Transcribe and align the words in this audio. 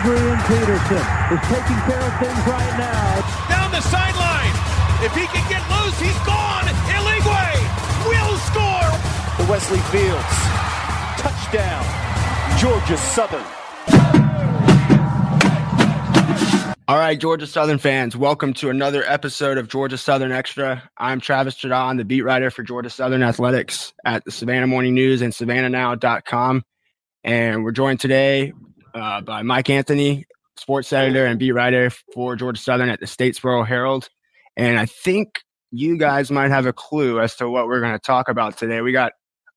Adrian 0.00 0.38
Peterson 0.46 1.06
is 1.34 1.42
taking 1.48 1.80
care 1.82 2.00
of 2.00 2.14
things 2.20 2.46
right 2.46 2.74
now. 2.78 3.48
Down 3.48 3.70
the 3.72 3.80
sideline. 3.80 4.54
If 5.02 5.12
he 5.12 5.26
can 5.26 5.42
get 5.50 5.60
loose, 5.68 5.98
he's 5.98 6.18
gone. 6.24 6.66
Eligwe 6.86 8.06
will 8.06 8.36
score. 8.38 9.44
The 9.44 9.50
Wesley 9.50 9.80
Fields. 9.90 10.24
Touchdown. 11.18 11.84
Georgia 12.58 12.96
Southern. 12.96 13.44
All 16.86 16.96
right, 16.96 17.18
Georgia 17.18 17.48
Southern 17.48 17.78
fans, 17.78 18.16
welcome 18.16 18.54
to 18.54 18.70
another 18.70 19.02
episode 19.04 19.58
of 19.58 19.66
Georgia 19.66 19.98
Southern 19.98 20.30
Extra. 20.30 20.88
I'm 20.96 21.20
Travis 21.20 21.56
Jaudon, 21.56 21.96
the 21.96 22.04
beat 22.04 22.22
writer 22.22 22.52
for 22.52 22.62
Georgia 22.62 22.88
Southern 22.88 23.24
Athletics 23.24 23.92
at 24.04 24.24
the 24.24 24.30
Savannah 24.30 24.68
Morning 24.68 24.94
News 24.94 25.22
and 25.22 25.32
SavannahNow.com. 25.32 26.62
And 27.24 27.64
we're 27.64 27.72
joined 27.72 27.98
today 27.98 28.52
uh, 28.98 29.20
by 29.20 29.42
Mike 29.42 29.70
Anthony, 29.70 30.26
sports 30.56 30.92
editor 30.92 31.24
and 31.24 31.38
beat 31.38 31.52
writer 31.52 31.90
for 32.12 32.36
Georgia 32.36 32.60
Southern 32.60 32.88
at 32.88 33.00
the 33.00 33.06
Statesboro 33.06 33.66
Herald. 33.66 34.08
And 34.56 34.78
I 34.78 34.86
think 34.86 35.40
you 35.70 35.96
guys 35.96 36.30
might 36.30 36.50
have 36.50 36.66
a 36.66 36.72
clue 36.72 37.20
as 37.20 37.36
to 37.36 37.48
what 37.48 37.66
we're 37.66 37.80
going 37.80 37.92
to 37.92 37.98
talk 37.98 38.28
about 38.28 38.56
today. 38.56 38.80
We 38.80 38.92
got 38.92 39.12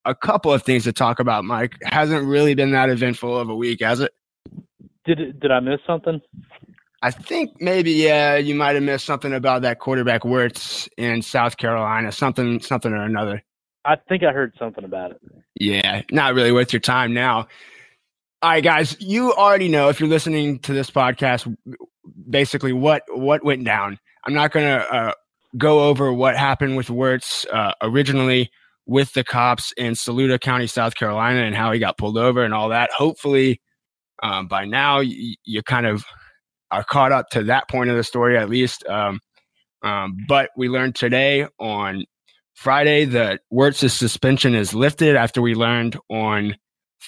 a 0.06 0.16
couple 0.16 0.54
of 0.54 0.64
things 0.64 0.84
to 0.84 0.94
talk 0.94 1.20
about, 1.20 1.44
Mike. 1.44 1.74
Hasn't 1.84 2.26
really 2.26 2.56
been 2.56 2.72
that 2.72 2.90
eventful 2.90 3.38
of 3.38 3.50
a 3.50 3.56
week, 3.56 3.82
has 3.82 4.00
it? 4.00 4.14
Did 5.06 5.40
did 5.40 5.52
I 5.52 5.60
miss 5.60 5.80
something? 5.88 6.22
I 7.02 7.10
think 7.10 7.60
maybe 7.60 7.92
yeah, 7.92 8.36
you 8.36 8.54
might 8.54 8.76
have 8.76 8.84
missed 8.84 9.06
something 9.06 9.34
about 9.34 9.64
that 9.64 9.80
quarterback 9.80 10.22
Werts 10.22 10.88
in 10.98 11.24
South 11.24 11.58
Carolina, 11.58 12.12
something 12.12 12.60
something 12.60 12.92
or 12.92 13.04
another. 13.04 13.42
I 13.86 13.96
think 13.96 14.24
I 14.24 14.32
heard 14.32 14.54
something 14.60 14.84
about 14.84 15.12
it. 15.12 15.22
Yeah, 15.56 16.04
not 16.12 16.36
really 16.36 16.52
worth 16.52 16.72
your 16.72 16.80
time 16.80 17.14
now. 17.14 17.48
All 18.44 18.50
right, 18.50 18.64
guys, 18.64 18.98
you 19.00 19.34
already 19.34 19.68
know 19.68 19.90
if 19.90 20.00
you're 20.00 20.10
listening 20.10 20.58
to 20.60 20.74
this 20.74 20.90
podcast, 20.90 21.56
basically 22.28 22.74
what 22.74 23.04
what 23.10 23.44
went 23.44 23.64
down. 23.66 24.00
I'm 24.26 24.34
not 24.34 24.52
going 24.52 24.66
to 24.66 24.94
uh, 24.94 25.14
go 25.60 25.88
over 25.88 26.12
what 26.12 26.36
happened 26.36 26.76
with 26.76 26.88
Werts 26.88 27.46
uh, 27.54 27.74
originally 27.84 28.50
with 28.88 29.14
the 29.14 29.24
cops 29.24 29.74
in 29.78 29.94
Saluda 29.94 30.40
County, 30.40 30.66
South 30.66 30.96
Carolina, 30.96 31.42
and 31.42 31.56
how 31.56 31.72
he 31.72 31.78
got 31.78 32.00
pulled 32.00 32.18
over 32.18 32.44
and 32.44 32.52
all 32.52 32.70
that. 32.70 32.90
Hopefully, 32.92 33.62
um, 34.24 34.48
by 34.48 34.66
now 34.66 35.02
you, 35.02 35.36
you 35.44 35.62
kind 35.62 35.86
of 35.86 36.04
are 36.72 36.84
caught 36.84 37.12
up 37.12 37.30
to 37.30 37.44
that 37.44 37.70
point 37.70 37.92
of 37.92 37.96
the 37.96 38.04
story 38.04 38.40
at 38.40 38.50
least. 38.50 38.84
Um, 38.88 39.20
um, 39.84 40.18
but 40.28 40.50
we 40.58 40.68
learned 40.68 40.96
today 40.96 41.46
on 41.60 42.06
Friday 42.56 43.06
that 43.06 43.42
Werts's 43.54 43.94
suspension 43.94 44.56
is 44.56 44.74
lifted 44.74 45.16
after 45.16 45.44
we 45.44 45.54
learned 45.54 45.96
on 46.10 46.56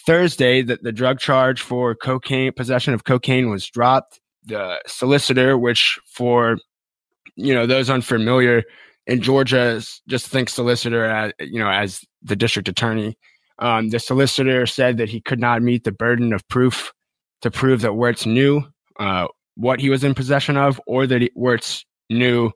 Thursday 0.06 0.62
that 0.64 0.84
the 0.84 0.92
drug 0.92 1.20
charge 1.20 1.62
for 1.62 1.96
cocaine 1.96 2.52
possession 2.52 2.94
of 2.94 3.04
cocaine 3.04 3.50
was 3.50 3.68
dropped. 3.68 4.20
The 4.46 4.82
solicitor, 4.88 5.58
which 5.58 6.00
for 6.06 6.58
you 7.36 7.54
know 7.54 7.66
those 7.66 7.90
unfamiliar 7.90 8.64
in 9.08 9.22
Georgia, 9.22 9.82
just 10.08 10.28
think 10.28 10.50
solicitor 10.50 11.06
as 11.06 11.34
you 11.40 11.60
know 11.60 11.70
as 11.70 12.02
the 12.22 12.36
district 12.36 12.68
attorney. 12.68 13.18
Um, 13.60 13.90
the 13.90 14.00
solicitor 14.00 14.66
said 14.66 14.98
that 14.98 15.10
he 15.10 15.22
could 15.22 15.40
not 15.40 15.62
meet 15.62 15.84
the 15.84 15.92
burden 15.92 16.34
of 16.34 16.48
proof 16.48 16.92
to 17.42 17.52
prove 17.52 17.82
that 17.82 17.92
Werts 17.92 18.26
knew 18.26 18.64
uh, 19.00 19.28
what 19.56 19.80
he 19.80 19.90
was 19.90 20.04
in 20.04 20.16
possession 20.16 20.58
of 20.58 20.82
or 20.88 21.06
that 21.06 21.22
he, 21.22 21.30
Werts 21.38 21.86
knew, 22.10 22.52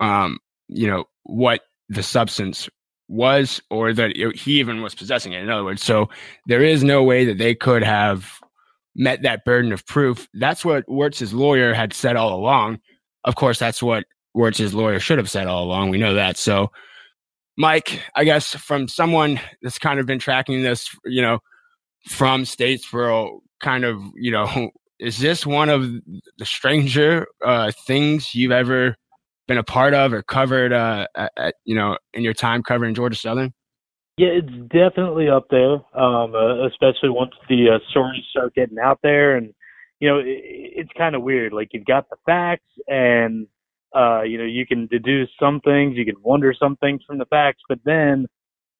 um, 0.00 0.38
you 0.68 0.86
know, 0.86 1.04
what 1.24 1.60
the 1.88 2.02
substance 2.02 2.68
was 3.12 3.60
or 3.70 3.92
that 3.92 4.16
he 4.34 4.58
even 4.58 4.82
was 4.82 4.94
possessing 4.94 5.32
it. 5.32 5.42
In 5.42 5.50
other 5.50 5.64
words, 5.64 5.84
so 5.84 6.08
there 6.46 6.62
is 6.62 6.82
no 6.82 7.02
way 7.04 7.26
that 7.26 7.38
they 7.38 7.54
could 7.54 7.82
have 7.82 8.40
met 8.96 9.22
that 9.22 9.44
burden 9.44 9.72
of 9.72 9.86
proof. 9.86 10.26
That's 10.34 10.64
what 10.64 10.88
Werts's 10.88 11.34
lawyer 11.34 11.74
had 11.74 11.92
said 11.92 12.16
all 12.16 12.34
along. 12.34 12.80
Of 13.24 13.36
course, 13.36 13.58
that's 13.58 13.82
what 13.82 14.04
Werts's 14.34 14.72
lawyer 14.72 14.98
should 14.98 15.18
have 15.18 15.30
said 15.30 15.46
all 15.46 15.64
along. 15.64 15.90
We 15.90 15.98
know 15.98 16.14
that. 16.14 16.38
So, 16.38 16.70
Mike, 17.58 18.00
I 18.16 18.24
guess 18.24 18.54
from 18.54 18.88
someone 18.88 19.38
that's 19.60 19.78
kind 19.78 20.00
of 20.00 20.06
been 20.06 20.18
tracking 20.18 20.62
this, 20.62 20.88
you 21.04 21.20
know, 21.20 21.40
from 22.08 22.44
Statesboro, 22.44 23.40
kind 23.60 23.84
of, 23.84 24.00
you 24.16 24.30
know, 24.30 24.70
is 24.98 25.18
this 25.18 25.44
one 25.44 25.68
of 25.68 25.82
the 26.38 26.44
stranger 26.44 27.26
uh, 27.44 27.72
things 27.86 28.34
you've 28.34 28.52
ever 28.52 28.96
been 29.52 29.58
a 29.58 29.62
part 29.62 29.92
of 29.92 30.14
or 30.14 30.22
covered 30.22 30.72
uh, 30.72 31.06
at, 31.14 31.54
you 31.64 31.74
know 31.74 31.98
in 32.14 32.22
your 32.22 32.32
time 32.32 32.62
covering 32.62 32.94
Georgia 32.94 33.16
Southern? 33.16 33.52
Yeah, 34.16 34.28
it's 34.28 34.72
definitely 34.72 35.28
up 35.28 35.46
there, 35.50 35.74
um, 35.94 36.34
uh, 36.34 36.66
especially 36.66 37.10
once 37.10 37.32
the 37.48 37.68
uh, 37.74 37.78
stories 37.90 38.22
start 38.30 38.54
getting 38.54 38.78
out 38.78 39.00
there, 39.02 39.36
and 39.36 39.52
you 40.00 40.08
know 40.08 40.18
it, 40.18 40.24
it's 40.26 40.90
kind 40.96 41.14
of 41.14 41.22
weird. 41.22 41.52
Like 41.52 41.68
you've 41.72 41.84
got 41.84 42.08
the 42.08 42.16
facts, 42.24 42.70
and 42.88 43.46
uh, 43.94 44.22
you 44.22 44.38
know 44.38 44.44
you 44.44 44.66
can 44.66 44.86
deduce 44.86 45.28
some 45.38 45.60
things, 45.60 45.96
you 45.96 46.06
can 46.06 46.20
wonder 46.22 46.54
some 46.58 46.76
things 46.76 47.02
from 47.06 47.18
the 47.18 47.26
facts, 47.26 47.60
but 47.68 47.78
then 47.84 48.26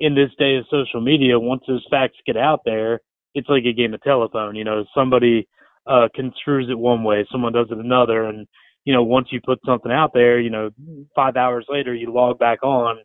in 0.01 0.15
this 0.15 0.31
day 0.39 0.57
of 0.57 0.65
social 0.71 1.03
media, 1.03 1.39
once 1.39 1.63
those 1.69 1.87
facts 1.91 2.17
get 2.27 2.37
out 2.37 2.61
there, 2.65 3.01
it's 3.35 3.49
like 3.49 3.65
a 3.65 3.75
game 3.75 3.93
of 3.93 4.03
telephone. 4.03 4.57
You 4.57 4.65
know, 4.65 4.85
somebody 4.95 5.47
uh, 5.87 6.09
construes 6.17 6.71
it 6.71 6.79
one 6.79 7.05
way, 7.05 7.27
someone 7.31 7.53
does 7.53 7.69
it 7.71 7.79
another, 7.79 8.25
and 8.25 8.47
you 8.85 8.93
know 8.93 9.03
once 9.03 9.29
you 9.31 9.41
put 9.45 9.59
something 9.65 9.93
out 9.93 10.13
there, 10.15 10.41
you 10.41 10.51
know 10.51 10.71
five 11.15 11.37
hours 11.37 11.67
later 11.69 11.95
you 11.95 12.13
log 12.13 12.39
back 12.39 12.63
on, 12.63 12.99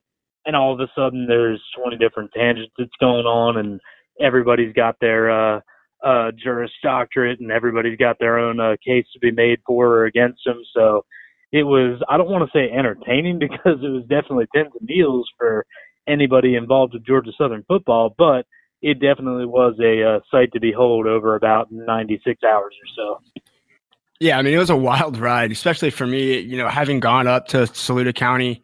and 0.45 0.55
all 0.55 0.73
of 0.73 0.79
a 0.79 0.87
sudden 0.95 1.25
there's 1.27 1.61
20 1.79 1.97
different 1.97 2.31
tangents 2.33 2.73
that's 2.77 2.89
going 2.99 3.25
on, 3.25 3.57
and 3.57 3.79
everybody's 4.19 4.73
got 4.73 4.95
their 4.99 5.29
uh, 5.29 5.59
uh, 6.03 6.31
Juris 6.31 6.71
Doctorate, 6.83 7.39
and 7.39 7.51
everybody's 7.51 7.97
got 7.97 8.17
their 8.19 8.37
own 8.37 8.59
uh, 8.59 8.75
case 8.85 9.05
to 9.13 9.19
be 9.19 9.31
made 9.31 9.59
for 9.65 9.87
or 9.87 10.05
against 10.05 10.41
them. 10.45 10.61
So 10.73 11.05
it 11.51 11.63
was 11.63 12.01
I 12.09 12.17
don't 12.17 12.29
want 12.29 12.49
to 12.49 12.57
say 12.57 12.71
entertaining 12.71 13.39
because 13.39 13.79
it 13.83 13.89
was 13.89 14.03
definitely 14.03 14.47
pins 14.53 14.71
and 14.79 14.87
needles 14.87 15.29
for 15.37 15.65
anybody 16.07 16.55
involved 16.55 16.93
with 16.93 17.05
Georgia 17.05 17.31
Southern 17.37 17.65
football, 17.67 18.13
but 18.17 18.45
it 18.81 18.99
definitely 18.99 19.45
was 19.45 19.75
a 19.81 20.03
uh, 20.03 20.19
sight 20.31 20.51
to 20.53 20.59
behold 20.59 21.07
over 21.07 21.35
about 21.35 21.71
96 21.71 22.43
hours 22.43 22.73
or 22.73 22.87
so. 22.95 23.41
Yeah, 24.19 24.37
I 24.37 24.41
mean, 24.41 24.53
it 24.53 24.57
was 24.57 24.69
a 24.69 24.75
wild 24.75 25.17
ride, 25.17 25.51
especially 25.51 25.91
for 25.91 26.07
me, 26.07 26.39
you 26.39 26.57
know, 26.57 26.67
having 26.67 26.99
gone 26.99 27.27
up 27.27 27.47
to 27.49 27.67
Saluda 27.67 28.13
County, 28.13 28.61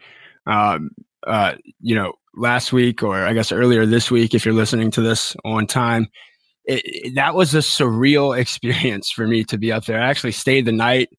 um, 0.47 0.89
uh, 1.27 1.53
you 1.79 1.95
know, 1.95 2.13
last 2.35 2.73
week 2.73 3.03
or 3.03 3.25
I 3.25 3.33
guess 3.33 3.51
earlier 3.51 3.85
this 3.85 4.09
week, 4.09 4.33
if 4.33 4.45
you're 4.45 4.53
listening 4.53 4.91
to 4.91 5.01
this 5.01 5.35
on 5.45 5.67
time. 5.67 6.07
It, 6.65 6.81
it, 6.85 7.15
that 7.15 7.35
was 7.35 7.53
a 7.53 7.59
surreal 7.59 8.37
experience 8.39 9.11
for 9.11 9.27
me 9.27 9.43
to 9.45 9.57
be 9.57 9.71
up 9.71 9.85
there. 9.85 10.01
I 10.01 10.09
actually 10.09 10.31
stayed 10.31 10.65
the 10.65 10.71
night 10.71 11.09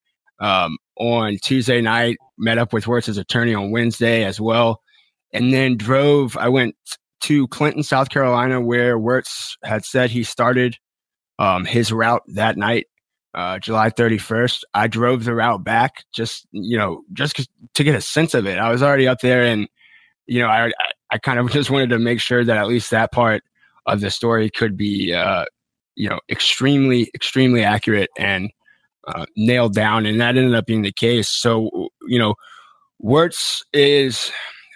um, 0.41 0.79
on 0.99 1.39
Tuesday 1.43 1.81
night, 1.81 2.17
met 2.39 2.59
up 2.59 2.73
with 2.73 2.85
Werts's 2.85 3.19
attorney 3.19 3.55
on 3.55 3.71
Wednesday 3.71 4.25
as 4.25 4.41
well, 4.41 4.81
and 5.33 5.53
then 5.53 5.77
drove. 5.77 6.37
I 6.37 6.49
went 6.49 6.75
to 7.23 7.47
Clinton, 7.49 7.83
South 7.83 8.11
Carolina, 8.11 8.61
where 8.61 8.99
Werts 8.99 9.57
had 9.63 9.85
said 9.85 10.11
he 10.11 10.25
started 10.25 10.77
um, 11.39 11.65
his 11.65 11.93
route 11.93 12.23
that 12.29 12.57
night, 12.57 12.87
uh, 13.35 13.59
July 13.59 13.91
31st. 13.91 14.63
I 14.75 14.87
drove 14.87 15.25
the 15.25 15.35
route 15.35 15.65
back 15.65 16.05
just, 16.15 16.47
you 16.53 16.79
know, 16.79 17.03
just 17.13 17.49
to 17.75 17.85
get 17.85 17.95
a 17.95 18.01
sense 18.01 18.35
of 18.35 18.47
it. 18.47 18.59
I 18.59 18.71
was 18.71 18.83
already 18.83 19.09
up 19.09 19.21
there 19.21 19.43
and, 19.43 19.69
you 20.27 20.41
know, 20.41 20.49
I, 20.49 20.73
I 21.11 21.19
kind 21.19 21.39
of 21.39 21.51
just 21.53 21.71
wanted 21.71 21.91
to 21.91 21.99
make 21.99 22.21
sure 22.21 22.45
that 22.45 22.57
at 22.57 22.69
least 22.69 22.91
that 22.91 23.13
part 23.13 23.43
of 23.87 24.01
the 24.01 24.11
story 24.11 24.51
could 24.51 24.77
be, 24.77 25.13
uh, 25.13 25.45
you 25.95 26.09
know, 26.09 26.21
extremely, 26.31 27.11
extremely 27.15 27.63
accurate 27.63 28.11
and 28.17 28.51
uh, 29.07 29.27
nailed 29.37 29.75
down. 29.75 30.07
And 30.07 30.21
that 30.21 30.37
ended 30.37 30.55
up 30.55 30.67
being 30.67 30.83
the 30.83 30.93
case. 30.93 31.29
So, 31.29 31.89
you 32.07 32.19
know, 32.19 32.35
Werts 33.03 33.63
is, 33.73 34.31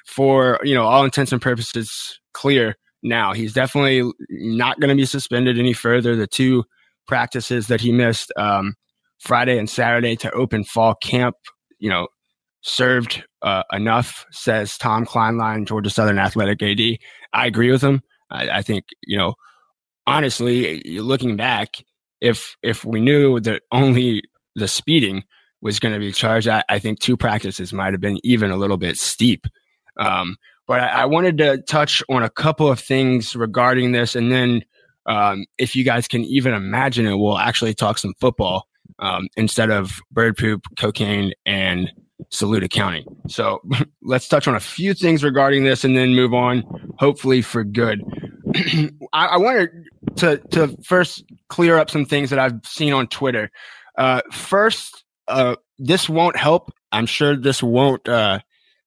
for, 0.09 0.59
you 0.65 0.75
know, 0.75 0.85
all 0.85 1.05
intents 1.05 1.33
and 1.33 1.41
purposes, 1.41 2.19
clear 2.33 2.77
now. 3.03 3.33
He's 3.33 3.53
definitely 3.53 4.11
not 4.31 4.81
going 4.81 4.89
to 4.89 4.97
be 4.97 5.05
suspended 5.05 5.59
any 5.59 5.73
further. 5.73 6.17
The 6.17 6.27
two 6.27 6.65
practices 7.09 7.67
that 7.67 7.81
he 7.81 7.91
missed 7.91 8.33
um, 8.37 8.75
Friday 9.19 9.59
and 9.59 9.69
Saturday 9.69 10.15
to 10.17 10.31
open 10.31 10.63
fall 10.63 10.95
camp, 10.95 11.35
you 11.79 11.91
know, 11.91 12.07
served 12.63 13.25
uh, 13.43 13.63
enough, 13.73 14.27
says 14.31 14.79
Tom 14.79 15.05
Kleinlein, 15.05 15.67
Georgia 15.67 15.91
Southern 15.91 16.19
Athletic 16.19 16.63
AD. 16.63 16.99
I 17.33 17.47
agree 17.47 17.71
with 17.71 17.83
him. 17.83 18.03
I, 18.31 18.51
I 18.51 18.63
think, 18.63 18.85
you 19.03 19.17
know, 19.17 19.35
honestly, 20.07 20.83
looking 21.01 21.37
back, 21.37 21.77
if 22.21 22.57
if 22.63 22.85
we 22.85 23.01
knew 23.01 23.41
that 23.41 23.63
only 23.73 24.23
the 24.55 24.69
speeding 24.69 25.25
was 25.61 25.79
going 25.79 25.95
to 25.95 26.01
be 26.01 26.13
charged, 26.13 26.49
I, 26.49 26.63
I, 26.69 26.79
think 26.79 27.01
two 27.01 27.17
practices 27.17 27.73
might 27.73 27.93
have 27.93 28.01
been 28.01 28.19
even 28.23 28.51
a 28.51 28.57
little 28.57 28.77
bit 28.77 28.97
steep. 28.97 29.47
Um, 29.99 30.37
but 30.67 30.81
I, 30.81 31.03
I, 31.03 31.05
wanted 31.07 31.39
to 31.39 31.63
touch 31.63 32.03
on 32.09 32.23
a 32.23 32.31
couple 32.31 32.71
of 32.71 32.79
things 32.79 33.35
regarding 33.35 33.93
this, 33.93 34.15
and 34.15 34.31
then 34.31 34.63
um, 35.09 35.47
if 35.57 35.75
you 35.75 35.85
guys 35.85 36.07
can 36.07 36.23
even 36.25 36.55
imagine 36.55 37.07
it, 37.07 37.17
we'll 37.17 37.39
actually 37.39 37.75
talk 37.75 37.99
some 37.99 38.15
football 38.21 38.69
um, 38.99 39.29
instead 39.37 39.71
of 39.71 40.01
bird 40.13 40.37
poop, 40.37 40.63
cocaine, 40.79 41.33
and 41.47 41.91
Saluda 42.31 42.69
County. 42.69 43.07
So 43.27 43.61
let's 44.03 44.29
touch 44.29 44.47
on 44.47 44.55
a 44.55 44.61
few 44.61 44.95
things 44.95 45.25
regarding 45.25 45.65
this, 45.65 45.83
and 45.83 45.97
then 45.97 46.15
move 46.15 46.35
on, 46.35 46.63
hopefully 46.99 47.41
for 47.43 47.65
good. 47.65 48.03
I, 49.13 49.27
I 49.27 49.37
wanted 49.39 49.71
to 50.17 50.39
to 50.51 50.77
first 50.85 51.25
clear 51.49 51.79
up 51.79 51.91
some 51.91 52.05
things 52.05 52.31
that 52.31 52.39
I've 52.39 52.61
seen 52.65 52.93
on 52.93 53.07
Twitter. 53.09 53.51
Uh, 53.97 54.21
first, 54.31 55.05
uh, 55.27 55.57
this 55.79 56.09
won't 56.09 56.37
help. 56.37 56.71
I'm 56.93 57.07
sure 57.07 57.35
this 57.35 57.63
won't 57.63 58.07
uh, 58.09 58.41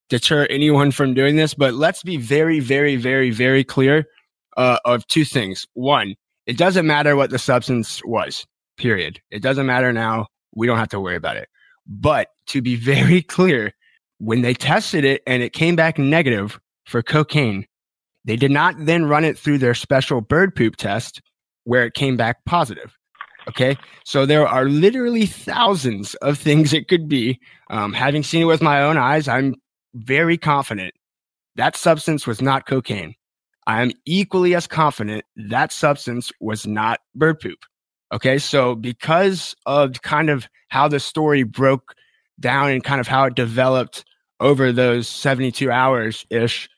deter 0.10 0.46
anyone 0.50 0.92
from 0.92 1.16
doing 1.16 1.36
this, 1.36 1.54
but 1.56 1.74
let's 1.74 2.04
be 2.04 2.18
very, 2.18 2.60
very, 2.60 2.96
very, 2.96 3.32
very 3.32 3.64
clear 3.64 4.08
uh, 4.58 4.80
of 4.86 5.06
two 5.08 5.26
things. 5.26 5.66
One, 5.74 6.16
it 6.46 6.58
doesn't 6.58 6.88
matter 6.88 7.16
what 7.16 7.30
the 7.30 7.40
substance 7.40 8.02
was, 8.06 8.46
period. 8.78 9.20
It 9.32 9.42
doesn't 9.42 9.66
matter 9.66 9.94
now. 9.94 10.28
We 10.56 10.68
don't 10.68 10.78
have 10.78 10.90
to 10.90 11.00
worry 11.00 11.16
about 11.16 11.38
it. 11.38 11.50
But 11.88 12.30
to 12.48 12.62
be 12.62 12.76
very 12.94 13.22
clear, 13.22 13.74
when 14.20 14.42
they 14.42 14.54
tested 14.54 15.04
it 15.04 15.22
and 15.26 15.42
it 15.42 15.54
came 15.54 15.76
back 15.76 15.98
negative 15.98 16.60
for 16.86 17.02
cocaine, 17.02 17.66
they 18.26 18.36
did 18.36 18.52
not 18.52 18.76
then 18.78 19.06
run 19.06 19.24
it 19.24 19.38
through 19.38 19.58
their 19.58 19.74
special 19.74 20.22
bird 20.22 20.56
poop 20.56 20.76
test 20.76 21.22
where 21.64 21.86
it 21.86 21.94
came 21.94 22.18
back 22.18 22.44
positive. 22.46 22.96
Okay. 23.48 23.76
So 24.06 24.28
there 24.28 24.48
are 24.48 24.66
literally 24.66 25.26
thousands 25.26 26.14
of 26.16 26.38
things 26.38 26.74
it 26.74 26.88
could 26.88 27.08
be. 27.10 27.40
Um, 27.72 27.94
having 27.94 28.22
seen 28.22 28.44
it 28.44 28.46
with 28.46 28.62
my 28.62 28.84
own 28.84 28.98
eyes, 28.98 29.28
I'm 29.28 29.56
very 29.96 30.38
confident 30.38 30.94
that 31.56 31.76
substance 31.76 32.26
was 32.26 32.42
not 32.42 32.66
cocaine. 32.66 33.16
I 33.68 33.82
am 33.82 33.92
equally 34.06 34.56
as 34.56 34.68
confident 34.68 35.26
that 35.36 35.72
substance 35.72 36.32
was 36.40 36.66
not 36.66 37.00
bird 37.16 37.40
poop. 37.40 37.60
Okay. 38.12 38.38
So 38.38 38.76
because 38.76 39.56
of 39.66 40.02
kind 40.02 40.30
of 40.30 40.48
how 40.70 40.88
the 40.88 41.00
story 41.00 41.44
broke 41.44 41.94
down 42.40 42.72
and 42.72 42.84
kind 42.84 43.00
of 43.00 43.08
how 43.08 43.26
it 43.26 43.36
developed 43.36 44.04
over 44.40 44.72
those 44.72 45.08
72 45.08 45.70
hours 45.72 46.26
ish, 46.30 46.70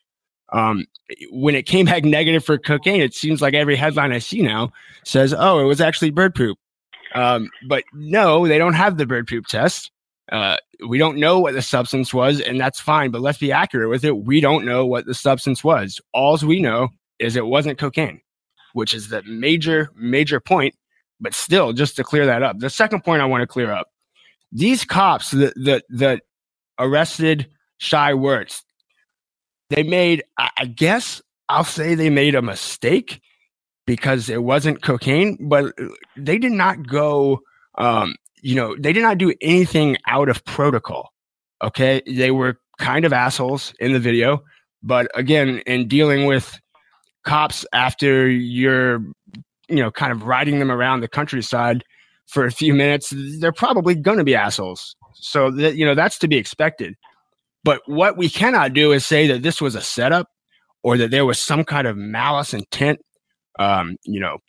um, 0.52 0.86
when 1.32 1.56
it 1.56 1.64
came 1.64 1.86
back 1.86 2.04
negative 2.04 2.46
for 2.46 2.58
cocaine, 2.58 3.02
it 3.02 3.16
seems 3.16 3.42
like 3.42 3.54
every 3.54 3.76
headline 3.76 4.12
I 4.12 4.20
see 4.20 4.42
now 4.42 4.72
says, 5.04 5.34
oh, 5.38 5.60
it 5.60 5.66
was 5.66 5.82
actually 5.82 6.12
bird 6.12 6.36
poop. 6.36 6.58
Um, 7.16 7.50
but 7.68 7.84
no, 7.94 8.48
they 8.48 8.58
don't 8.58 8.74
have 8.74 8.98
the 8.98 9.06
bird 9.06 9.28
poop 9.28 9.48
test. 9.48 9.92
Uh, 10.32 10.58
we 10.88 10.98
don't 10.98 11.18
know 11.18 11.40
what 11.40 11.54
the 11.54 11.62
substance 11.62 12.14
was, 12.14 12.40
and 12.40 12.60
that's 12.60 12.80
fine. 12.80 13.12
But 13.12 13.22
let's 13.22 13.38
be 13.38 13.52
accurate 13.52 13.90
with 13.90 14.06
it. 14.06 14.18
We 14.18 14.42
don't 14.42 14.66
know 14.66 14.86
what 14.86 15.06
the 15.06 15.14
substance 15.14 15.64
was. 15.64 16.00
All 16.14 16.38
we 16.38 16.62
know 16.62 16.90
is 17.20 17.36
it 17.36 17.46
wasn't 17.46 17.78
cocaine, 17.78 18.22
which 18.74 18.94
is 18.94 19.10
the 19.10 19.22
major, 19.24 19.92
major 19.96 20.40
point. 20.40 20.76
But 21.20 21.34
still, 21.34 21.74
just 21.74 21.96
to 21.98 22.04
clear 22.04 22.26
that 22.26 22.44
up, 22.44 22.60
the 22.60 22.70
second 22.70 23.04
point 23.04 23.22
I 23.22 23.26
want 23.26 23.42
to 23.42 23.48
clear 23.48 23.72
up: 23.72 23.88
these 24.52 24.86
cops 24.86 25.32
that 25.32 25.54
that 25.64 25.84
that 25.90 26.22
arrested 26.80 27.50
Shai 27.78 28.14
Werts, 28.14 28.64
they 29.70 29.84
made, 29.84 30.24
I 30.38 30.66
guess, 30.66 31.22
I'll 31.50 31.64
say 31.64 31.96
they 31.96 32.10
made 32.10 32.36
a 32.36 32.42
mistake 32.42 33.22
because 33.86 34.30
it 34.30 34.44
wasn't 34.44 34.82
cocaine, 34.82 35.38
but 35.50 35.74
they 36.16 36.38
did 36.38 36.54
not 36.54 36.88
go 36.88 37.42
um, 37.78 38.16
you 38.44 38.56
know, 38.56 38.76
they 38.78 38.92
did 38.92 39.02
not 39.02 39.18
do 39.18 39.34
anything 39.42 39.98
out 40.06 40.28
of 40.28 40.44
protocol. 40.44 41.14
Okay. 41.64 42.02
They 42.06 42.30
were 42.30 42.60
kind 42.78 43.06
of 43.06 43.14
assholes 43.14 43.74
in 43.80 43.94
the 43.94 44.00
video. 44.00 44.44
But 44.84 45.08
again, 45.16 45.60
in 45.60 45.88
dealing 45.88 46.26
with 46.26 46.60
cops 47.24 47.66
after 47.72 48.30
you're, 48.30 49.00
you 49.70 49.78
know, 49.78 49.92
kind 49.92 50.12
of 50.12 50.24
riding 50.24 50.60
them 50.60 50.70
around 50.70 51.00
the 51.00 51.08
countryside 51.08 51.86
for 52.28 52.46
a 52.46 52.52
few 52.52 52.74
minutes, 52.74 53.14
they're 53.40 53.54
probably 53.54 53.96
going 53.96 54.18
to 54.18 54.26
be 54.26 54.36
assholes. 54.36 54.94
So 55.14 55.50
that, 55.52 55.78
you 55.78 55.86
know, 55.86 55.96
that's 55.96 56.20
to 56.20 56.28
be 56.28 56.36
expected. 56.36 56.96
But 57.64 57.82
what 57.86 58.18
we 58.18 58.28
cannot 58.28 58.74
do 58.74 58.92
is 58.92 59.06
say 59.06 59.26
that 59.28 59.42
this 59.42 59.62
was 59.62 59.74
a 59.76 59.82
setup 59.82 60.28
or 60.84 60.98
that 60.98 61.12
there 61.12 61.26
was 61.26 61.40
some 61.40 61.64
kind 61.64 61.88
of 61.88 61.96
malice 61.96 62.54
intent, 62.54 63.00
um, 63.58 63.96
you 64.04 64.20
know, 64.20 64.40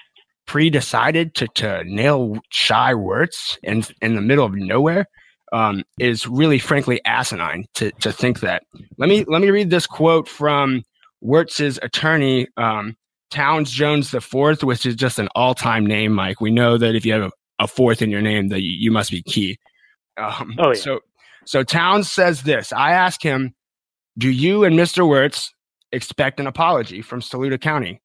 pre-decided 0.46 1.34
to 1.36 1.48
to 1.54 1.82
nail 1.84 2.38
Shai 2.50 2.92
Werts 2.92 3.58
in 3.62 3.84
in 4.00 4.14
the 4.14 4.22
middle 4.22 4.44
of 4.44 4.54
nowhere 4.54 5.06
um, 5.52 5.84
is 5.98 6.26
really, 6.26 6.58
frankly, 6.58 7.00
asinine 7.04 7.66
to 7.74 7.92
to 8.00 8.12
think 8.12 8.40
that. 8.40 8.64
Let 8.98 9.08
me 9.08 9.24
let 9.24 9.40
me 9.40 9.50
read 9.50 9.70
this 9.70 9.86
quote 9.86 10.28
from 10.28 10.82
Werts's 11.22 11.78
attorney, 11.82 12.48
um, 12.56 12.96
Towns 13.30 13.70
Jones 13.70 14.10
the 14.10 14.20
Fourth, 14.20 14.64
which 14.64 14.84
is 14.84 14.96
just 14.96 15.18
an 15.18 15.28
all-time 15.34 15.86
name. 15.86 16.12
Mike, 16.12 16.40
we 16.40 16.50
know 16.50 16.76
that 16.76 16.94
if 16.94 17.06
you 17.06 17.12
have 17.12 17.22
a, 17.22 17.30
a 17.60 17.68
fourth 17.68 18.02
in 18.02 18.10
your 18.10 18.20
name, 18.20 18.48
that 18.48 18.62
you, 18.62 18.70
you 18.70 18.90
must 18.90 19.10
be 19.10 19.22
key. 19.22 19.58
Um, 20.16 20.54
oh, 20.58 20.68
yeah. 20.68 20.74
So 20.74 21.00
so 21.46 21.62
Towns 21.62 22.10
says 22.10 22.42
this. 22.42 22.72
I 22.72 22.92
ask 22.92 23.22
him, 23.22 23.54
"Do 24.18 24.30
you 24.30 24.64
and 24.64 24.76
Mr. 24.76 25.04
Werts 25.04 25.50
expect 25.92 26.40
an 26.40 26.48
apology 26.48 27.00
from 27.00 27.22
Saluda 27.22 27.58
County?" 27.58 28.00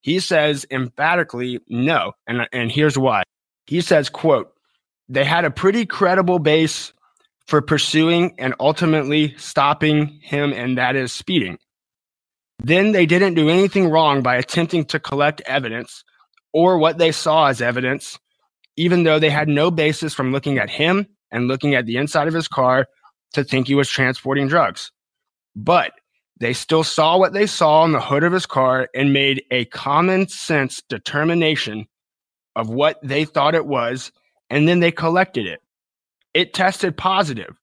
He 0.00 0.20
says 0.20 0.66
emphatically 0.70 1.60
no. 1.68 2.12
And, 2.26 2.48
and 2.52 2.70
here's 2.70 2.96
why. 2.98 3.22
He 3.66 3.80
says, 3.80 4.08
quote, 4.08 4.52
they 5.08 5.24
had 5.24 5.44
a 5.44 5.50
pretty 5.50 5.86
credible 5.86 6.38
base 6.38 6.92
for 7.46 7.60
pursuing 7.60 8.34
and 8.38 8.54
ultimately 8.60 9.34
stopping 9.36 10.20
him, 10.22 10.52
and 10.52 10.78
that 10.78 10.96
is 10.96 11.12
speeding. 11.12 11.58
Then 12.62 12.92
they 12.92 13.06
didn't 13.06 13.34
do 13.34 13.48
anything 13.48 13.90
wrong 13.90 14.22
by 14.22 14.36
attempting 14.36 14.84
to 14.86 15.00
collect 15.00 15.40
evidence 15.46 16.04
or 16.52 16.78
what 16.78 16.98
they 16.98 17.10
saw 17.10 17.46
as 17.46 17.60
evidence, 17.60 18.18
even 18.76 19.02
though 19.02 19.18
they 19.18 19.30
had 19.30 19.48
no 19.48 19.70
basis 19.70 20.14
from 20.14 20.32
looking 20.32 20.58
at 20.58 20.70
him 20.70 21.06
and 21.30 21.48
looking 21.48 21.74
at 21.74 21.86
the 21.86 21.96
inside 21.96 22.28
of 22.28 22.34
his 22.34 22.48
car 22.48 22.86
to 23.32 23.44
think 23.44 23.66
he 23.66 23.74
was 23.74 23.88
transporting 23.88 24.48
drugs. 24.48 24.92
But 25.56 25.92
they 26.40 26.54
still 26.54 26.82
saw 26.82 27.18
what 27.18 27.34
they 27.34 27.46
saw 27.46 27.82
on 27.82 27.92
the 27.92 28.00
hood 28.00 28.24
of 28.24 28.32
his 28.32 28.46
car 28.46 28.88
and 28.94 29.12
made 29.12 29.44
a 29.50 29.66
common 29.66 30.26
sense 30.26 30.82
determination 30.88 31.86
of 32.56 32.70
what 32.70 32.98
they 33.02 33.24
thought 33.24 33.54
it 33.54 33.66
was, 33.66 34.10
and 34.48 34.66
then 34.66 34.80
they 34.80 34.90
collected 34.90 35.46
it. 35.46 35.60
It 36.32 36.54
tested 36.54 36.96
positive. 36.96 37.54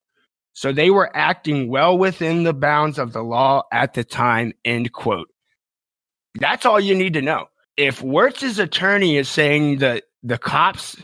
So 0.54 0.72
they 0.72 0.90
were 0.90 1.16
acting 1.16 1.70
well 1.70 1.98
within 1.98 2.44
the 2.44 2.54
bounds 2.54 2.98
of 2.98 3.14
the 3.14 3.24
law 3.24 3.64
at 3.72 3.94
the 3.94 4.04
time, 4.04 4.54
end 4.64 4.92
quote. 4.94 5.28
That's 6.36 6.66
all 6.66 6.80
you 6.80 6.96
need 6.96 7.14
to 7.14 7.22
know. 7.22 7.46
If 7.78 8.02
Werts's 8.02 8.60
attorney 8.60 9.18
is 9.18 9.30
saying 9.30 9.80
that 9.80 10.06
the 10.24 10.38
cops 10.38 10.98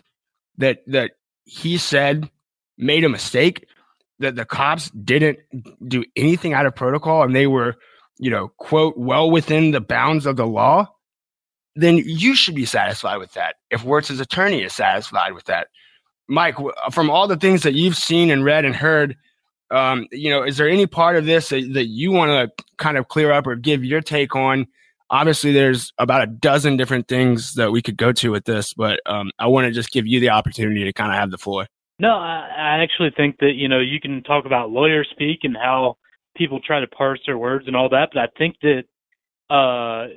that 0.57 0.79
that 0.87 1.11
he 1.45 1.77
said 1.77 2.29
made 2.77 3.03
a 3.03 3.09
mistake, 3.09 3.67
that 4.23 4.35
the 4.35 4.45
cops 4.45 4.89
didn't 4.91 5.39
do 5.87 6.03
anything 6.15 6.53
out 6.53 6.65
of 6.65 6.75
protocol 6.75 7.23
and 7.23 7.35
they 7.35 7.47
were, 7.47 7.75
you 8.19 8.29
know, 8.29 8.49
quote, 8.57 8.97
well 8.97 9.29
within 9.29 9.71
the 9.71 9.81
bounds 9.81 10.25
of 10.25 10.35
the 10.35 10.47
law, 10.47 10.89
then 11.75 11.97
you 11.97 12.35
should 12.35 12.55
be 12.55 12.65
satisfied 12.65 13.17
with 13.17 13.33
that. 13.33 13.55
If 13.69 13.83
Werts's 13.83 14.19
attorney 14.19 14.63
is 14.63 14.73
satisfied 14.73 15.33
with 15.33 15.45
that. 15.45 15.67
Mike, 16.27 16.55
from 16.91 17.09
all 17.09 17.27
the 17.27 17.37
things 17.37 17.63
that 17.63 17.73
you've 17.73 17.97
seen 17.97 18.31
and 18.31 18.45
read 18.45 18.65
and 18.65 18.75
heard, 18.75 19.17
um, 19.71 20.07
you 20.11 20.29
know, 20.29 20.43
is 20.43 20.57
there 20.57 20.69
any 20.69 20.85
part 20.85 21.15
of 21.15 21.25
this 21.25 21.49
that, 21.49 21.73
that 21.73 21.87
you 21.87 22.11
want 22.11 22.29
to 22.31 22.63
kind 22.77 22.97
of 22.97 23.07
clear 23.07 23.31
up 23.31 23.47
or 23.47 23.55
give 23.55 23.83
your 23.83 24.01
take 24.01 24.35
on? 24.35 24.67
Obviously, 25.09 25.51
there's 25.51 25.91
about 25.97 26.23
a 26.23 26.27
dozen 26.27 26.77
different 26.77 27.07
things 27.07 27.55
that 27.55 27.71
we 27.71 27.81
could 27.81 27.97
go 27.97 28.11
to 28.13 28.31
with 28.31 28.45
this, 28.45 28.73
but 28.73 28.99
um, 29.05 29.31
I 29.37 29.47
want 29.47 29.65
to 29.65 29.71
just 29.71 29.91
give 29.91 30.07
you 30.07 30.19
the 30.19 30.29
opportunity 30.29 30.83
to 30.85 30.93
kind 30.93 31.11
of 31.11 31.17
have 31.17 31.31
the 31.31 31.37
floor. 31.37 31.67
No, 31.99 32.09
I, 32.15 32.49
I 32.57 32.83
actually 32.83 33.11
think 33.15 33.37
that 33.39 33.53
you 33.55 33.67
know 33.67 33.79
you 33.79 33.99
can 33.99 34.23
talk 34.23 34.45
about 34.45 34.71
lawyer 34.71 35.03
speak 35.03 35.39
and 35.43 35.55
how 35.55 35.97
people 36.35 36.59
try 36.59 36.79
to 36.79 36.87
parse 36.87 37.19
their 37.25 37.37
words 37.37 37.65
and 37.67 37.75
all 37.75 37.89
that, 37.89 38.09
but 38.13 38.19
I 38.21 38.27
think 38.37 38.55
that 38.61 38.83
uh 39.53 40.07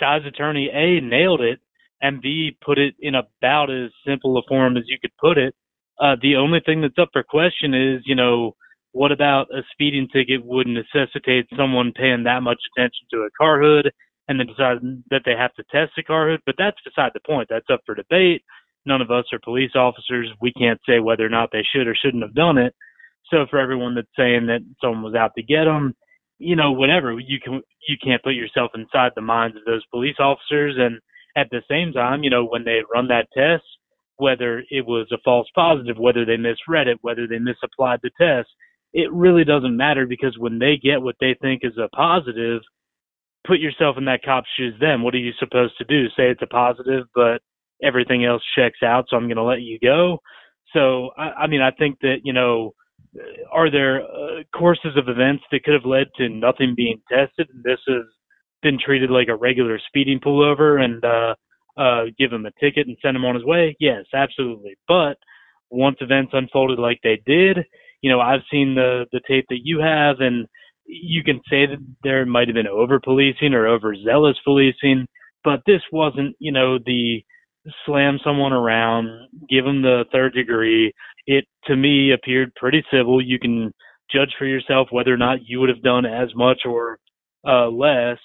Shai's 0.00 0.26
attorney 0.26 0.70
A 0.72 1.00
nailed 1.00 1.40
it 1.40 1.60
and 2.02 2.22
B 2.22 2.56
put 2.64 2.78
it 2.78 2.94
in 3.00 3.14
about 3.16 3.70
as 3.70 3.90
simple 4.06 4.38
a 4.38 4.42
form 4.48 4.76
as 4.76 4.84
you 4.86 4.98
could 5.00 5.16
put 5.20 5.38
it. 5.38 5.54
Uh 6.00 6.16
the 6.22 6.36
only 6.36 6.60
thing 6.64 6.80
that's 6.82 6.98
up 6.98 7.10
for 7.12 7.22
question 7.24 7.74
is, 7.74 8.02
you 8.06 8.14
know, 8.14 8.56
what 8.92 9.12
about 9.12 9.48
a 9.54 9.62
speeding 9.72 10.08
ticket 10.12 10.44
would 10.44 10.66
necessitate 10.68 11.46
someone 11.56 11.92
paying 11.92 12.24
that 12.24 12.42
much 12.42 12.60
attention 12.76 13.06
to 13.12 13.18
a 13.22 13.30
car 13.38 13.60
hood 13.62 13.90
and 14.28 14.40
then 14.40 14.46
deciding 14.46 15.04
that 15.10 15.22
they 15.24 15.34
have 15.36 15.54
to 15.54 15.64
test 15.72 15.92
the 15.96 16.02
car 16.04 16.30
hood? 16.30 16.40
But 16.46 16.56
that's 16.58 16.78
beside 16.84 17.12
the 17.14 17.20
point. 17.26 17.48
That's 17.50 17.70
up 17.72 17.80
for 17.86 17.94
debate 17.96 18.42
none 18.86 19.00
of 19.00 19.10
us 19.10 19.24
are 19.32 19.38
police 19.42 19.72
officers. 19.74 20.28
We 20.40 20.52
can't 20.52 20.80
say 20.88 20.98
whether 20.98 21.24
or 21.24 21.30
not 21.30 21.50
they 21.52 21.64
should 21.74 21.86
or 21.86 21.94
shouldn't 21.94 22.22
have 22.22 22.34
done 22.34 22.58
it. 22.58 22.74
So 23.30 23.46
for 23.48 23.58
everyone 23.58 23.94
that's 23.94 24.08
saying 24.16 24.46
that 24.46 24.60
someone 24.80 25.02
was 25.02 25.14
out 25.14 25.32
to 25.36 25.42
get 25.42 25.64
them, 25.64 25.94
you 26.38 26.56
know, 26.56 26.72
whatever, 26.72 27.18
you 27.18 27.38
can 27.42 27.60
you 27.86 27.96
can't 28.02 28.22
put 28.22 28.34
yourself 28.34 28.72
inside 28.74 29.12
the 29.14 29.20
minds 29.20 29.56
of 29.56 29.64
those 29.64 29.84
police 29.90 30.16
officers. 30.18 30.76
And 30.78 30.98
at 31.36 31.48
the 31.50 31.62
same 31.70 31.92
time, 31.92 32.22
you 32.22 32.30
know, 32.30 32.44
when 32.44 32.64
they 32.64 32.80
run 32.92 33.08
that 33.08 33.28
test, 33.36 33.64
whether 34.16 34.62
it 34.70 34.86
was 34.86 35.06
a 35.12 35.18
false 35.24 35.48
positive, 35.54 35.96
whether 35.98 36.24
they 36.24 36.36
misread 36.36 36.88
it, 36.88 36.98
whether 37.02 37.26
they 37.26 37.38
misapplied 37.38 38.00
the 38.02 38.10
test, 38.20 38.48
it 38.92 39.12
really 39.12 39.44
doesn't 39.44 39.76
matter 39.76 40.06
because 40.06 40.36
when 40.38 40.58
they 40.58 40.76
get 40.82 41.02
what 41.02 41.16
they 41.20 41.36
think 41.40 41.60
is 41.62 41.78
a 41.78 41.88
positive, 41.94 42.62
put 43.46 43.60
yourself 43.60 43.96
in 43.96 44.06
that 44.06 44.22
cop's 44.24 44.48
shoes. 44.56 44.74
Then 44.80 45.02
what 45.02 45.14
are 45.14 45.18
you 45.18 45.32
supposed 45.38 45.74
to 45.78 45.84
do? 45.84 46.08
Say 46.08 46.30
it's 46.30 46.42
a 46.42 46.46
positive, 46.46 47.06
but 47.14 47.40
everything 47.82 48.24
else 48.24 48.42
checks 48.56 48.82
out, 48.84 49.06
so 49.08 49.16
I'm 49.16 49.26
going 49.26 49.36
to 49.36 49.42
let 49.42 49.62
you 49.62 49.78
go. 49.82 50.18
So, 50.72 51.10
I, 51.16 51.30
I 51.42 51.46
mean, 51.46 51.62
I 51.62 51.70
think 51.72 51.98
that, 52.00 52.18
you 52.24 52.32
know, 52.32 52.74
are 53.50 53.70
there 53.70 54.02
uh, 54.02 54.42
courses 54.56 54.96
of 54.96 55.08
events 55.08 55.42
that 55.50 55.64
could 55.64 55.74
have 55.74 55.84
led 55.84 56.06
to 56.16 56.28
nothing 56.28 56.74
being 56.76 57.00
tested? 57.10 57.48
And 57.52 57.64
this 57.64 57.80
has 57.88 58.04
been 58.62 58.78
treated 58.78 59.10
like 59.10 59.28
a 59.28 59.36
regular 59.36 59.80
speeding 59.88 60.20
pullover. 60.20 60.80
And 60.82 61.04
uh, 61.04 61.34
uh, 61.76 62.04
give 62.18 62.32
him 62.32 62.46
a 62.46 62.50
ticket 62.60 62.86
and 62.86 62.96
send 63.00 63.16
him 63.16 63.24
on 63.24 63.34
his 63.34 63.44
way? 63.44 63.76
Yes, 63.80 64.04
absolutely. 64.14 64.76
But 64.86 65.16
once 65.70 65.96
events 66.00 66.32
unfolded 66.34 66.78
like 66.78 66.98
they 67.02 67.20
did, 67.26 67.58
you 68.02 68.10
know, 68.10 68.20
I've 68.20 68.42
seen 68.50 68.74
the 68.74 69.06
the 69.12 69.20
tape 69.28 69.46
that 69.50 69.60
you 69.62 69.80
have, 69.80 70.16
and 70.20 70.46
you 70.86 71.22
can 71.22 71.40
say 71.48 71.66
that 71.66 71.78
there 72.02 72.24
might 72.26 72.48
have 72.48 72.54
been 72.54 72.66
over 72.66 72.98
policing 73.00 73.54
or 73.54 73.68
overzealous 73.68 74.36
policing, 74.44 75.06
but 75.44 75.60
this 75.66 75.82
wasn't, 75.92 76.34
you 76.38 76.52
know, 76.52 76.78
the 76.84 77.22
slam 77.84 78.18
someone 78.24 78.52
around, 78.52 79.08
give 79.48 79.64
them 79.64 79.82
the 79.82 80.04
third 80.12 80.34
degree. 80.34 80.92
It 81.26 81.44
to 81.66 81.76
me 81.76 82.12
appeared 82.12 82.54
pretty 82.54 82.84
civil. 82.92 83.20
You 83.20 83.38
can 83.38 83.72
judge 84.12 84.34
for 84.38 84.46
yourself 84.46 84.88
whether 84.90 85.12
or 85.12 85.18
not 85.18 85.38
you 85.46 85.60
would 85.60 85.68
have 85.68 85.82
done 85.82 86.04
as 86.06 86.28
much 86.34 86.60
or 86.64 86.98
uh, 87.46 87.68
less. 87.68 88.18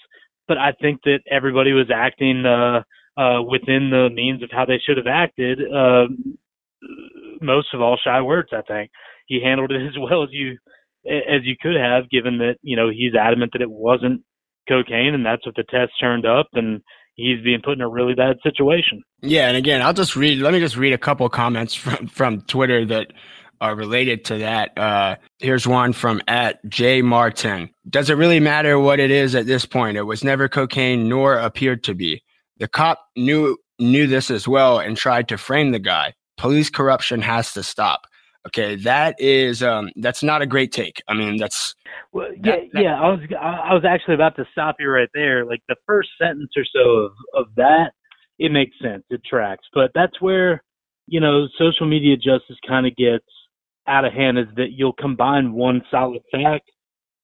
But 0.47 0.57
I 0.57 0.73
think 0.79 1.01
that 1.03 1.19
everybody 1.29 1.73
was 1.73 1.87
acting 1.93 2.45
uh, 2.45 2.83
uh, 3.19 3.41
within 3.41 3.89
the 3.89 4.09
means 4.13 4.43
of 4.43 4.49
how 4.51 4.65
they 4.65 4.79
should 4.85 4.97
have 4.97 5.07
acted. 5.07 5.59
Uh, 5.59 6.05
most 7.41 7.67
of 7.73 7.81
all, 7.81 7.97
Shai 8.03 8.19
Werts. 8.19 8.53
I 8.53 8.61
think 8.61 8.91
he 9.27 9.41
handled 9.43 9.71
it 9.71 9.81
as 9.87 9.95
well 9.99 10.23
as 10.23 10.29
you 10.31 10.57
as 11.05 11.41
you 11.43 11.55
could 11.61 11.75
have, 11.75 12.09
given 12.09 12.39
that 12.39 12.55
you 12.61 12.75
know 12.75 12.89
he's 12.89 13.15
adamant 13.15 13.51
that 13.53 13.61
it 13.61 13.69
wasn't 13.69 14.23
cocaine, 14.67 15.13
and 15.13 15.25
that's 15.25 15.45
what 15.45 15.55
the 15.55 15.63
test 15.63 15.91
turned 15.99 16.25
up, 16.25 16.47
and 16.53 16.81
he's 17.15 17.41
being 17.43 17.61
put 17.63 17.73
in 17.73 17.81
a 17.81 17.89
really 17.89 18.13
bad 18.13 18.37
situation. 18.43 19.03
Yeah, 19.21 19.47
and 19.47 19.57
again, 19.57 19.81
I'll 19.81 19.93
just 19.93 20.15
read. 20.15 20.39
Let 20.39 20.53
me 20.53 20.59
just 20.59 20.77
read 20.77 20.93
a 20.93 20.97
couple 20.97 21.27
comments 21.29 21.73
from 21.73 22.07
from 22.07 22.41
Twitter 22.41 22.85
that 22.85 23.11
are 23.61 23.75
related 23.75 24.25
to 24.25 24.37
that. 24.39 24.77
Uh, 24.77 25.15
here's 25.39 25.67
one 25.67 25.93
from 25.93 26.21
at 26.27 26.59
J 26.69 27.01
Martin. 27.01 27.69
Does 27.89 28.09
it 28.09 28.15
really 28.15 28.39
matter 28.39 28.77
what 28.79 28.99
it 28.99 29.11
is 29.11 29.33
at 29.35 29.45
this 29.45 29.65
point? 29.65 29.97
It 29.97 30.03
was 30.03 30.23
never 30.23 30.47
cocaine, 30.47 31.09
nor 31.09 31.35
appeared 31.35 31.83
to 31.85 31.95
be. 31.95 32.21
The 32.57 32.67
cop 32.67 32.99
knew 33.15 33.57
knew 33.79 34.07
this 34.07 34.31
as 34.31 34.47
well 34.47 34.79
and 34.79 34.95
tried 34.95 35.27
to 35.29 35.37
frame 35.37 35.71
the 35.71 35.79
guy. 35.79 36.13
Police 36.37 36.69
corruption 36.69 37.21
has 37.21 37.53
to 37.53 37.63
stop. 37.63 38.07
Okay, 38.47 38.75
that 38.75 39.15
is 39.17 39.63
um, 39.63 39.89
that's 39.95 40.21
not 40.21 40.41
a 40.43 40.45
great 40.45 40.71
take. 40.71 41.01
I 41.07 41.15
mean, 41.15 41.37
that's 41.37 41.73
well, 42.11 42.27
yeah, 42.31 42.57
that, 42.57 42.59
that, 42.73 42.83
yeah. 42.83 43.01
I 43.01 43.09
was 43.09 43.19
I 43.39 43.73
was 43.73 43.83
actually 43.87 44.13
about 44.13 44.35
to 44.35 44.45
stop 44.51 44.75
you 44.79 44.89
right 44.89 45.09
there. 45.15 45.45
Like 45.45 45.61
the 45.67 45.75
first 45.87 46.09
sentence 46.21 46.51
or 46.55 46.63
so 46.71 46.89
of 46.89 47.11
of 47.33 47.45
that, 47.55 47.91
it 48.37 48.51
makes 48.51 48.75
sense. 48.81 49.03
It 49.09 49.21
tracks, 49.27 49.65
but 49.73 49.91
that's 49.95 50.21
where 50.21 50.63
you 51.07 51.19
know 51.19 51.47
social 51.57 51.87
media 51.87 52.17
justice 52.17 52.57
kind 52.67 52.85
of 52.85 52.95
gets 52.95 53.25
out 53.87 54.05
of 54.05 54.13
hand. 54.13 54.37
Is 54.37 54.47
that 54.57 54.73
you'll 54.73 54.93
combine 54.93 55.53
one 55.53 55.81
solid 55.89 56.21
fact 56.31 56.69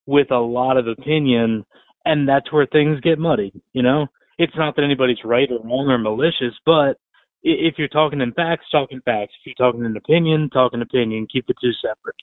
with 0.08 0.32
a 0.32 0.40
lot 0.40 0.78
of 0.78 0.88
opinion, 0.88 1.66
and 2.04 2.28
that's 2.28 2.52
where 2.52 2.66
things 2.66 3.00
get 3.02 3.20
muddied. 3.20 3.54
You 3.74 3.84
know, 3.84 4.08
it's 4.40 4.56
not 4.56 4.76
that 4.76 4.84
anybody's 4.84 5.24
right 5.24 5.50
or 5.52 5.60
wrong 5.64 5.88
or 5.88 6.00
malicious, 6.00 6.56
but 6.66 6.98
if 7.44 7.76
you're 7.78 7.88
talking 7.88 8.22
in 8.22 8.34
facts, 8.34 8.66
talking 8.72 9.02
facts. 9.04 9.34
If 9.40 9.48
you're 9.48 9.68
talking 9.68 9.86
in 9.86 9.96
opinion, 9.98 10.50
talking 10.52 10.82
opinion. 10.82 11.28
Keep 11.32 11.48
the 11.48 11.56
two 11.62 11.72
separate. 11.74 12.16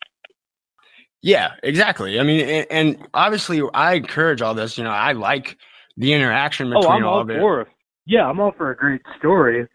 Yeah, 1.20 1.52
exactly. 1.62 2.20
I 2.20 2.22
mean, 2.22 2.48
and, 2.48 2.66
and 2.70 3.08
obviously, 3.12 3.60
I 3.74 3.94
encourage 3.94 4.40
all 4.40 4.54
this. 4.54 4.78
You 4.78 4.84
know, 4.84 4.90
I 4.90 5.12
like 5.12 5.56
the 5.96 6.12
interaction 6.12 6.68
between 6.68 6.84
oh, 6.84 6.90
I'm 6.90 7.04
all, 7.04 7.14
all 7.14 7.20
of 7.20 7.30
it. 7.30 7.72
Yeah, 8.06 8.26
I'm 8.26 8.40
all 8.40 8.52
for 8.56 8.70
a 8.70 8.76
great 8.76 9.02
story. 9.18 9.66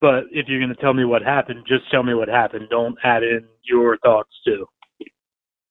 But 0.00 0.24
if 0.30 0.48
you're 0.48 0.60
going 0.60 0.74
to 0.74 0.80
tell 0.80 0.94
me 0.94 1.04
what 1.04 1.22
happened, 1.22 1.64
just 1.66 1.90
tell 1.90 2.02
me 2.02 2.14
what 2.14 2.28
happened. 2.28 2.68
Don't 2.70 2.96
add 3.02 3.22
in 3.22 3.46
your 3.62 3.96
thoughts 3.98 4.30
too. 4.44 4.66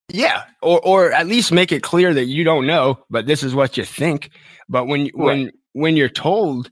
Yeah, 0.10 0.44
or 0.62 0.82
or 0.82 1.12
at 1.12 1.28
least 1.28 1.52
make 1.52 1.72
it 1.72 1.82
clear 1.82 2.14
that 2.14 2.26
you 2.26 2.44
don't 2.44 2.68
know, 2.68 3.00
but 3.10 3.26
this 3.26 3.44
is 3.44 3.56
what 3.56 3.78
you 3.78 3.86
think. 3.86 4.32
But 4.68 4.86
when 4.86 5.04
right. 5.04 5.16
when 5.16 5.52
when 5.74 5.98
you're 5.98 6.10
told 6.10 6.70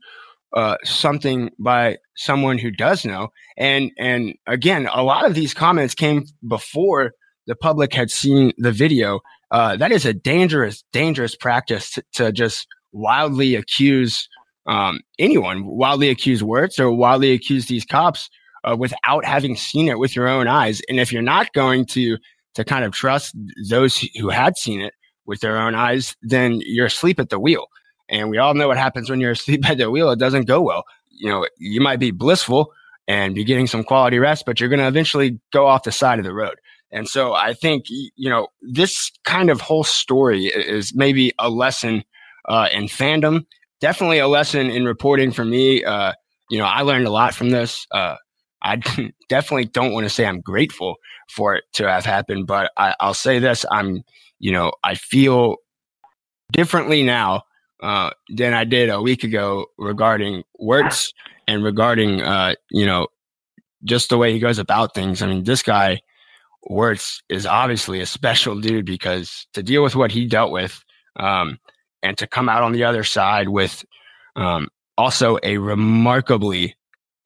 uh, 0.54 0.76
something 0.84 1.50
by 1.58 1.96
someone 2.16 2.58
who 2.58 2.70
does 2.70 3.04
know. 3.04 3.28
And 3.56 3.90
and 3.98 4.34
again, 4.46 4.88
a 4.92 5.02
lot 5.02 5.24
of 5.26 5.34
these 5.34 5.54
comments 5.54 5.94
came 5.94 6.24
before 6.46 7.12
the 7.46 7.56
public 7.56 7.92
had 7.94 8.10
seen 8.10 8.52
the 8.58 8.72
video. 8.72 9.20
Uh, 9.50 9.76
that 9.76 9.92
is 9.92 10.06
a 10.06 10.14
dangerous, 10.14 10.84
dangerous 10.92 11.34
practice 11.34 11.90
to, 11.90 12.04
to 12.14 12.32
just 12.32 12.66
wildly 12.92 13.54
accuse 13.54 14.28
um, 14.66 15.00
anyone, 15.18 15.66
wildly 15.66 16.08
accuse 16.08 16.42
Werts 16.42 16.78
or 16.78 16.90
wildly 16.92 17.32
accuse 17.32 17.66
these 17.66 17.84
cops 17.84 18.30
uh, 18.64 18.76
without 18.78 19.24
having 19.24 19.56
seen 19.56 19.88
it 19.88 19.98
with 19.98 20.14
your 20.14 20.28
own 20.28 20.46
eyes. 20.46 20.80
And 20.88 21.00
if 21.00 21.12
you're 21.12 21.22
not 21.22 21.52
going 21.52 21.86
to 21.86 22.16
to 22.54 22.64
kind 22.64 22.84
of 22.84 22.92
trust 22.92 23.34
those 23.70 23.96
who 24.20 24.28
had 24.28 24.56
seen 24.56 24.80
it 24.80 24.92
with 25.24 25.40
their 25.40 25.56
own 25.56 25.74
eyes, 25.74 26.14
then 26.22 26.60
you're 26.64 26.86
asleep 26.86 27.18
at 27.18 27.30
the 27.30 27.38
wheel. 27.38 27.66
And 28.08 28.30
we 28.30 28.38
all 28.38 28.54
know 28.54 28.68
what 28.68 28.76
happens 28.76 29.08
when 29.08 29.20
you're 29.20 29.32
asleep 29.32 29.66
at 29.68 29.78
the 29.78 29.90
wheel. 29.90 30.10
It 30.10 30.18
doesn't 30.18 30.46
go 30.46 30.60
well. 30.60 30.84
You 31.10 31.30
know, 31.30 31.46
you 31.58 31.80
might 31.80 32.00
be 32.00 32.10
blissful 32.10 32.72
and 33.08 33.34
be 33.34 33.44
getting 33.44 33.66
some 33.66 33.84
quality 33.84 34.18
rest, 34.18 34.44
but 34.46 34.60
you're 34.60 34.68
going 34.68 34.80
to 34.80 34.86
eventually 34.86 35.40
go 35.52 35.66
off 35.66 35.82
the 35.82 35.92
side 35.92 36.18
of 36.18 36.24
the 36.24 36.32
road. 36.32 36.56
And 36.90 37.08
so 37.08 37.32
I 37.32 37.54
think, 37.54 37.86
you 37.88 38.28
know, 38.28 38.48
this 38.60 39.10
kind 39.24 39.50
of 39.50 39.60
whole 39.60 39.84
story 39.84 40.46
is 40.46 40.94
maybe 40.94 41.32
a 41.38 41.48
lesson 41.48 42.04
uh, 42.48 42.68
in 42.70 42.84
fandom, 42.84 43.46
definitely 43.80 44.18
a 44.18 44.28
lesson 44.28 44.70
in 44.70 44.84
reporting 44.84 45.32
for 45.32 45.44
me. 45.44 45.82
Uh, 45.84 46.12
you 46.50 46.58
know, 46.58 46.66
I 46.66 46.82
learned 46.82 47.06
a 47.06 47.10
lot 47.10 47.34
from 47.34 47.50
this. 47.50 47.86
Uh, 47.92 48.16
I 48.62 48.76
definitely 49.28 49.64
don't 49.66 49.92
want 49.92 50.04
to 50.04 50.10
say 50.10 50.26
I'm 50.26 50.40
grateful 50.40 50.96
for 51.34 51.54
it 51.54 51.64
to 51.74 51.88
have 51.88 52.04
happened, 52.04 52.46
but 52.46 52.70
I, 52.76 52.94
will 53.02 53.14
say 53.14 53.38
this: 53.38 53.64
I'm, 53.70 54.02
you 54.38 54.52
know, 54.52 54.72
I 54.84 54.94
feel 54.94 55.56
differently 56.52 57.02
now 57.02 57.42
uh, 57.82 58.10
than 58.28 58.54
I 58.54 58.64
did 58.64 58.88
a 58.88 59.02
week 59.02 59.24
ago 59.24 59.66
regarding 59.76 60.44
Werts 60.60 61.12
and 61.48 61.64
regarding, 61.64 62.22
uh, 62.22 62.54
you 62.70 62.86
know, 62.86 63.08
just 63.84 64.08
the 64.08 64.16
way 64.16 64.32
he 64.32 64.38
goes 64.38 64.58
about 64.58 64.94
things. 64.94 65.20
I 65.20 65.26
mean, 65.26 65.42
this 65.42 65.62
guy, 65.62 66.00
Werts, 66.70 67.20
is 67.28 67.44
obviously 67.44 68.00
a 68.00 68.06
special 68.06 68.60
dude 68.60 68.86
because 68.86 69.48
to 69.54 69.62
deal 69.62 69.82
with 69.82 69.96
what 69.96 70.12
he 70.12 70.26
dealt 70.26 70.52
with 70.52 70.84
um, 71.16 71.58
and 72.02 72.16
to 72.18 72.26
come 72.28 72.48
out 72.48 72.62
on 72.62 72.72
the 72.72 72.84
other 72.84 73.02
side 73.02 73.48
with 73.48 73.84
um, 74.36 74.68
also 74.96 75.38
a 75.42 75.58
remarkably, 75.58 76.76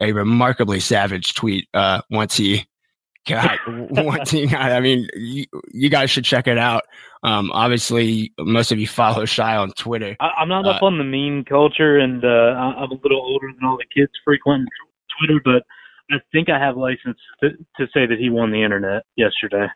a 0.00 0.12
remarkably 0.12 0.80
savage 0.80 1.34
tweet 1.34 1.68
uh, 1.74 2.00
once 2.10 2.34
he 2.34 2.66
got 3.26 3.58
once 3.68 4.30
he 4.30 4.46
got. 4.46 4.72
I 4.72 4.80
mean, 4.80 5.06
you, 5.14 5.44
you 5.70 5.90
guys 5.90 6.10
should 6.10 6.24
check 6.24 6.46
it 6.46 6.56
out. 6.58 6.84
Um, 7.26 7.50
obviously, 7.52 8.32
most 8.38 8.70
of 8.70 8.78
you 8.78 8.86
follow 8.86 9.24
Shai 9.26 9.56
on 9.56 9.72
Twitter. 9.72 10.16
I, 10.20 10.42
am 10.42 10.48
not 10.48 10.64
uh, 10.64 10.70
up 10.70 10.82
on 10.82 10.96
the 10.96 11.04
meme 11.04 11.44
culture, 11.44 11.98
and 11.98 12.24
uh, 12.24 12.28
I'm 12.28 12.92
a 12.92 12.98
little 13.02 13.20
older 13.20 13.48
than 13.52 13.68
all 13.68 13.76
the 13.76 13.84
kids 13.92 14.12
frequent 14.24 14.68
Twitter, 15.18 15.40
but 15.44 15.64
I 16.10 16.20
think 16.30 16.48
I 16.48 16.58
have 16.58 16.76
license 16.76 17.18
to, 17.42 17.50
to 17.50 17.86
say 17.92 18.06
that 18.06 18.18
he 18.18 18.30
won 18.30 18.52
the 18.52 18.62
internet 18.62 19.02
yesterday. 19.16 19.66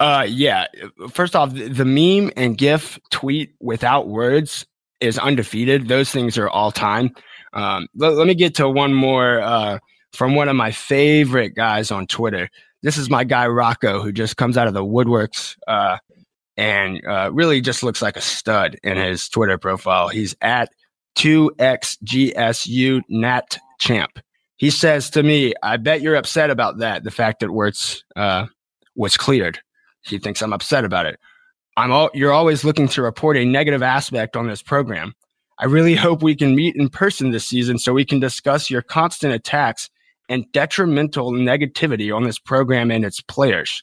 Uh, 0.00 0.26
yeah. 0.26 0.66
First 1.10 1.36
off, 1.36 1.52
the 1.54 1.84
meme 1.84 2.32
and 2.36 2.56
GIF 2.56 2.98
tweet 3.10 3.54
without 3.60 4.08
words 4.08 4.66
is 5.00 5.18
undefeated. 5.18 5.88
Those 5.88 6.10
things 6.10 6.38
are 6.38 6.48
all 6.48 6.72
time. 6.72 7.10
Um, 7.52 7.88
let, 7.94 8.14
let 8.14 8.26
me 8.26 8.34
get 8.34 8.54
to 8.56 8.68
one 8.68 8.94
more 8.94 9.40
uh, 9.40 9.78
from 10.14 10.34
one 10.34 10.48
of 10.48 10.56
my 10.56 10.70
favorite 10.70 11.54
guys 11.54 11.90
on 11.90 12.06
Twitter. 12.06 12.48
This 12.82 12.96
is 12.96 13.10
my 13.10 13.24
guy 13.24 13.46
Rocco, 13.46 14.02
who 14.02 14.12
just 14.12 14.36
comes 14.36 14.56
out 14.56 14.66
of 14.66 14.74
the 14.74 14.84
woodworks. 14.84 15.56
Uh, 15.68 15.98
and 16.56 17.04
uh, 17.06 17.30
really 17.32 17.60
just 17.60 17.82
looks 17.82 18.02
like 18.02 18.16
a 18.16 18.20
stud 18.20 18.76
in 18.82 18.96
his 18.96 19.28
Twitter 19.28 19.58
profile. 19.58 20.08
He's 20.08 20.36
at 20.40 20.70
2xgsu 21.16 23.00
nat 23.08 23.58
champ. 23.80 24.18
He 24.56 24.70
says 24.70 25.10
to 25.10 25.22
me, 25.22 25.54
I 25.62 25.76
bet 25.76 26.00
you're 26.00 26.14
upset 26.14 26.50
about 26.50 26.78
that, 26.78 27.04
the 27.04 27.10
fact 27.10 27.40
that 27.40 27.50
Werts 27.50 28.02
uh, 28.16 28.46
was 28.94 29.16
cleared. 29.16 29.60
He 30.02 30.18
thinks 30.18 30.42
I'm 30.42 30.52
upset 30.52 30.84
about 30.84 31.06
it. 31.06 31.18
I'm 31.76 31.90
all, 31.90 32.10
you're 32.14 32.32
always 32.32 32.64
looking 32.64 32.86
to 32.88 33.02
report 33.02 33.36
a 33.36 33.44
negative 33.44 33.82
aspect 33.82 34.36
on 34.36 34.46
this 34.46 34.62
program. 34.62 35.14
I 35.58 35.66
really 35.66 35.94
hope 35.94 36.22
we 36.22 36.36
can 36.36 36.54
meet 36.54 36.76
in 36.76 36.88
person 36.88 37.30
this 37.30 37.46
season 37.46 37.78
so 37.78 37.92
we 37.92 38.04
can 38.04 38.20
discuss 38.20 38.70
your 38.70 38.82
constant 38.82 39.32
attacks 39.32 39.88
and 40.28 40.50
detrimental 40.52 41.32
negativity 41.32 42.14
on 42.14 42.24
this 42.24 42.38
program 42.38 42.90
and 42.90 43.04
its 43.04 43.20
players. 43.20 43.82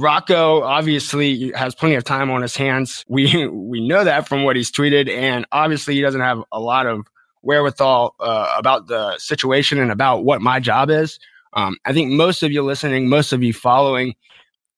Rocco 0.00 0.62
obviously 0.62 1.52
has 1.52 1.74
plenty 1.74 1.94
of 1.94 2.04
time 2.04 2.30
on 2.30 2.40
his 2.40 2.56
hands. 2.56 3.04
We 3.08 3.46
we 3.52 3.86
know 3.86 4.04
that 4.04 4.28
from 4.28 4.44
what 4.44 4.56
he's 4.56 4.70
tweeted, 4.70 5.10
and 5.10 5.46
obviously 5.52 5.94
he 5.94 6.00
doesn't 6.00 6.20
have 6.20 6.42
a 6.50 6.58
lot 6.58 6.86
of 6.86 7.06
wherewithal 7.42 8.14
uh, 8.20 8.54
about 8.58 8.86
the 8.86 9.18
situation 9.18 9.78
and 9.78 9.90
about 9.90 10.24
what 10.24 10.40
my 10.40 10.60
job 10.60 10.90
is. 10.90 11.18
Um, 11.52 11.76
I 11.84 11.92
think 11.92 12.12
most 12.12 12.42
of 12.42 12.52
you 12.52 12.62
listening, 12.62 13.08
most 13.08 13.32
of 13.32 13.42
you 13.42 13.52
following, 13.52 14.14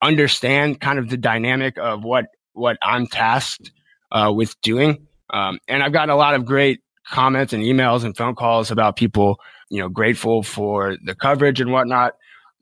understand 0.03 0.81
kind 0.81 0.99
of 0.99 1.09
the 1.09 1.17
dynamic 1.17 1.79
of 1.79 2.03
what 2.05 2.27
what 2.55 2.77
I'm 2.83 3.07
tasked 3.07 3.71
uh, 4.11 4.33
with 4.35 4.61
doing. 4.61 5.07
Um, 5.31 5.59
and 5.69 5.83
I've 5.83 5.93
gotten 5.93 6.11
a 6.11 6.17
lot 6.17 6.35
of 6.35 6.45
great 6.45 6.81
comments 7.07 7.53
and 7.53 7.63
emails 7.63 8.05
and 8.05 8.17
phone 8.17 8.35
calls 8.35 8.71
about 8.71 8.97
people, 8.97 9.39
you 9.71 9.81
know, 9.81 9.89
grateful 9.89 10.43
for 10.43 10.97
the 11.05 11.15
coverage 11.15 11.61
and 11.61 11.73
whatnot. 11.73 12.15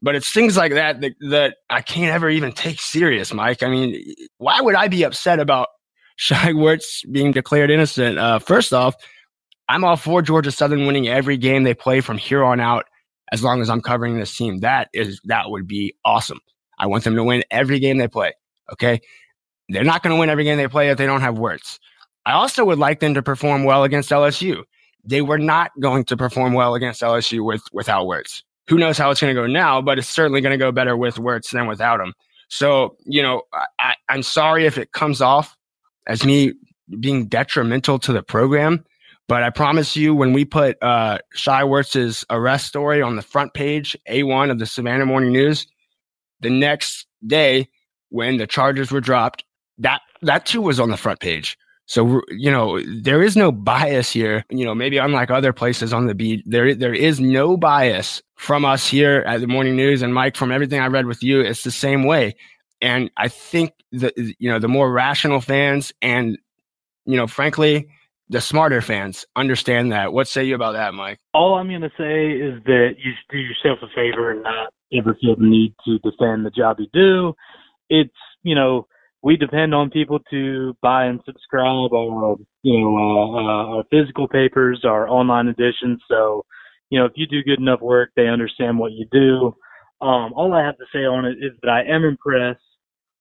But 0.03 0.15
it's 0.15 0.31
things 0.33 0.57
like 0.57 0.73
that, 0.73 1.01
that 1.03 1.13
that 1.31 1.57
I 1.69 1.83
can't 1.83 2.13
ever 2.15 2.31
even 2.31 2.53
take 2.53 2.81
serious, 2.81 3.35
Mike. 3.35 3.63
I 3.63 3.69
mean, 3.69 4.03
why 4.39 4.61
would 4.61 4.75
I 4.75 4.89
be 4.89 5.03
upset 5.03 5.41
about 5.41 5.69
Shai 6.17 6.53
being 7.11 7.33
declared 7.33 7.71
innocent? 7.71 8.19
Uh, 8.19 8.39
first 8.39 8.73
off, 8.73 8.95
I'm 9.69 9.85
all 9.85 9.97
for 9.97 10.23
Georgia 10.23 10.51
Southern 10.51 10.87
winning 10.87 11.07
every 11.07 11.37
game 11.37 11.65
they 11.65 11.75
play 11.75 12.01
from 12.01 12.19
here 12.19 12.43
on 12.43 12.61
out 12.61 12.87
as 13.31 13.43
long 13.43 13.61
as 13.61 13.71
I'm 13.71 13.81
covering 13.81 14.19
this 14.19 14.35
team. 14.37 14.61
That 14.61 14.89
is 14.93 15.21
that 15.25 15.51
would 15.51 15.67
be 15.67 15.95
awesome. 16.05 16.41
I 16.79 16.87
want 16.87 17.05
them 17.05 17.15
to 17.15 17.25
win 17.25 17.45
every 17.51 17.79
game 17.79 17.99
they 17.99 18.09
play. 18.09 18.33
Okay. 18.73 19.01
They're 19.69 19.85
not 19.85 20.03
going 20.03 20.15
to 20.15 20.19
win 20.19 20.31
every 20.31 20.45
game 20.45 20.57
they 20.57 20.67
play 20.67 20.89
if 20.89 20.99
they 20.99 21.07
don't 21.07 21.21
have 21.21 21.37
Werts. 21.37 21.79
I 22.27 22.33
also 22.33 22.65
would 22.65 22.79
like 22.79 23.01
them 23.01 23.15
to 23.15 23.23
perform 23.23 23.65
well 23.65 23.85
against 23.85 24.11
LSU. 24.11 24.65
They 25.05 25.23
were 25.23 25.39
not 25.39 25.71
going 25.81 26.05
to 26.05 26.17
perform 26.17 26.55
well 26.55 26.75
against 26.75 27.03
LSU 27.03 27.45
with 27.45 27.63
without 27.73 28.07
Werts. 28.07 28.43
Who 28.71 28.79
knows 28.79 28.97
how 28.97 29.11
it's 29.11 29.21
going 29.21 29.35
to 29.35 29.41
go 29.41 29.47
now, 29.47 29.83
but 29.83 29.99
it's 29.99 30.09
certainly 30.09 30.41
going 30.41 30.53
to 30.53 30.57
go 30.57 30.73
better 30.73 30.97
with 30.97 31.17
Werts 31.17 31.51
than 31.51 31.67
without 31.67 32.01
him. 32.01 32.15
So, 32.49 32.97
you 33.05 33.21
know, 33.21 33.43
I, 33.79 33.97
I'm 34.09 34.23
sorry 34.23 34.65
if 34.65 34.79
it 34.79 34.93
comes 34.93 35.21
off 35.21 35.57
as 36.07 36.25
me 36.25 36.55
being 37.01 37.27
detrimental 37.27 37.99
to 37.99 38.13
the 38.13 38.23
program. 38.23 38.85
But 39.29 39.43
I 39.43 39.51
promise 39.51 39.97
you, 39.97 40.15
when 40.15 40.33
we 40.33 40.45
put 40.45 40.81
uh, 40.83 41.19
Shai 41.35 41.63
Werts's 41.63 42.25
arrest 42.31 42.67
story 42.67 43.01
on 43.03 43.17
the 43.17 43.23
front 43.23 43.55
page, 43.55 43.97
A1 44.09 44.51
of 44.51 44.59
the 44.59 44.67
Savannah 44.67 45.07
Morning 45.07 45.33
News, 45.33 45.67
the 46.41 46.51
next 46.51 47.07
day 47.27 47.69
when 48.09 48.39
the 48.39 48.47
charges 48.47 48.91
were 48.91 49.01
dropped, 49.01 49.45
that 49.79 50.01
that 50.23 50.47
too 50.47 50.61
was 50.63 50.81
on 50.81 50.91
the 50.91 50.97
front 50.97 51.21
page. 51.21 51.57
So 51.91 52.23
you 52.29 52.53
know 52.53 52.81
there 53.03 53.21
is 53.21 53.37
no 53.37 53.51
bias 53.51 54.13
here. 54.13 54.45
You 54.49 54.65
know 54.65 54.77
maybe 54.77 54.99
unlike 54.99 55.29
other 55.29 55.53
places 55.53 55.93
on 55.93 56.07
the 56.07 56.15
beat, 56.15 56.45
there 56.47 56.73
there 56.73 56.95
is 56.95 57.19
no 57.19 57.57
bias 57.57 58.23
from 58.37 58.65
us 58.65 58.87
here 58.87 59.25
at 59.27 59.41
the 59.41 59.49
Morning 59.49 59.75
News. 59.75 60.01
And 60.01 60.15
Mike, 60.15 60.37
from 60.37 60.53
everything 60.53 60.81
I 60.81 60.87
read 60.87 61.07
with 61.07 61.21
you, 61.25 61.41
it's 61.41 61.65
the 61.65 61.73
same 61.73 62.05
way. 62.05 62.37
And 62.81 63.11
I 63.17 63.27
think 63.27 63.73
that 63.91 64.17
you 64.17 64.49
know 64.49 64.61
the 64.61 64.69
more 64.69 64.93
rational 64.93 65.41
fans 65.41 65.93
and 66.01 66.39
you 67.07 67.17
know 67.17 67.27
frankly 67.27 67.89
the 68.29 68.41
smarter 68.41 68.81
fans 68.81 69.27
understand 69.35 69.91
that. 69.91 70.13
What 70.13 70.29
say 70.29 70.45
you 70.45 70.55
about 70.55 70.75
that, 70.75 70.95
Mike? 70.95 71.19
All 71.35 71.57
I'm 71.57 71.67
going 71.67 71.81
to 71.81 71.91
say 71.99 72.31
is 72.31 72.63
that 72.67 72.91
you 73.03 73.11
do 73.31 73.39
yourself 73.39 73.81
a 73.83 73.89
favor 73.93 74.31
and 74.31 74.45
not 74.45 74.73
ever 74.93 75.17
feel 75.21 75.35
the 75.35 75.45
need 75.45 75.75
to 75.85 75.99
defend 75.99 76.47
the 76.47 76.53
job 76.57 76.77
you 76.79 76.87
do. 76.93 77.35
It's, 77.89 78.15
you 78.45 78.55
know, 78.55 78.87
we 79.23 79.37
depend 79.37 79.75
on 79.75 79.91
people 79.91 80.19
to 80.31 80.75
buy 80.83 81.05
and 81.05 81.21
subscribe 81.27 81.93
our, 81.93 82.37
you 82.63 82.81
know, 82.81 82.97
uh, 82.97 83.37
uh, 83.37 83.77
our 83.77 83.85
physical 83.91 84.27
papers, 84.27 84.83
our 84.85 85.09
online 85.09 85.49
editions. 85.49 86.01
So, 86.09 86.45
you 86.89 86.99
know, 86.99 87.05
if 87.05 87.13
you 87.17 87.27
do 87.27 87.43
good 87.43 87.61
enough 87.61 87.81
work, 87.81 88.11
they 88.17 88.29
understand 88.29 88.79
what 88.79 88.93
you 88.93 89.07
do. 89.13 89.55
Um, 90.05 90.33
all 90.35 90.55
I 90.55 90.65
have 90.65 90.79
to 90.79 90.87
say 90.93 91.01
on 91.01 91.27
it 91.27 91.37
is 91.39 91.53
that 91.63 91.71
I 91.71 91.83
am 91.83 92.05
impressed. 92.05 92.61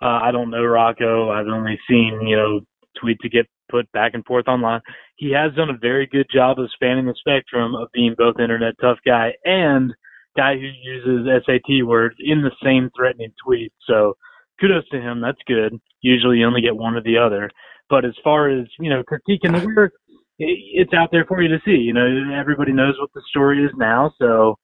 Uh, 0.02 0.20
I 0.24 0.32
don't 0.32 0.50
know 0.50 0.64
Rocco. 0.64 1.30
I've 1.30 1.48
only 1.48 1.78
seen, 1.90 2.22
you 2.26 2.38
know, 2.38 2.62
tweets 3.04 3.20
to 3.22 3.30
get 3.30 3.48
put 3.70 3.92
back 3.92 4.14
and 4.14 4.26
forth 4.26 4.48
online. 4.48 4.82
He 5.18 5.32
has 5.34 5.54
done 5.56 5.70
a 5.70 5.78
very 5.78 6.08
good 6.08 6.28
job 6.34 6.60
of 6.60 6.72
spanning 6.74 7.06
the 7.06 7.16
spectrum 7.20 7.76
of 7.76 7.90
being 7.94 8.16
both 8.18 8.40
internet 8.40 8.76
tough 8.82 8.98
guy 9.06 9.34
and 9.44 9.94
guy 10.38 10.56
who 10.56 10.62
uses 10.62 11.28
SAT 11.46 11.86
words 11.86 12.16
in 12.20 12.42
the 12.42 12.52
same 12.64 12.90
threatening 12.96 13.34
tweet. 13.46 13.74
So 13.86 14.16
kudos 14.60 14.88
to 14.90 15.00
him. 15.00 15.22
That's 15.22 15.42
good. 15.48 15.80
Usually 16.02 16.38
you 16.38 16.48
only 16.48 16.62
get 16.62 16.76
one 16.76 16.96
or 16.96 17.02
the 17.02 17.18
other. 17.18 17.50
But 17.90 18.06
as 18.06 18.14
far 18.24 18.50
as, 18.50 18.68
you 18.80 18.90
know, 18.90 19.04
critiquing 19.04 19.60
the 19.60 19.68
work, 19.76 19.94
it's 20.38 20.94
out 20.94 21.10
there 21.12 21.26
for 21.26 21.42
you 21.42 21.50
to 21.50 21.60
see. 21.66 21.72
You 21.72 21.94
know, 21.94 22.06
everybody 22.40 22.72
knows 22.72 22.96
what 23.00 23.10
the 23.14 23.22
story 23.30 23.64
is 23.64 23.72
now. 23.78 24.14
So 24.20 24.56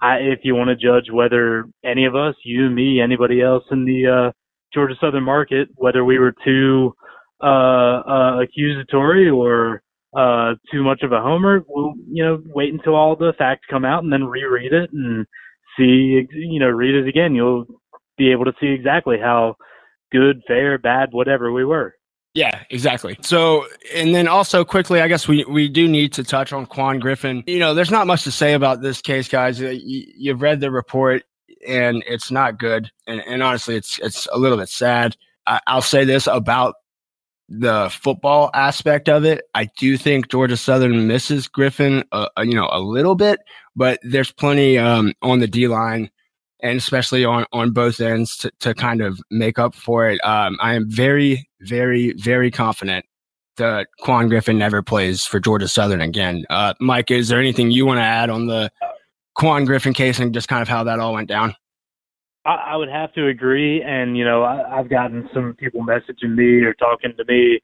I, 0.00 0.16
if 0.16 0.40
you 0.42 0.54
want 0.54 0.68
to 0.68 0.76
judge 0.76 1.10
whether 1.12 1.64
any 1.84 2.06
of 2.06 2.14
us, 2.14 2.34
you, 2.44 2.70
me, 2.70 3.00
anybody 3.00 3.42
else 3.42 3.64
in 3.70 3.84
the 3.84 4.06
uh, 4.28 4.32
Georgia 4.72 4.94
Southern 5.00 5.24
market, 5.24 5.68
whether 5.74 6.04
we 6.04 6.18
were 6.18 6.34
too 6.44 6.94
uh, 7.42 8.02
uh, 8.08 8.40
accusatory 8.42 9.28
or 9.28 9.82
uh, 10.16 10.54
too 10.72 10.82
much 10.82 11.02
of 11.02 11.12
a 11.12 11.20
homer, 11.20 11.62
we'll 11.68 11.94
you 12.10 12.24
know 12.24 12.42
wait 12.46 12.72
until 12.72 12.94
all 12.94 13.16
the 13.16 13.32
facts 13.38 13.66
come 13.70 13.84
out 13.84 14.02
and 14.02 14.12
then 14.12 14.24
reread 14.24 14.72
it 14.72 14.90
and 14.92 15.26
see 15.76 16.26
you 16.32 16.60
know 16.60 16.68
read 16.68 16.94
it 16.94 17.08
again. 17.08 17.34
You'll 17.34 17.66
be 18.18 18.30
able 18.32 18.44
to 18.44 18.52
see 18.60 18.68
exactly 18.68 19.16
how 19.18 19.56
good, 20.12 20.42
fair, 20.46 20.78
bad, 20.78 21.08
whatever 21.12 21.52
we 21.52 21.64
were. 21.64 21.94
Yeah, 22.34 22.62
exactly. 22.70 23.18
So, 23.22 23.66
and 23.94 24.14
then 24.14 24.28
also 24.28 24.64
quickly, 24.64 25.00
I 25.00 25.08
guess 25.08 25.26
we, 25.26 25.44
we 25.44 25.68
do 25.68 25.88
need 25.88 26.12
to 26.14 26.24
touch 26.24 26.52
on 26.52 26.66
Quan 26.66 26.98
Griffin. 26.98 27.42
You 27.46 27.58
know, 27.58 27.74
there's 27.74 27.90
not 27.90 28.06
much 28.06 28.24
to 28.24 28.30
say 28.30 28.52
about 28.52 28.82
this 28.82 29.00
case, 29.00 29.28
guys. 29.28 29.58
You, 29.58 29.70
you've 29.82 30.42
read 30.42 30.60
the 30.60 30.70
report, 30.70 31.24
and 31.66 32.04
it's 32.06 32.30
not 32.30 32.58
good. 32.58 32.90
And, 33.06 33.20
and 33.26 33.42
honestly, 33.42 33.76
it's 33.76 33.98
it's 34.00 34.28
a 34.30 34.38
little 34.38 34.58
bit 34.58 34.68
sad. 34.68 35.16
I, 35.46 35.60
I'll 35.66 35.82
say 35.82 36.04
this 36.04 36.26
about 36.26 36.74
the 37.48 37.88
football 37.90 38.50
aspect 38.52 39.08
of 39.08 39.24
it, 39.24 39.42
I 39.54 39.70
do 39.78 39.96
think 39.96 40.28
Georgia 40.28 40.56
Southern 40.56 41.06
misses 41.06 41.48
Griffin, 41.48 42.04
uh, 42.12 42.28
uh, 42.36 42.42
you 42.42 42.54
know, 42.54 42.68
a 42.70 42.80
little 42.80 43.14
bit, 43.14 43.40
but 43.74 43.98
there's 44.02 44.30
plenty 44.30 44.76
um, 44.76 45.14
on 45.22 45.40
the 45.40 45.46
D 45.46 45.66
line 45.66 46.10
and 46.60 46.78
especially 46.78 47.24
on 47.24 47.44
on 47.52 47.72
both 47.72 48.00
ends 48.00 48.36
to, 48.38 48.50
to 48.60 48.74
kind 48.74 49.00
of 49.00 49.20
make 49.30 49.58
up 49.58 49.74
for 49.74 50.08
it. 50.08 50.20
Um, 50.24 50.56
I 50.60 50.74
am 50.74 50.90
very, 50.90 51.48
very, 51.60 52.12
very 52.14 52.50
confident 52.50 53.04
that 53.56 53.88
Quan 54.00 54.28
Griffin 54.28 54.58
never 54.58 54.82
plays 54.82 55.24
for 55.24 55.40
Georgia 55.40 55.68
Southern 55.68 56.00
again. 56.00 56.44
Uh, 56.48 56.74
Mike, 56.80 57.10
is 57.10 57.28
there 57.28 57.40
anything 57.40 57.70
you 57.70 57.86
want 57.86 57.98
to 57.98 58.04
add 58.04 58.30
on 58.30 58.46
the 58.46 58.70
Quan 59.34 59.64
Griffin 59.64 59.92
case 59.92 60.18
and 60.18 60.32
just 60.32 60.48
kind 60.48 60.62
of 60.62 60.68
how 60.68 60.84
that 60.84 61.00
all 61.00 61.12
went 61.12 61.28
down? 61.28 61.54
I, 62.44 62.54
I 62.72 62.76
would 62.76 62.88
have 62.88 63.12
to 63.14 63.26
agree, 63.26 63.82
and 63.82 64.16
you 64.16 64.24
know, 64.24 64.42
I, 64.42 64.78
I've 64.78 64.88
gotten 64.88 65.28
some 65.34 65.54
people 65.54 65.82
messaging 65.82 66.34
me 66.34 66.62
or 66.62 66.74
talking 66.74 67.12
to 67.16 67.24
me 67.26 67.60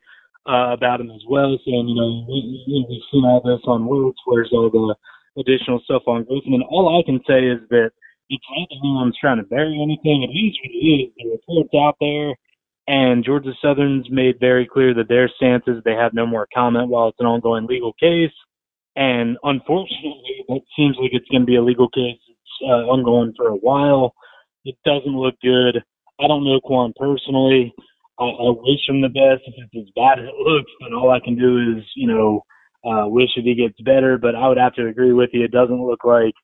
uh, 0.47 0.73
about 0.73 1.01
him 1.01 1.11
as 1.11 1.23
well, 1.29 1.59
saying, 1.65 1.89
you 1.89 1.95
know, 1.95 2.27
we, 2.29 2.87
we've 2.89 3.03
seen 3.11 3.25
all 3.25 3.41
this 3.41 3.65
on 3.67 3.85
Werts. 3.85 4.21
Where's 4.27 4.51
all 4.53 4.71
the 4.71 5.41
additional 5.41 5.81
stuff 5.85 6.03
on 6.07 6.25
Griffin? 6.25 6.55
And 6.55 6.65
all 6.65 6.99
I 6.99 7.03
can 7.05 7.21
say 7.27 7.47
is 7.47 7.61
that 7.71 7.93
it's 8.35 8.45
not 8.51 8.69
anyone's 8.79 9.17
trying 9.21 9.39
to 9.39 9.45
bury 9.45 9.81
anything. 9.81 10.23
It 10.23 10.35
is 10.35 10.57
what 10.63 10.71
it 10.71 10.87
is. 10.87 11.13
The 11.17 11.31
report's 11.31 11.75
out 11.75 11.97
there, 12.01 12.35
and 12.87 13.25
Georgia 13.25 13.53
Southern's 13.63 14.11
made 14.11 14.39
very 14.41 14.67
clear 14.67 14.95
that 14.95 15.09
their 15.09 15.29
stance 15.37 15.65
is 15.67 15.83
they 15.85 15.95
have 15.95 16.13
no 16.13 16.27
more 16.27 16.49
comment 16.55 16.89
while 16.89 17.09
it's 17.09 17.21
an 17.21 17.27
ongoing 17.27 17.67
legal 17.67 17.93
case. 17.95 18.35
And 18.97 19.37
unfortunately, 19.43 20.45
it 20.49 20.63
seems 20.77 20.97
like 21.01 21.11
it's 21.13 21.29
going 21.29 21.43
to 21.43 21.47
be 21.47 21.57
a 21.57 21.63
legal 21.63 21.89
case. 21.89 22.19
It's 22.29 22.63
uh, 22.63 22.87
ongoing 22.87 23.33
for 23.37 23.49
a 23.49 23.57
while. 23.57 24.15
It 24.65 24.77
doesn't 24.85 25.17
look 25.17 25.35
good. 25.43 25.83
I 26.21 26.29
don't 26.29 26.45
know 26.45 26.61
Quan 26.61 26.93
personally. 26.97 27.75
I, 28.21 28.25
I 28.25 28.51
wish 28.55 28.89
him 28.89 29.01
the 29.01 29.09
best. 29.09 29.43
If 29.47 29.55
it's 29.59 29.89
as 29.89 29.93
bad 29.97 30.21
as 30.21 30.27
it 30.27 30.35
looks, 30.35 30.71
then 30.81 30.95
all 30.95 31.11
I 31.11 31.21
can 31.21 31.37
do 31.37 31.77
is, 31.77 31.85
you 31.97 32.07
know, 32.07 32.45
uh, 32.85 33.09
wish 33.09 33.31
that 33.35 33.45
he 33.45 33.55
gets 33.55 33.81
better. 33.81 34.19
But 34.19 34.37
I 34.37 34.47
would 34.47 34.59
have 34.59 34.75
to 34.75 34.87
agree 34.87 35.13
with 35.13 35.31
you. 35.33 35.43
It 35.43 35.51
doesn't 35.51 35.85
look 35.85 36.05
like 36.05 36.35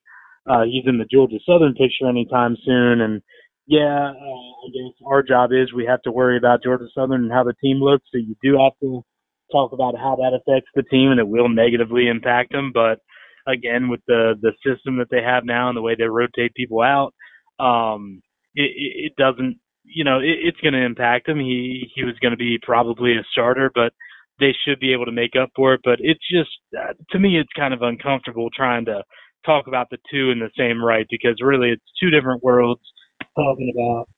uh, 0.50 0.64
he's 0.64 0.86
in 0.86 0.98
the 0.98 1.10
Georgia 1.10 1.38
Southern 1.46 1.74
picture 1.74 2.08
anytime 2.08 2.56
soon. 2.64 3.00
And 3.00 3.22
yeah, 3.66 4.10
uh, 4.10 4.50
I 4.64 4.68
guess 4.74 4.94
our 5.06 5.22
job 5.22 5.50
is 5.52 5.72
we 5.72 5.86
have 5.86 6.02
to 6.02 6.10
worry 6.10 6.36
about 6.36 6.62
Georgia 6.64 6.88
Southern 6.94 7.22
and 7.24 7.32
how 7.32 7.44
the 7.44 7.54
team 7.62 7.78
looks. 7.78 8.06
So 8.12 8.18
you 8.18 8.34
do 8.42 8.58
have 8.58 8.72
to 8.82 9.04
talk 9.52 9.72
about 9.72 9.94
how 9.96 10.16
that 10.16 10.38
affects 10.38 10.70
the 10.74 10.82
team, 10.82 11.10
and 11.10 11.20
it 11.20 11.28
will 11.28 11.48
negatively 11.48 12.08
impact 12.08 12.52
them. 12.52 12.72
But 12.74 12.98
again, 13.46 13.88
with 13.88 14.00
the 14.06 14.34
the 14.40 14.52
system 14.66 14.98
that 14.98 15.10
they 15.10 15.22
have 15.22 15.44
now 15.44 15.68
and 15.68 15.76
the 15.76 15.82
way 15.82 15.94
they 15.94 16.04
rotate 16.04 16.54
people 16.54 16.80
out, 16.82 17.12
um, 17.64 18.22
it, 18.54 18.70
it 18.74 19.12
doesn't, 19.16 19.58
you 19.84 20.04
know, 20.04 20.18
it, 20.18 20.36
it's 20.42 20.60
going 20.60 20.74
to 20.74 20.84
impact 20.84 21.28
him. 21.28 21.38
He 21.38 21.90
he 21.94 22.04
was 22.04 22.18
going 22.20 22.32
to 22.32 22.36
be 22.36 22.58
probably 22.62 23.12
a 23.12 23.24
starter, 23.32 23.70
but 23.74 23.92
they 24.40 24.54
should 24.64 24.80
be 24.80 24.92
able 24.92 25.04
to 25.04 25.12
make 25.12 25.36
up 25.40 25.50
for 25.54 25.74
it. 25.74 25.80
But 25.84 25.98
it's 26.00 26.26
just, 26.32 26.50
uh, 26.76 26.94
to 27.10 27.18
me, 27.18 27.38
it's 27.38 27.52
kind 27.54 27.74
of 27.74 27.82
uncomfortable 27.82 28.48
trying 28.50 28.86
to 28.86 29.02
talk 29.44 29.66
about 29.66 29.88
the 29.90 29.98
two 30.11 30.31
in 30.31 30.38
the 30.38 30.50
same 30.57 30.83
right 30.83 31.07
because 31.11 31.37
really 31.40 31.70
it's 31.70 31.83
two 32.00 32.11
different 32.11 32.42
worlds 32.42 32.83
talking 33.37 33.72
about 33.74 34.09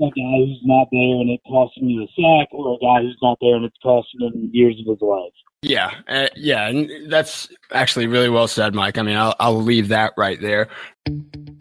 a 0.00 0.10
guy 0.10 0.36
who's 0.38 0.60
not 0.64 0.88
there 0.90 1.20
and 1.20 1.30
it 1.30 1.40
costing 1.46 1.88
you 1.88 2.02
a 2.02 2.06
sack 2.06 2.48
or 2.52 2.74
a 2.74 2.78
guy 2.78 3.02
who's 3.02 3.18
not 3.22 3.36
there 3.40 3.56
and 3.56 3.64
it's 3.64 3.76
costing 3.82 4.20
him 4.20 4.50
years 4.52 4.76
of 4.80 4.86
his 4.86 5.00
life. 5.02 5.32
Yeah, 5.62 5.90
uh, 6.08 6.28
yeah, 6.36 6.68
and 6.68 7.12
that's 7.12 7.50
actually 7.70 8.06
really 8.06 8.30
well 8.30 8.48
said, 8.48 8.74
Mike. 8.74 8.96
I 8.96 9.02
mean, 9.02 9.16
I'll, 9.16 9.34
I'll 9.38 9.62
leave 9.62 9.88
that 9.88 10.14
right 10.16 10.40
there. 10.40 10.68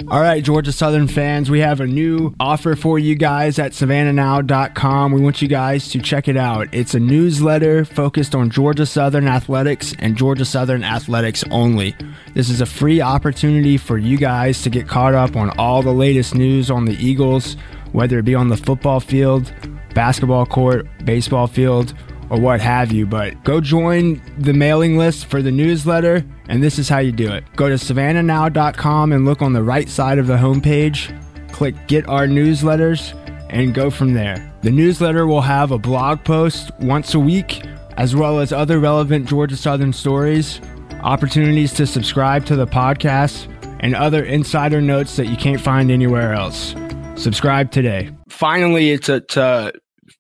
All 0.08 0.22
right, 0.22 0.42
Georgia 0.42 0.72
Southern 0.72 1.08
fans, 1.08 1.52
we 1.52 1.60
have 1.60 1.82
a 1.82 1.86
new 1.86 2.34
offer 2.40 2.76
for 2.76 2.98
you 2.98 3.16
guys 3.16 3.60
at 3.60 3.74
savannahnow.com. 3.74 5.12
We 5.12 5.20
want 5.20 5.42
you 5.42 5.50
guys 5.50 5.90
to 5.90 6.00
check 6.02 6.30
it 6.30 6.38
out. 6.38 6.68
It's 6.72 6.94
a 6.96 7.00
newsletter 7.00 7.84
focused 7.84 8.34
on 8.34 8.50
Georgia 8.50 8.86
Southern 8.86 9.28
athletics 9.28 9.94
and 10.00 10.16
Georgia 10.16 10.46
Southern 10.46 10.86
athletics 10.86 11.44
only. 11.52 11.96
This 12.34 12.50
is 12.50 12.62
a 12.62 12.66
free 12.66 13.02
opportunity 13.02 13.78
for 13.78 13.98
you 13.98 14.18
guys 14.18 14.62
to 14.62 14.70
get 14.70 14.88
caught 14.88 15.14
up 15.14 15.36
on 15.36 15.50
all 15.60 15.84
the 15.84 15.94
latest 15.94 16.34
news 16.34 16.72
on 16.72 16.86
the 16.86 16.94
Eagles, 16.94 17.58
whether 17.92 18.20
it 18.20 18.26
be 18.26 18.36
on 18.36 18.48
the 18.48 18.58
football 18.58 19.02
field, 19.02 19.52
basketball 19.94 20.46
court, 20.46 20.88
baseball 21.04 21.46
field, 21.46 21.94
or 22.30 22.40
what 22.40 22.62
have 22.62 22.92
you. 22.92 23.06
But 23.06 23.44
go 23.44 23.60
join 23.62 24.22
the 24.38 24.54
mailing 24.54 24.98
list 24.98 25.26
for 25.26 25.42
the 25.42 25.52
newsletter, 25.52 26.26
and 26.48 26.64
this 26.64 26.80
is 26.80 26.90
how 26.90 27.00
you 27.00 27.12
do 27.12 27.32
it. 27.32 27.44
Go 27.56 27.70
to 27.70 27.76
savannahnow.com 27.76 29.12
and 29.12 29.26
look 29.26 29.42
on 29.42 29.54
the 29.54 29.64
right 29.64 29.90
side 29.90 30.18
of 30.20 30.28
the 30.28 30.38
homepage, 30.38 31.12
click 31.52 31.76
Get 31.88 32.08
Our 32.08 32.28
Newsletters, 32.28 33.16
and 33.50 33.74
go 33.74 33.90
from 33.90 34.14
there. 34.14 34.54
The 34.62 34.72
newsletter 34.72 35.26
will 35.26 35.42
have 35.42 35.72
a 35.72 35.80
blog 35.80 36.24
post 36.24 36.72
once 36.80 37.14
a 37.14 37.20
week, 37.20 37.64
as 37.98 38.16
well 38.16 38.40
as 38.40 38.54
other 38.54 38.80
relevant 38.80 39.28
Georgia 39.28 39.58
Southern 39.58 39.94
stories. 39.94 40.62
opportunities 41.02 41.74
to 41.74 41.88
subscribe 41.88 42.46
to 42.46 42.56
the 42.56 42.68
podcast, 42.68 43.48
and 43.80 43.96
other 43.96 44.24
insider 44.24 44.82
notes 44.82 45.16
that 45.16 45.28
you 45.28 45.38
can't 45.38 45.62
find 45.62 45.90
anywhere 45.90 46.34
else. 46.34 46.76
Subscribe 47.16 47.72
today. 47.72 48.12
Finally, 48.30 48.98
to, 49.00 49.22
to 49.22 49.72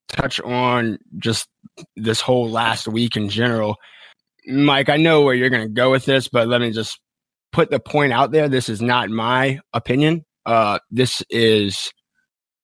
touch 0.07 0.39
on 0.41 0.97
just 1.17 1.47
this 1.95 2.21
whole 2.21 2.49
last 2.49 2.87
week 2.87 3.15
in 3.15 3.29
general, 3.29 3.75
Mike, 4.47 4.89
I 4.89 4.97
know 4.97 5.21
where 5.21 5.35
you're 5.35 5.49
going 5.49 5.67
to 5.67 5.73
go 5.73 5.91
with 5.91 6.05
this, 6.05 6.27
but 6.27 6.47
let 6.47 6.61
me 6.61 6.71
just 6.71 6.99
put 7.51 7.69
the 7.69 7.79
point 7.79 8.13
out 8.13 8.31
there. 8.31 8.47
This 8.47 8.69
is 8.69 8.81
not 8.81 9.09
my 9.09 9.59
opinion. 9.73 10.25
Uh, 10.45 10.79
this 10.89 11.21
is 11.29 11.91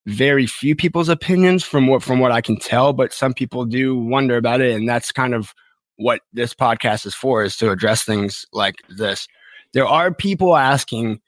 very 0.08 0.46
few 0.46 0.76
people's 0.76 1.10
opinions 1.10 1.64
from 1.64 1.88
what 1.88 2.04
from 2.04 2.20
what 2.20 2.32
I 2.32 2.42
can 2.42 2.58
tell, 2.58 2.94
but 2.94 3.14
some 3.14 3.34
people 3.34 3.66
do 3.66 3.98
wonder 3.98 4.38
about 4.38 4.62
it, 4.62 4.76
and 4.76 4.88
that's 4.88 5.12
kind 5.12 5.34
of 5.34 5.54
what 5.98 6.22
this 6.34 6.54
podcast 6.54 7.06
is 7.06 7.16
for 7.16 7.44
is 7.44 7.58
to 7.58 7.72
address 7.72 8.04
things 8.04 8.46
like 8.54 8.76
this. 8.90 9.28
There 9.74 9.86
are 9.86 10.14
people 10.14 10.56
asking, 10.56 11.20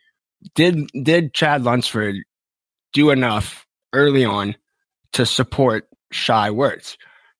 did 0.55 0.87
did 1.03 1.33
Chad 1.33 1.63
Lunsford 1.63 2.15
do 2.93 3.09
enough 3.09 3.65
early 3.93 4.25
on 4.25 4.55
to 5.13 5.25
support 5.25 5.87
Shai 6.11 6.49
Werts? 6.49 6.97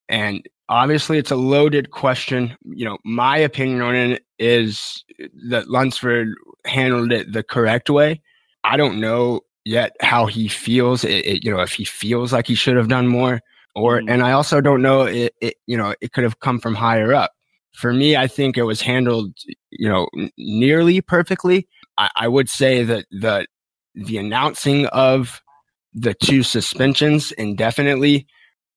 And 0.09 0.47
obviously 0.69 1.17
it's 1.17 1.31
a 1.31 1.35
loaded 1.35 1.91
question. 1.91 2.55
You 2.65 2.85
know, 2.85 2.97
my 3.03 3.37
opinion 3.37 3.81
on 3.81 3.95
it 3.95 4.23
is 4.39 5.03
that 5.49 5.69
Lunsford 5.69 6.29
handled 6.65 7.11
it 7.11 7.31
the 7.31 7.43
correct 7.43 7.89
way. 7.89 8.21
I 8.63 8.77
don't 8.77 8.99
know 8.99 9.41
yet 9.65 9.95
how 10.01 10.25
he 10.25 10.47
feels. 10.47 11.03
It, 11.03 11.25
it, 11.25 11.43
you 11.43 11.51
know, 11.51 11.61
if 11.61 11.73
he 11.73 11.85
feels 11.85 12.33
like 12.33 12.47
he 12.47 12.55
should 12.55 12.77
have 12.77 12.87
done 12.87 13.07
more, 13.07 13.41
or 13.75 13.99
mm-hmm. 13.99 14.09
and 14.09 14.23
I 14.23 14.31
also 14.31 14.61
don't 14.61 14.81
know. 14.81 15.03
It, 15.03 15.33
it 15.41 15.55
you 15.67 15.77
know 15.77 15.93
it 16.01 16.13
could 16.13 16.23
have 16.23 16.39
come 16.39 16.59
from 16.59 16.75
higher 16.75 17.13
up. 17.13 17.31
For 17.73 17.93
me, 17.93 18.15
I 18.15 18.27
think 18.27 18.57
it 18.57 18.63
was 18.63 18.81
handled 18.81 19.33
you 19.71 19.87
know 19.87 20.07
n- 20.17 20.31
nearly 20.37 21.01
perfectly. 21.01 21.67
I, 21.97 22.09
I 22.15 22.27
would 22.27 22.49
say 22.49 22.83
that 22.83 23.05
the 23.11 23.45
the 23.93 24.17
announcing 24.17 24.85
of 24.87 25.41
the 25.93 26.13
two 26.13 26.43
suspensions 26.43 27.31
indefinitely 27.33 28.27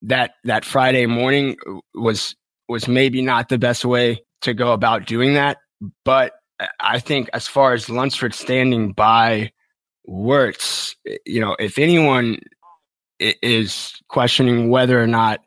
that 0.03 0.31
that 0.43 0.65
Friday 0.65 1.05
morning 1.05 1.57
was 1.93 2.35
was 2.67 2.87
maybe 2.87 3.21
not 3.21 3.49
the 3.49 3.57
best 3.57 3.85
way 3.85 4.23
to 4.41 4.53
go 4.53 4.73
about 4.73 5.05
doing 5.05 5.33
that. 5.35 5.57
But 6.05 6.33
I 6.79 6.99
think 6.99 7.29
as 7.33 7.47
far 7.47 7.73
as 7.73 7.89
Lunsford 7.89 8.33
standing 8.33 8.93
by 8.93 9.51
Werts, 10.07 10.95
you 11.25 11.41
know, 11.41 11.55
if 11.59 11.77
anyone 11.77 12.39
is 13.19 13.93
questioning 14.07 14.69
whether 14.69 15.01
or 15.01 15.07
not 15.07 15.41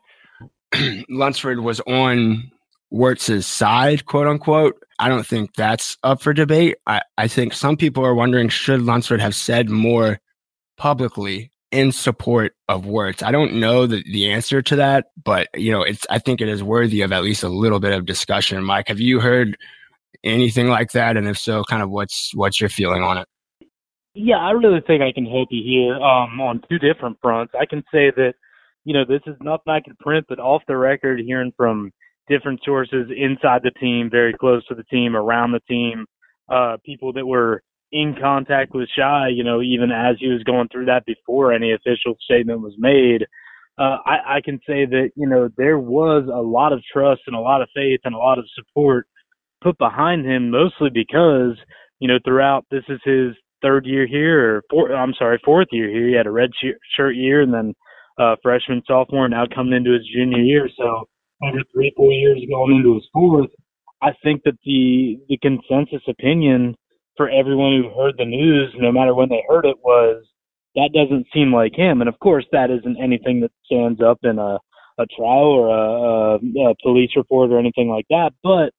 Lunsford 1.09 1.59
was 1.61 1.79
on 1.81 2.51
Werts's 2.93 3.45
side, 3.45 4.05
quote 4.05 4.27
unquote, 4.27 4.81
I 4.99 5.09
don't 5.09 5.25
think 5.25 5.55
that's 5.55 5.97
up 6.03 6.21
for 6.21 6.33
debate. 6.33 6.77
I, 6.87 7.01
I 7.17 7.27
think 7.27 7.53
some 7.53 7.75
people 7.75 8.05
are 8.05 8.15
wondering 8.15 8.49
should 8.49 8.81
Lunsford 8.81 9.19
have 9.19 9.35
said 9.35 9.69
more 9.69 10.19
publicly 10.77 11.51
in 11.75 11.91
support 11.91 12.55
of 12.69 12.85
Werts. 12.85 13.21
I 13.21 13.31
don't 13.31 13.55
know 13.55 13.85
the, 13.85 14.03
the 14.11 14.31
answer 14.31 14.61
to 14.61 14.75
that, 14.77 15.07
but 15.23 15.49
you 15.53 15.71
know, 15.71 15.81
it's 15.81 16.05
I 16.09 16.19
think 16.19 16.41
it 16.41 16.47
is 16.47 16.63
worthy 16.63 17.01
of 17.01 17.11
at 17.11 17.23
least 17.23 17.43
a 17.43 17.49
little 17.49 17.79
bit 17.79 17.93
of 17.93 18.05
discussion. 18.05 18.63
Mike, 18.63 18.87
have 18.87 18.99
you 18.99 19.19
heard 19.19 19.57
anything 20.23 20.67
like 20.67 20.91
that? 20.93 21.17
And 21.17 21.27
if 21.27 21.37
so, 21.37 21.63
kind 21.63 21.83
of 21.83 21.89
what's 21.89 22.31
what's 22.33 22.59
your 22.59 22.69
feeling 22.69 23.03
on 23.03 23.17
it? 23.17 23.27
Yeah, 24.13 24.37
I 24.37 24.51
really 24.51 24.79
think 24.87 25.01
I 25.03 25.11
can 25.11 25.25
help 25.25 25.49
you 25.51 25.61
here 25.61 25.95
um, 25.95 26.39
on 26.39 26.61
two 26.69 26.79
different 26.79 27.17
fronts. 27.21 27.53
I 27.59 27.65
can 27.65 27.81
say 27.91 28.11
that, 28.15 28.33
you 28.85 28.93
know, 28.93 29.03
this 29.03 29.21
is 29.27 29.35
nothing 29.41 29.73
I 29.73 29.81
can 29.81 29.95
print, 29.99 30.25
but 30.29 30.39
off 30.39 30.61
the 30.69 30.77
record, 30.77 31.19
hearing 31.19 31.51
from 31.57 31.91
different 32.29 32.61
sources 32.63 33.07
inside 33.15 33.61
the 33.63 33.71
team, 33.71 34.09
very 34.09 34.33
close 34.33 34.65
to 34.67 34.75
the 34.75 34.85
team, 34.85 35.17
around 35.17 35.51
the 35.51 35.59
team, 35.67 36.05
uh, 36.49 36.77
people 36.85 37.11
that 37.11 37.27
were 37.27 37.61
in 37.95 38.13
contact 38.21 38.75
with 38.75 38.89
Shai, 38.93 39.29
you 39.29 39.41
know, 39.41 39.61
even 39.61 39.89
as 39.89 40.17
he 40.19 40.27
was 40.27 40.43
going 40.43 40.67
through 40.67 40.85
that 40.87 41.05
before 41.05 41.53
any 41.53 41.71
official 41.71 42.17
statement 42.21 42.59
was 42.59 42.75
made. 42.77 43.25
Uh, 43.77 43.99
I, 44.05 44.35
I 44.35 44.41
can 44.43 44.59
say 44.67 44.85
that, 44.85 45.11
you 45.15 45.27
know, 45.27 45.49
there 45.55 45.79
was 45.79 46.27
a 46.27 46.41
lot 46.41 46.73
of 46.73 46.81
trust 46.91 47.21
and 47.25 47.37
a 47.37 47.39
lot 47.39 47.61
of 47.61 47.69
faith 47.73 48.01
and 48.03 48.13
a 48.13 48.17
lot 48.17 48.37
of 48.37 48.43
support 48.53 49.07
put 49.63 49.77
behind 49.77 50.25
him, 50.25 50.49
mostly 50.49 50.89
because, 50.93 51.55
you 51.99 52.09
know, 52.09 52.19
throughout 52.25 52.65
this 52.69 52.83
is 52.89 52.99
his 53.05 53.33
third 53.61 53.85
year 53.85 54.05
here, 54.05 54.57
or 54.57 54.61
four, 54.69 54.93
I'm 54.93 55.13
sorry, 55.17 55.39
fourth 55.45 55.69
year 55.71 55.89
here. 55.89 56.09
He 56.09 56.15
had 56.15 56.27
a 56.27 56.31
red 56.31 56.49
shirt 56.97 57.15
year 57.15 57.41
and 57.41 57.53
then 57.53 57.73
uh, 58.19 58.35
freshman, 58.43 58.81
sophomore, 58.85 59.29
now 59.29 59.45
coming 59.55 59.73
into 59.73 59.93
his 59.93 60.07
junior 60.13 60.39
year. 60.39 60.69
So 60.77 61.07
over 61.43 61.59
three, 61.73 61.93
four 61.95 62.11
years 62.11 62.41
going 62.49 62.75
into 62.75 62.95
his 62.95 63.07
fourth, 63.13 63.51
I 64.01 64.11
think 64.21 64.43
that 64.43 64.57
the 64.65 65.17
the 65.29 65.37
consensus 65.37 66.03
opinion 66.09 66.75
for 67.17 67.29
everyone 67.29 67.81
who 67.81 68.01
heard 68.01 68.15
the 68.17 68.25
news, 68.25 68.73
no 68.77 68.91
matter 68.91 69.13
when 69.13 69.29
they 69.29 69.43
heard 69.47 69.65
it, 69.65 69.77
was 69.83 70.23
that 70.75 70.91
doesn't 70.93 71.27
seem 71.33 71.53
like 71.53 71.73
him. 71.73 72.01
And 72.01 72.09
of 72.09 72.19
course, 72.19 72.45
that 72.51 72.69
isn't 72.69 72.97
anything 73.01 73.41
that 73.41 73.51
stands 73.65 74.01
up 74.01 74.19
in 74.23 74.39
a 74.39 74.57
a 74.97 75.05
trial 75.07 75.51
or 75.51 75.67
a, 75.69 76.39
a, 76.39 76.71
a 76.71 76.75
police 76.81 77.11
report 77.15 77.51
or 77.51 77.59
anything 77.59 77.89
like 77.89 78.05
that. 78.09 78.31
But 78.43 78.71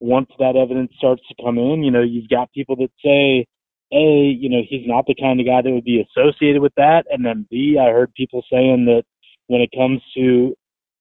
once 0.00 0.28
that 0.38 0.56
evidence 0.56 0.92
starts 0.98 1.22
to 1.28 1.42
come 1.42 1.58
in, 1.58 1.82
you 1.82 1.90
know, 1.90 2.02
you've 2.02 2.28
got 2.28 2.52
people 2.52 2.76
that 2.76 2.90
say, 3.02 3.46
A, 3.92 4.36
you 4.38 4.48
know, 4.50 4.62
he's 4.68 4.86
not 4.86 5.06
the 5.06 5.14
kind 5.14 5.40
of 5.40 5.46
guy 5.46 5.62
that 5.62 5.72
would 5.72 5.84
be 5.84 6.04
associated 6.04 6.60
with 6.60 6.74
that. 6.76 7.04
And 7.10 7.24
then 7.24 7.46
B, 7.50 7.78
I 7.80 7.90
heard 7.90 8.12
people 8.14 8.44
saying 8.52 8.84
that 8.86 9.04
when 9.46 9.60
it 9.60 9.70
comes 9.74 10.02
to 10.16 10.54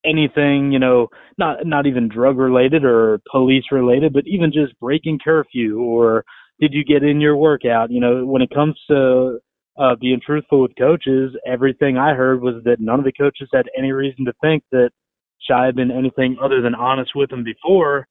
anything, 0.05 0.71
you 0.71 0.79
know, 0.79 1.07
not 1.37 1.65
not 1.65 1.85
even 1.85 2.07
drug 2.07 2.37
related 2.37 2.83
or 2.85 3.21
police 3.29 3.65
related, 3.71 4.13
but 4.13 4.27
even 4.27 4.51
just 4.51 4.79
breaking 4.79 5.19
curfew 5.23 5.79
or 5.79 6.23
did 6.61 6.73
you 6.73 6.85
get 6.85 7.03
in 7.03 7.19
your 7.19 7.35
workout? 7.35 7.91
You 7.91 7.99
know, 7.99 8.25
when 8.25 8.43
it 8.43 8.53
comes 8.53 8.79
to 8.87 9.39
uh, 9.77 9.95
being 9.99 10.21
truthful 10.23 10.61
with 10.61 10.71
coaches, 10.77 11.35
everything 11.45 11.97
I 11.97 12.13
heard 12.13 12.41
was 12.41 12.63
that 12.65 12.79
none 12.79 12.99
of 12.99 13.05
the 13.05 13.11
coaches 13.11 13.49
had 13.51 13.65
any 13.77 13.91
reason 13.91 14.25
to 14.25 14.33
think 14.41 14.63
that 14.71 14.91
Shai 15.49 15.65
had 15.65 15.75
been 15.75 15.91
anything 15.91 16.37
other 16.41 16.61
than 16.61 16.75
honest 16.75 17.11
with 17.15 17.31
them 17.31 17.43
before. 17.43 18.05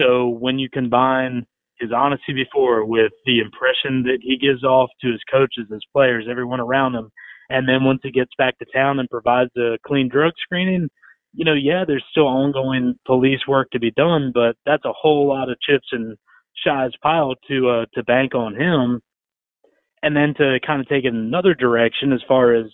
So 0.00 0.28
when 0.28 0.60
you 0.60 0.68
combine 0.70 1.44
his 1.80 1.90
honesty 1.94 2.32
before 2.32 2.84
with 2.84 3.12
the 3.26 3.40
impression 3.40 4.04
that 4.04 4.18
he 4.22 4.38
gives 4.38 4.62
off 4.62 4.90
to 5.00 5.10
his 5.10 5.20
coaches, 5.30 5.66
his 5.70 5.84
players, 5.92 6.26
everyone 6.30 6.60
around 6.60 6.94
him, 6.94 7.10
and 7.50 7.68
then 7.68 7.82
once 7.82 8.00
he 8.02 8.12
gets 8.12 8.30
back 8.38 8.58
to 8.58 8.66
town 8.72 9.00
and 9.00 9.10
provides 9.10 9.50
a 9.56 9.76
clean 9.84 10.08
drug 10.08 10.32
screening, 10.40 10.88
you 11.32 11.44
know, 11.44 11.54
yeah, 11.54 11.84
there's 11.86 12.04
still 12.10 12.26
ongoing 12.26 12.94
police 13.06 13.40
work 13.48 13.70
to 13.70 13.80
be 13.80 13.90
done, 13.90 14.30
but 14.32 14.56
that's 14.66 14.84
a 14.84 14.92
whole 14.92 15.26
lot 15.28 15.50
of 15.50 15.58
chips 15.60 15.88
and 15.92 16.16
Shai's 16.64 16.92
pile 17.02 17.34
to 17.48 17.68
uh, 17.68 17.86
to 17.94 18.02
bank 18.04 18.34
on 18.34 18.54
him, 18.54 19.00
and 20.02 20.16
then 20.16 20.34
to 20.38 20.58
kind 20.66 20.80
of 20.80 20.88
take 20.88 21.04
it 21.04 21.12
another 21.12 21.54
direction 21.54 22.12
as 22.12 22.20
far 22.28 22.54
as 22.54 22.66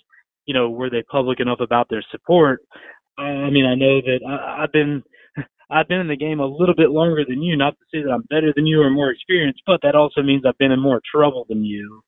you 0.46 0.54
know, 0.54 0.70
were 0.70 0.90
they 0.90 1.02
public 1.02 1.40
enough 1.40 1.60
about 1.60 1.88
their 1.88 2.04
support? 2.10 2.60
Uh, 3.18 3.22
I 3.22 3.50
mean, 3.50 3.64
I 3.64 3.74
know 3.74 4.00
that 4.00 4.20
I, 4.26 4.64
I've 4.64 4.72
been 4.72 5.02
I've 5.70 5.88
been 5.88 6.00
in 6.00 6.08
the 6.08 6.16
game 6.16 6.40
a 6.40 6.46
little 6.46 6.74
bit 6.74 6.90
longer 6.90 7.24
than 7.26 7.42
you. 7.42 7.56
Not 7.56 7.74
to 7.78 7.84
say 7.92 8.02
that 8.02 8.10
I'm 8.10 8.24
better 8.30 8.52
than 8.54 8.66
you 8.66 8.82
or 8.82 8.90
more 8.90 9.10
experienced, 9.10 9.62
but 9.66 9.80
that 9.82 9.94
also 9.94 10.22
means 10.22 10.44
I've 10.46 10.58
been 10.58 10.72
in 10.72 10.80
more 10.80 11.00
trouble 11.12 11.46
than 11.48 11.64
you. 11.64 12.02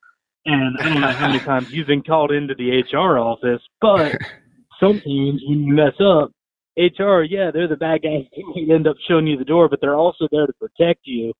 And 0.44 0.76
I 0.78 0.88
don't 0.88 1.00
know 1.00 1.08
how 1.08 1.26
many 1.28 1.40
times 1.44 1.72
you've 1.72 1.86
been 1.86 2.02
called 2.02 2.32
into 2.32 2.54
the 2.54 2.82
HR 2.82 3.18
office, 3.18 3.62
but 3.80 4.12
sometimes 4.80 5.04
when 5.46 5.60
you 5.60 5.74
mess 5.74 5.94
up, 6.00 6.30
HR, 6.76 7.22
yeah, 7.22 7.50
they're 7.50 7.68
the 7.68 7.76
bad 7.76 8.02
guys 8.02 8.26
who 8.34 8.72
end 8.72 8.86
up 8.86 8.96
showing 9.08 9.26
you 9.26 9.38
the 9.38 9.44
door, 9.44 9.68
but 9.68 9.80
they're 9.80 9.94
also 9.94 10.28
there 10.30 10.46
to 10.46 10.52
protect 10.52 11.00
you. 11.04 11.32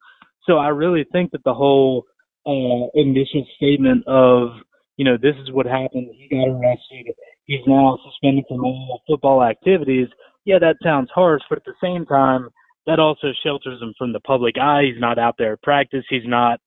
So 0.47 0.59
I 0.59 0.69
really 0.69 1.05
think 1.13 1.33
that 1.33 1.45
the 1.45 1.55
whole 1.55 2.05
uh, 2.47 2.87
initial 2.95 3.45
statement 3.57 4.07
of, 4.07 4.51
you 4.97 5.05
know, 5.05 5.17
this 5.21 5.35
is 5.43 5.53
what 5.53 5.67
happened. 5.67 6.09
He 6.15 6.29
got 6.29 6.49
arrested. 6.49 7.15
He's 7.45 7.61
now 7.67 7.99
suspended 8.05 8.45
from 8.49 8.65
all 8.65 9.03
football 9.09 9.43
activities. 9.43 10.09
Yeah, 10.45 10.59
that 10.61 10.77
sounds 10.83 11.11
harsh, 11.15 11.43
but 11.49 11.59
at 11.59 11.65
the 11.65 11.75
same 11.83 12.07
time, 12.07 12.49
that 12.87 13.01
also 13.01 13.29
shelters 13.45 13.83
him 13.83 13.95
from 13.99 14.13
the 14.13 14.21
public 14.21 14.57
eye. 14.59 14.85
He's 14.85 15.01
not 15.01 15.19
out 15.19 15.35
there 15.39 15.55
at 15.55 15.63
practice. 15.63 16.05
He's 16.09 16.23
not, 16.25 16.61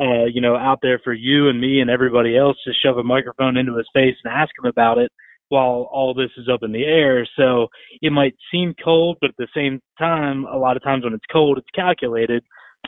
uh, 0.00 0.24
you 0.24 0.40
know, 0.40 0.56
out 0.56 0.78
there 0.80 1.00
for 1.04 1.12
you 1.12 1.48
and 1.48 1.60
me 1.60 1.80
and 1.80 1.90
everybody 1.90 2.36
else 2.36 2.56
to 2.64 2.72
shove 2.82 2.96
a 2.96 3.02
microphone 3.02 3.58
into 3.58 3.76
his 3.76 3.88
face 3.92 4.16
and 4.24 4.32
ask 4.32 4.50
him 4.58 4.68
about 4.68 4.98
it 4.98 5.12
while 5.48 5.88
all 5.92 6.14
this 6.14 6.30
is 6.38 6.48
up 6.52 6.62
in 6.62 6.72
the 6.72 6.84
air. 6.84 7.28
So 7.36 7.68
it 8.00 8.10
might 8.10 8.34
seem 8.50 8.74
cold, 8.82 9.18
but 9.20 9.30
at 9.30 9.36
the 9.38 9.48
same 9.54 9.80
time, 9.98 10.44
a 10.44 10.56
lot 10.56 10.76
of 10.76 10.82
times 10.82 11.04
when 11.04 11.12
it's 11.12 11.24
cold, 11.30 11.58
it's 11.58 11.70
calculated. 11.74 12.42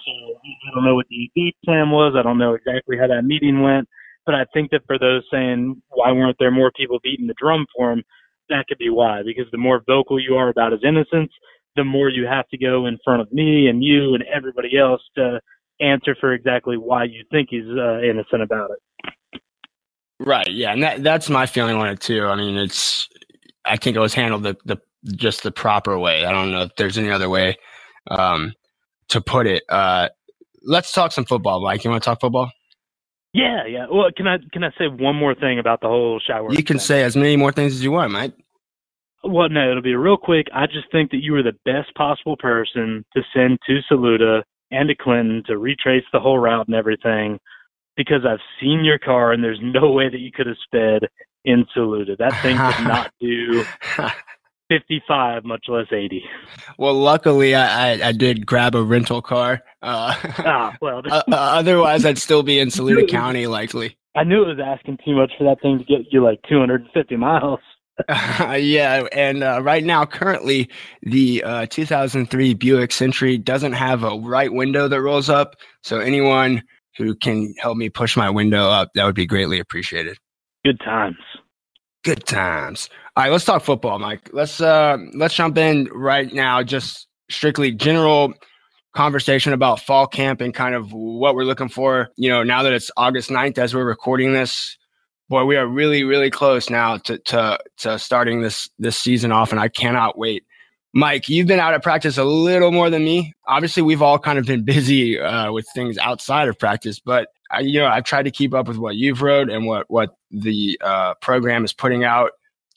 So 0.04 0.12
I 0.12 0.74
don't 0.74 0.84
know 0.84 0.94
what 0.94 1.06
the 1.08 1.30
game 1.34 1.52
plan 1.64 1.90
was. 1.90 2.14
I 2.18 2.22
don't 2.22 2.38
know 2.38 2.54
exactly 2.54 2.96
how 2.98 3.06
that 3.08 3.22
meeting 3.24 3.62
went. 3.62 3.88
But 4.26 4.34
I 4.34 4.44
think 4.52 4.70
that 4.72 4.82
for 4.86 4.98
those 4.98 5.22
saying 5.32 5.80
why 5.88 6.12
weren't 6.12 6.36
there 6.38 6.50
more 6.50 6.70
people 6.76 6.98
beating 7.02 7.26
the 7.26 7.34
drum 7.40 7.66
for 7.74 7.92
him, 7.92 8.02
that 8.50 8.66
could 8.68 8.78
be 8.78 8.90
why. 8.90 9.22
Because 9.24 9.50
the 9.52 9.58
more 9.58 9.82
vocal 9.86 10.20
you 10.20 10.34
are 10.34 10.48
about 10.48 10.72
his 10.72 10.82
innocence, 10.86 11.32
the 11.76 11.84
more 11.84 12.08
you 12.10 12.26
have 12.26 12.48
to 12.48 12.58
go 12.58 12.86
in 12.86 12.98
front 13.04 13.22
of 13.22 13.32
me 13.32 13.68
and 13.68 13.82
you 13.82 14.14
and 14.14 14.24
everybody 14.24 14.76
else 14.76 15.00
to 15.16 15.40
answer 15.80 16.16
for 16.20 16.32
exactly 16.32 16.76
why 16.76 17.04
you 17.04 17.24
think 17.30 17.48
he's 17.50 17.64
uh, 17.64 18.00
innocent 18.00 18.42
about 18.42 18.70
it. 18.70 19.40
Right. 20.20 20.50
Yeah, 20.50 20.72
and 20.72 20.82
that 20.82 21.02
that's 21.02 21.30
my 21.30 21.46
feeling 21.46 21.76
on 21.76 21.88
it 21.88 22.00
too. 22.00 22.26
I 22.26 22.34
mean, 22.34 22.56
it's 22.56 23.08
I 23.64 23.76
think 23.76 23.96
it 23.96 24.00
was 24.00 24.14
handled 24.14 24.42
the 24.42 24.56
the 24.64 24.78
just 25.14 25.42
the 25.42 25.52
proper 25.52 25.98
way. 25.98 26.24
I 26.24 26.32
don't 26.32 26.50
know 26.50 26.62
if 26.62 26.74
there's 26.76 26.98
any 26.98 27.10
other 27.10 27.28
way. 27.28 27.56
Um, 28.10 28.52
to 29.08 29.20
put 29.20 29.46
it. 29.46 29.62
Uh, 29.68 30.08
let's 30.62 30.92
talk 30.92 31.12
some 31.12 31.24
football, 31.24 31.62
Mike. 31.62 31.84
You 31.84 31.90
want 31.90 32.02
to 32.02 32.08
talk 32.08 32.20
football? 32.20 32.50
Yeah, 33.32 33.66
yeah. 33.66 33.86
Well, 33.90 34.08
can 34.16 34.26
I 34.26 34.38
can 34.52 34.64
I 34.64 34.70
say 34.78 34.88
one 34.88 35.16
more 35.16 35.34
thing 35.34 35.58
about 35.58 35.80
the 35.80 35.88
whole 35.88 36.20
shower? 36.26 36.50
You 36.52 36.64
can 36.64 36.78
thing? 36.78 36.84
say 36.84 37.02
as 37.02 37.16
many 37.16 37.36
more 37.36 37.52
things 37.52 37.74
as 37.74 37.82
you 37.82 37.90
want, 37.92 38.12
Mike. 38.12 38.34
Well, 39.24 39.48
no, 39.48 39.70
it'll 39.70 39.82
be 39.82 39.94
real 39.94 40.16
quick. 40.16 40.46
I 40.54 40.66
just 40.66 40.90
think 40.92 41.10
that 41.10 41.22
you 41.22 41.32
were 41.32 41.42
the 41.42 41.56
best 41.64 41.94
possible 41.96 42.36
person 42.36 43.04
to 43.14 43.22
send 43.34 43.58
to 43.66 43.80
Saluda 43.88 44.42
and 44.70 44.88
to 44.88 44.94
Clinton 44.94 45.42
to 45.46 45.58
retrace 45.58 46.04
the 46.12 46.20
whole 46.20 46.38
route 46.38 46.68
and 46.68 46.76
everything 46.76 47.38
because 47.96 48.24
I've 48.26 48.38
seen 48.60 48.84
your 48.84 48.98
car 48.98 49.32
and 49.32 49.42
there's 49.42 49.58
no 49.60 49.90
way 49.90 50.08
that 50.08 50.20
you 50.20 50.30
could 50.32 50.46
have 50.46 50.56
sped 50.64 51.08
in 51.44 51.66
Saluda. 51.74 52.16
That 52.16 52.40
thing 52.42 52.56
could 52.56 52.86
not 52.86 53.12
do 53.20 53.64
55, 54.68 55.44
much 55.44 55.64
less 55.68 55.86
80. 55.92 56.22
Well, 56.78 56.94
luckily, 56.94 57.54
I, 57.54 57.92
I, 57.92 58.08
I 58.08 58.12
did 58.12 58.46
grab 58.46 58.74
a 58.74 58.82
rental 58.82 59.22
car. 59.22 59.62
Uh, 59.82 60.14
ah, 60.38 60.76
well, 60.80 61.02
uh, 61.10 61.22
otherwise, 61.28 62.04
I'd 62.04 62.18
still 62.18 62.42
be 62.42 62.58
in 62.58 62.70
Saluda 62.70 63.06
County, 63.08 63.46
likely. 63.46 63.96
I 64.14 64.24
knew 64.24 64.42
it 64.42 64.56
was 64.56 64.60
asking 64.64 64.98
too 65.04 65.14
much 65.14 65.32
for 65.38 65.44
that 65.44 65.60
thing 65.62 65.78
to 65.78 65.84
get 65.84 66.12
you 66.12 66.22
like 66.22 66.40
250 66.48 67.16
miles. 67.16 67.60
Uh, 68.08 68.56
yeah, 68.60 69.06
and 69.12 69.42
uh, 69.42 69.60
right 69.62 69.84
now, 69.84 70.04
currently, 70.04 70.68
the 71.02 71.42
uh, 71.44 71.66
2003 71.66 72.54
Buick 72.54 72.92
Century 72.92 73.38
doesn't 73.38 73.72
have 73.72 74.02
a 74.02 74.16
right 74.16 74.52
window 74.52 74.88
that 74.88 75.00
rolls 75.00 75.28
up. 75.28 75.56
So 75.82 75.98
anyone 75.98 76.62
who 76.96 77.14
can 77.14 77.54
help 77.58 77.76
me 77.76 77.88
push 77.88 78.16
my 78.16 78.30
window 78.30 78.68
up, 78.68 78.90
that 78.94 79.04
would 79.04 79.14
be 79.14 79.26
greatly 79.26 79.60
appreciated. 79.60 80.18
Good 80.64 80.80
times. 80.80 81.16
Good 82.04 82.24
times. 82.26 82.88
All 83.18 83.24
right, 83.24 83.32
let's 83.32 83.44
talk 83.44 83.64
football, 83.64 83.98
Mike. 83.98 84.30
Let's 84.32 84.60
uh 84.60 84.96
let's 85.12 85.34
jump 85.34 85.58
in 85.58 85.88
right 85.90 86.32
now. 86.32 86.62
Just 86.62 87.08
strictly 87.28 87.72
general 87.72 88.32
conversation 88.94 89.52
about 89.52 89.80
fall 89.80 90.06
camp 90.06 90.40
and 90.40 90.54
kind 90.54 90.76
of 90.76 90.92
what 90.92 91.34
we're 91.34 91.42
looking 91.42 91.68
for. 91.68 92.10
You 92.14 92.30
know, 92.30 92.44
now 92.44 92.62
that 92.62 92.72
it's 92.72 92.92
August 92.96 93.28
9th 93.28 93.58
as 93.58 93.74
we're 93.74 93.84
recording 93.84 94.34
this, 94.34 94.78
boy, 95.28 95.44
we 95.46 95.56
are 95.56 95.66
really, 95.66 96.04
really 96.04 96.30
close 96.30 96.70
now 96.70 96.98
to 96.98 97.18
to 97.18 97.58
to 97.78 97.98
starting 97.98 98.40
this 98.40 98.70
this 98.78 98.96
season 98.96 99.32
off, 99.32 99.50
and 99.50 99.60
I 99.60 99.66
cannot 99.66 100.16
wait. 100.16 100.44
Mike, 100.94 101.28
you've 101.28 101.48
been 101.48 101.58
out 101.58 101.74
of 101.74 101.82
practice 101.82 102.18
a 102.18 102.24
little 102.24 102.70
more 102.70 102.88
than 102.88 103.02
me. 103.02 103.34
Obviously, 103.48 103.82
we've 103.82 104.00
all 104.00 104.20
kind 104.20 104.38
of 104.38 104.46
been 104.46 104.64
busy 104.64 105.18
uh, 105.18 105.50
with 105.50 105.66
things 105.74 105.98
outside 105.98 106.46
of 106.46 106.56
practice, 106.56 107.00
but 107.00 107.30
I, 107.50 107.62
you 107.62 107.80
know, 107.80 107.86
I've 107.86 108.04
tried 108.04 108.26
to 108.26 108.30
keep 108.30 108.54
up 108.54 108.68
with 108.68 108.76
what 108.78 108.94
you've 108.94 109.22
wrote 109.22 109.50
and 109.50 109.66
what 109.66 109.90
what 109.90 110.10
the 110.30 110.80
uh, 110.80 111.14
program 111.14 111.64
is 111.64 111.72
putting 111.72 112.04
out 112.04 112.30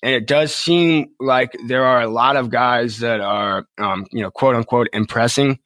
and 0.03 0.13
it 0.13 0.25
does 0.25 0.53
seem 0.53 1.11
like 1.19 1.55
there 1.67 1.85
are 1.85 2.01
a 2.01 2.07
lot 2.07 2.35
of 2.35 2.49
guys 2.49 2.99
that 2.99 3.19
are, 3.19 3.67
um, 3.77 4.07
you 4.11 4.21
know, 4.21 4.31
quote 4.31 4.55
unquote, 4.55 4.87
impressing 4.93 5.59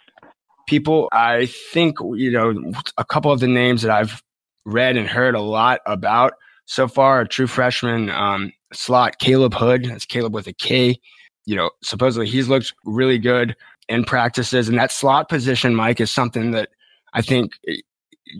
people. 0.68 1.08
I 1.12 1.46
think, 1.46 1.98
you 2.16 2.32
know, 2.32 2.74
a 2.98 3.06
couple 3.06 3.32
of 3.32 3.40
the 3.40 3.48
names 3.48 3.82
that 3.84 3.92
I've 3.92 4.22
read 4.66 4.98
and 4.98 5.08
heard 5.08 5.36
a 5.36 5.42
lot 5.42 5.80
about 5.86 6.34
so 6.66 6.88
far 6.88 7.22
are 7.22 7.26
true 7.26 7.48
freshman 7.48 8.10
um, 8.10 8.52
slot 8.74 9.20
Caleb 9.20 9.54
Hood. 9.54 9.86
That's 9.86 10.06
Caleb 10.06 10.34
with 10.34 10.48
a 10.48 10.54
K. 10.54 11.00
You 11.46 11.56
know, 11.56 11.70
supposedly 11.84 12.28
he's 12.28 12.50
looked 12.50 12.74
really 12.84 13.20
good 13.20 13.56
in 13.88 14.04
practices. 14.04 14.68
And 14.68 14.78
that 14.80 14.92
slot 14.92 15.30
position, 15.30 15.76
Mike, 15.76 16.02
is 16.02 16.12
something 16.12 16.52
that 16.52 16.70
I 17.14 17.22
think 17.22 17.54
eh, 17.68 17.76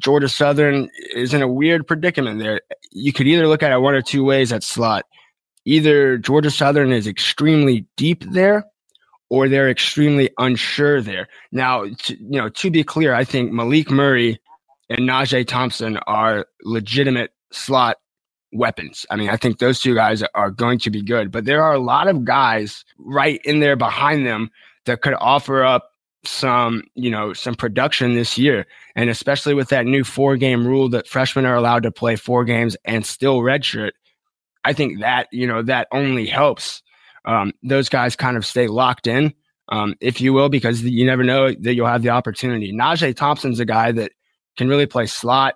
Georgia 0.02 0.28
Southern 0.28 0.90
is 1.14 1.34
in 1.34 1.44
a 1.44 1.48
weird 1.48 1.88
predicament 1.88 2.40
there. 2.40 2.62
You 2.92 3.14
could 3.14 3.28
either 3.28 3.48
look 3.48 3.64
at 3.64 3.72
it 3.72 3.80
one 3.80 3.94
or 3.94 4.02
two 4.02 4.26
ways 4.26 4.52
at 4.52 4.64
slot 4.64 5.06
either 5.66 6.18
Georgia 6.18 6.52
Southern 6.52 6.92
is 6.92 7.08
extremely 7.08 7.86
deep 7.98 8.24
there 8.32 8.66
or 9.30 9.50
they're 9.50 9.70
extremely 9.70 10.30
unsure 10.38 11.02
there. 11.02 11.28
Now, 11.52 11.86
to, 11.86 12.16
you 12.16 12.40
know, 12.40 12.50
to 12.50 12.70
be 12.70 12.84
clear, 12.84 13.14
I 13.14 13.24
think 13.24 13.52
Malik 13.52 13.90
Murray 13.90 14.40
and 14.90 15.10
Najee 15.10 15.48
Thompson 15.48 15.98
are 16.08 16.46
legitimate 16.64 17.32
slot 17.52 17.98
weapons. 18.54 19.06
I 19.10 19.16
mean, 19.16 19.30
I 19.30 19.38
think 19.38 19.60
those 19.60 19.82
two 19.82 19.96
guys 19.96 20.24
are 20.36 20.52
going 20.52 20.80
to 20.80 20.90
be 20.90 21.02
good, 21.02 21.32
but 21.32 21.46
there 21.46 21.64
are 21.64 21.74
a 21.74 21.80
lot 21.80 22.08
of 22.08 22.24
guys 22.24 22.86
right 23.00 23.42
in 23.44 23.60
there 23.60 23.76
behind 23.76 24.26
them 24.26 24.50
that 24.86 25.02
could 25.02 25.16
offer 25.16 25.64
up 25.64 25.92
some, 26.24 26.84
you 26.96 27.10
know, 27.10 27.34
some 27.34 27.56
production 27.56 28.16
this 28.16 28.38
year. 28.38 28.66
And 28.96 29.10
especially 29.10 29.54
with 29.54 29.70
that 29.70 29.86
new 29.86 30.04
four 30.04 30.38
game 30.38 30.66
rule 30.66 30.90
that 30.90 31.08
freshmen 31.08 31.46
are 31.46 31.56
allowed 31.56 31.84
to 31.84 31.92
play 31.92 32.16
four 32.16 32.46
games 32.46 32.78
and 32.86 33.06
still 33.06 33.40
redshirt, 33.40 33.92
I 34.66 34.74
think 34.74 35.00
that, 35.02 35.28
you 35.32 35.46
know, 35.46 35.62
that 35.62 35.88
only 35.92 36.26
helps 36.26 36.82
um, 37.24 37.54
those 37.62 37.88
guys 37.88 38.16
kind 38.16 38.36
of 38.36 38.46
stay 38.46 38.68
locked 38.68 39.06
in, 39.06 39.34
um, 39.70 39.94
if 40.02 40.20
you 40.20 40.34
will, 40.34 40.50
because 40.50 40.82
you 40.84 41.06
never 41.06 41.24
know 41.24 41.54
that 41.54 41.76
you'll 41.76 41.88
have 41.88 42.02
the 42.02 42.10
opportunity. 42.10 42.74
Najee 42.74 43.16
Thompson's 43.16 43.60
a 43.60 43.66
guy 43.66 43.92
that 43.92 44.12
can 44.58 44.68
really 44.68 44.88
play 44.88 45.06
slot, 45.06 45.56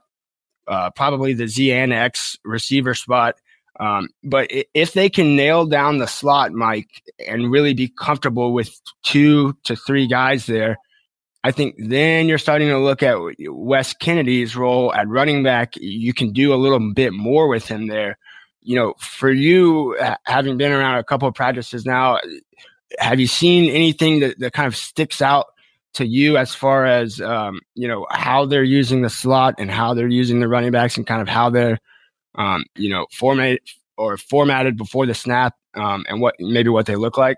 uh, 0.67 0.91
probably 0.91 1.33
the 1.33 1.47
Z 1.47 1.71
and 1.71 1.91
X 1.91 2.37
receiver 2.45 2.93
spot. 2.93 3.35
Um, 3.79 4.09
but 4.23 4.47
if 4.73 4.93
they 4.93 5.09
can 5.09 5.35
nail 5.35 5.65
down 5.65 5.97
the 5.97 6.07
slot, 6.07 6.51
Mike, 6.51 7.01
and 7.27 7.51
really 7.51 7.73
be 7.73 7.87
comfortable 7.87 8.53
with 8.53 8.69
two 9.03 9.57
to 9.63 9.75
three 9.75 10.05
guys 10.05 10.45
there, 10.45 10.77
I 11.43 11.51
think 11.51 11.75
then 11.79 12.27
you're 12.27 12.37
starting 12.37 12.67
to 12.67 12.77
look 12.77 13.01
at 13.01 13.17
Wes 13.47 13.93
Kennedy's 13.93 14.55
role 14.55 14.93
at 14.93 15.07
running 15.07 15.41
back. 15.41 15.73
You 15.77 16.13
can 16.13 16.33
do 16.33 16.53
a 16.53 16.55
little 16.55 16.93
bit 16.93 17.13
more 17.13 17.47
with 17.47 17.67
him 17.67 17.87
there 17.87 18.17
you 18.69 18.75
know, 18.75 18.93
for 18.99 19.31
you, 19.31 19.97
having 20.25 20.55
been 20.55 20.71
around 20.71 20.99
a 20.99 21.03
couple 21.03 21.27
of 21.27 21.33
practices 21.33 21.87
now, 21.87 22.19
have 22.99 23.19
you 23.19 23.25
seen 23.25 23.67
anything 23.71 24.19
that, 24.19 24.37
that 24.37 24.53
kind 24.53 24.67
of 24.67 24.75
sticks 24.75 25.23
out 25.23 25.47
to 25.95 26.05
you 26.05 26.37
as 26.37 26.53
far 26.53 26.85
as 26.85 27.19
um, 27.19 27.61
you 27.73 27.87
know 27.87 28.05
how 28.11 28.45
they're 28.45 28.61
using 28.61 29.01
the 29.01 29.09
slot 29.09 29.55
and 29.57 29.71
how 29.71 29.95
they're 29.95 30.07
using 30.07 30.39
the 30.39 30.47
running 30.47 30.69
backs 30.69 30.97
and 30.97 31.07
kind 31.07 31.19
of 31.19 31.27
how 31.27 31.49
they're 31.49 31.79
um, 32.35 32.63
you 32.75 32.91
know 32.91 33.07
formatted 33.11 33.59
or 33.97 34.17
formatted 34.17 34.77
before 34.77 35.07
the 35.07 35.15
snap 35.15 35.55
um, 35.73 36.05
and 36.07 36.21
what 36.21 36.35
maybe 36.39 36.69
what 36.69 36.85
they 36.85 36.95
look 36.95 37.17
like? 37.17 37.37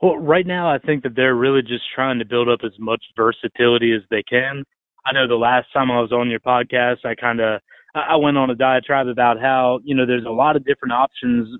Well, 0.00 0.16
right 0.16 0.46
now 0.46 0.70
I 0.70 0.78
think 0.78 1.02
that 1.02 1.14
they're 1.14 1.34
really 1.34 1.60
just 1.60 1.84
trying 1.94 2.18
to 2.18 2.24
build 2.24 2.48
up 2.48 2.60
as 2.64 2.72
much 2.78 3.04
versatility 3.14 3.92
as 3.92 4.00
they 4.08 4.22
can. 4.22 4.64
I 5.04 5.12
know 5.12 5.28
the 5.28 5.34
last 5.34 5.70
time 5.74 5.90
I 5.90 6.00
was 6.00 6.12
on 6.12 6.30
your 6.30 6.40
podcast, 6.40 7.04
I 7.04 7.14
kind 7.14 7.40
of 7.40 7.60
I 7.94 8.16
went 8.16 8.38
on 8.38 8.50
a 8.50 8.54
diatribe 8.54 9.08
about 9.08 9.40
how, 9.40 9.80
you 9.84 9.94
know, 9.94 10.06
there's 10.06 10.24
a 10.24 10.30
lot 10.30 10.56
of 10.56 10.64
different 10.64 10.92
options 10.92 11.58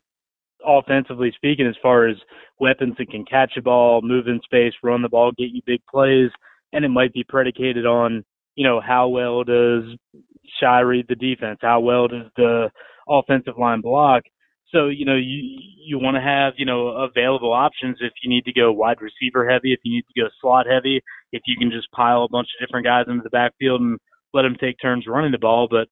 offensively 0.65 1.33
speaking 1.37 1.67
as 1.67 1.75
far 1.83 2.09
as 2.09 2.17
weapons 2.61 2.95
that 2.99 3.11
can 3.11 3.25
catch 3.25 3.53
a 3.57 3.63
ball, 3.63 4.01
move 4.03 4.29
in 4.29 4.41
space, 4.45 4.73
run 4.83 5.03
the 5.03 5.09
ball, 5.09 5.33
get 5.37 5.51
you 5.51 5.61
big 5.67 5.81
plays, 5.91 6.31
and 6.73 6.85
it 6.85 6.89
might 6.89 7.13
be 7.13 7.25
predicated 7.25 7.85
on, 7.85 8.25
you 8.55 8.67
know, 8.67 8.81
how 8.81 9.09
well 9.09 9.45
does 9.45 9.85
Shai 10.61 10.81
read 10.81 11.07
the 11.09 11.17
defense, 11.17 11.59
how 11.61 11.81
well 11.81 12.09
does 12.09 12.27
the 12.37 12.71
offensive 13.09 13.59
line 13.59 13.81
block. 13.81 14.23
So, 14.71 14.87
you 14.89 15.05
know, 15.05 15.17
you 15.17 15.59
you 15.85 15.99
want 15.99 16.15
to 16.15 16.23
have, 16.23 16.55
you 16.57 16.65
know, 16.65 16.89
available 16.89 17.53
options 17.53 17.99
if 18.01 18.13
you 18.23 18.31
need 18.31 18.45
to 18.47 18.53
go 18.53 18.73
wide 18.73 19.03
receiver 19.03 19.49
heavy, 19.49 19.73
if 19.73 19.81
you 19.85 19.97
need 19.97 20.07
to 20.15 20.23
go 20.23 20.29
slot 20.41 20.67
heavy, 20.67 21.03
if 21.33 21.43
you 21.47 21.57
can 21.59 21.71
just 21.71 21.91
pile 21.93 22.25
a 22.25 22.29
bunch 22.29 22.49
of 22.55 22.67
different 22.67 22.87
guys 22.87 23.05
into 23.09 23.23
the 23.23 23.31
backfield 23.31 23.83
and 23.83 23.99
let 24.33 24.43
them 24.43 24.57
take 24.59 24.77
turns 24.81 25.07
running 25.07 25.33
the 25.33 25.39
ball. 25.39 25.69
But 25.71 25.89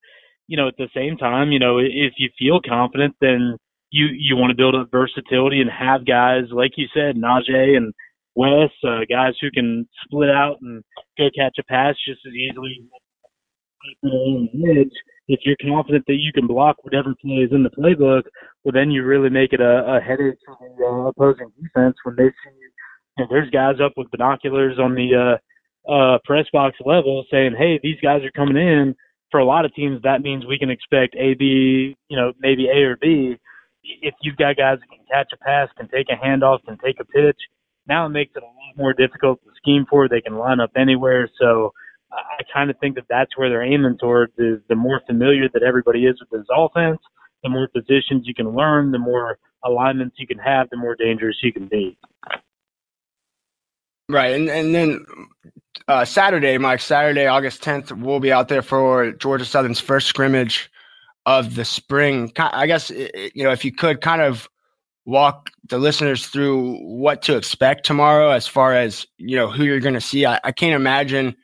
you 0.51 0.57
know, 0.57 0.67
at 0.67 0.77
the 0.77 0.89
same 0.93 1.17
time, 1.17 1.53
you 1.53 1.61
know, 1.61 1.79
if 1.79 2.15
you 2.19 2.29
feel 2.37 2.61
confident, 2.61 3.15
then 3.21 3.57
you 3.91 4.07
you 4.11 4.37
want 4.37 4.51
to 4.51 4.57
build 4.57 4.75
up 4.75 4.91
versatility 4.91 5.61
and 5.61 5.71
have 5.71 6.05
guys 6.05 6.51
like 6.51 6.73
you 6.77 6.89
said, 6.93 7.15
Najee 7.15 7.77
and 7.77 7.95
Wes, 8.35 8.71
uh, 8.85 9.07
guys 9.09 9.35
who 9.41 9.53
can 9.53 9.89
split 10.05 10.29
out 10.29 10.57
and 10.61 10.83
go 11.17 11.29
catch 11.39 11.57
a 11.61 11.63
pass 11.63 11.95
just 12.05 12.19
as 12.27 12.33
easily. 12.35 12.83
If 15.29 15.41
you're 15.45 15.57
confident 15.63 16.05
that 16.09 16.19
you 16.19 16.33
can 16.33 16.49
block 16.49 16.83
whatever 16.83 17.15
play 17.23 17.47
is 17.47 17.53
in 17.53 17.63
the 17.63 17.71
playbook, 17.71 18.23
well, 18.65 18.73
then 18.75 18.91
you 18.91 19.05
really 19.05 19.31
make 19.31 19.53
it 19.53 19.61
a, 19.61 19.99
a 19.99 20.01
headache 20.01 20.35
for 20.45 20.57
the 20.59 20.85
uh, 20.85 21.11
opposing 21.11 21.53
defense 21.63 21.95
when 22.03 22.17
they 22.17 22.27
see 22.27 22.59
you. 22.59 22.71
know, 23.19 23.27
there's 23.31 23.51
guys 23.51 23.77
up 23.81 23.93
with 23.97 24.11
binoculars 24.11 24.81
on 24.81 24.97
the 24.97 25.39
uh, 25.87 25.93
uh, 25.93 26.19
press 26.25 26.47
box 26.53 26.77
level 26.85 27.25
saying, 27.31 27.55
"Hey, 27.57 27.79
these 27.81 28.01
guys 28.03 28.23
are 28.25 28.33
coming 28.33 28.57
in." 28.57 28.97
For 29.31 29.41
a 29.41 29.45
lot 29.45 29.65
of 29.65 29.75
teams, 29.75 30.03
that 30.03 30.23
means 30.23 30.45
we 30.47 30.59
can 30.59 30.71
expect 30.71 31.15
A, 31.17 31.35
B, 31.35 31.97
you 32.09 32.17
know, 32.17 32.33
maybe 32.41 32.69
A 32.69 32.83
or 32.83 32.97
B. 32.97 33.37
If 33.83 34.15
you've 34.23 34.37
got 34.37 34.57
guys 34.57 34.79
that 34.81 34.89
can 34.89 35.05
catch 35.11 35.33
a 35.33 35.39
pass, 35.39 35.69
can 35.77 35.89
take 35.89 36.07
a 36.11 36.25
handoff, 36.25 36.65
can 36.65 36.79
take 36.85 37.01
a 37.01 37.05
pitch, 37.05 37.39
now 37.89 38.07
it 38.07 38.11
makes 38.11 38.33
it 38.37 38.43
a 38.43 38.47
lot 38.47 38.77
more 38.77 38.93
difficult 38.93 39.43
to 39.43 39.51
scheme 39.57 39.85
for. 39.89 40.09
They 40.09 40.21
can 40.21 40.37
line 40.37 40.61
up 40.61 40.71
anywhere. 40.77 41.29
So 41.41 41.73
I 42.13 42.43
kind 42.53 42.71
of 42.71 42.79
think 42.79 42.95
that 42.97 43.07
that's 43.09 43.37
where 43.37 43.49
they're 43.49 43.65
aiming 43.65 43.99
towards 43.99 44.33
is 44.39 44.61
the 44.69 44.75
more 44.75 45.01
familiar 45.07 45.49
that 45.53 45.63
everybody 45.63 46.07
is 46.07 46.21
with 46.21 46.31
this 46.31 46.49
offense, 46.55 47.01
the 47.43 47.49
more 47.49 47.69
positions 47.69 48.27
you 48.27 48.35
can 48.35 48.55
learn, 48.55 48.93
the 48.93 48.99
more 48.99 49.39
alignments 49.65 50.17
you 50.19 50.27
can 50.27 50.39
have, 50.39 50.69
the 50.71 50.77
more 50.77 50.95
dangerous 50.95 51.37
you 51.43 51.53
can 51.53 51.67
be. 51.69 51.97
Right. 54.11 54.35
And, 54.35 54.49
and 54.49 54.75
then 54.75 55.05
uh, 55.89 56.05
Saturday, 56.05 56.59
Mike, 56.59 56.81
Saturday, 56.81 57.27
August 57.27 57.63
10th, 57.63 57.97
we'll 58.01 58.21
be 58.21 58.33
out 58.33 58.49
there 58.49 58.63
for 58.63 59.13
Georgia 59.13 59.45
Southern's 59.45 59.81
first 59.81 60.07
scrimmage 60.07 60.71
of 61.27 61.55
the 61.55 61.65
spring. 61.65 62.33
I 62.37 62.67
guess, 62.67 62.91
you 62.91 63.45
know, 63.45 63.51
if 63.51 63.65
you 63.65 63.73
could 63.73 64.01
kind 64.01 64.23
of 64.23 64.49
walk 65.07 65.51
the 65.69 65.79
listeners 65.79 66.27
through 66.27 66.77
what 66.77 67.23
to 67.23 67.37
expect 67.37 67.85
tomorrow 67.85 68.31
as 68.31 68.47
far 68.47 68.75
as 68.75 69.07
you 69.19 69.37
know 69.37 69.51
who 69.51 69.65
you're 69.65 69.81
going 69.81 69.95
to 69.95 70.01
see. 70.01 70.27
I, 70.27 70.39
I, 70.45 70.53
can't 70.53 70.75
imagine 70.75 71.35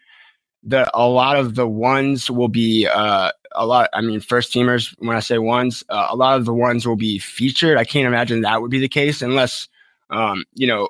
that 0.65 0.91
a 0.95 1.09
lot 1.09 1.37
of 1.37 1.55
the 1.55 1.67
ones 1.67 2.31
will 2.31 2.49
be 2.49 2.87
uh, 2.87 3.33
a 3.53 3.67
lot. 3.67 3.89
I 3.93 4.03
mean, 4.03 4.21
first 4.21 4.53
teamers. 4.53 4.95
When 4.99 5.17
I 5.17 5.21
say 5.21 5.39
ones, 5.39 5.83
uh, 5.89 6.09
a 6.11 6.17
lot 6.17 6.39
of 6.39 6.45
the 6.45 6.55
ones 6.55 6.87
will 6.87 6.97
be 6.97 7.19
featured. 7.19 7.79
I 7.79 7.85
can't 7.85 8.07
imagine 8.07 8.43
that 8.43 8.61
would 8.61 8.71
be 8.71 8.81
the 8.81 8.89
case 8.89 9.23
unless 9.23 9.69
um, 10.11 10.45
you 10.55 10.67
know 10.67 10.89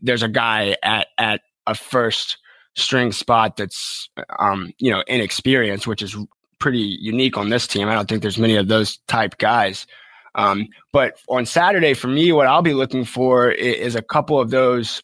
there's 0.00 0.22
a 0.22 0.28
guy 0.28 0.76
at 0.82 1.08
at 1.18 1.40
a 1.66 1.74
first 1.74 2.38
string 2.76 3.12
spot 3.12 3.56
that's 3.56 4.08
um, 4.38 4.72
you 4.78 4.90
know 4.90 5.02
inexperienced, 5.06 5.86
which 5.86 6.02
is 6.02 6.16
pretty 6.58 6.96
unique 7.00 7.36
on 7.36 7.50
this 7.50 7.66
team. 7.66 7.88
I 7.88 7.94
don't 7.94 8.08
think 8.08 8.22
there's 8.22 8.38
many 8.38 8.56
of 8.56 8.68
those 8.68 8.98
type 9.08 9.38
guys. 9.38 9.86
Um, 10.34 10.68
but 10.92 11.18
on 11.28 11.46
Saturday, 11.46 11.94
for 11.94 12.08
me, 12.08 12.32
what 12.32 12.46
I'll 12.46 12.62
be 12.62 12.74
looking 12.74 13.04
for 13.04 13.50
is, 13.50 13.94
a 13.96 14.02
couple 14.02 14.40
of 14.40 14.50
those 14.50 15.02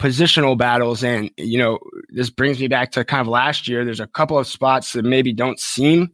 positional 0.00 0.56
battles. 0.56 1.04
And, 1.04 1.30
you 1.36 1.58
know, 1.58 1.78
this 2.08 2.30
brings 2.30 2.58
me 2.58 2.68
back 2.68 2.92
to 2.92 3.04
kind 3.04 3.20
of 3.20 3.26
last 3.26 3.68
year. 3.68 3.84
There's 3.84 4.00
a 4.00 4.06
couple 4.06 4.38
of 4.38 4.46
spots 4.46 4.94
that 4.94 5.04
maybe 5.04 5.32
don't 5.34 5.60
seem 5.60 6.12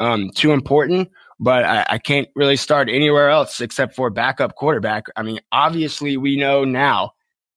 um, 0.00 0.30
too 0.34 0.50
important, 0.52 1.10
but 1.38 1.64
I, 1.64 1.86
I, 1.90 1.98
can't 1.98 2.28
really 2.34 2.56
start 2.56 2.88
anywhere 2.88 3.28
else 3.28 3.60
except 3.60 3.94
for 3.94 4.10
backup 4.10 4.56
quarterback. 4.56 5.04
I 5.14 5.22
mean, 5.22 5.38
obviously, 5.52 6.16
we 6.16 6.36
know 6.36 6.64
now 6.64 7.12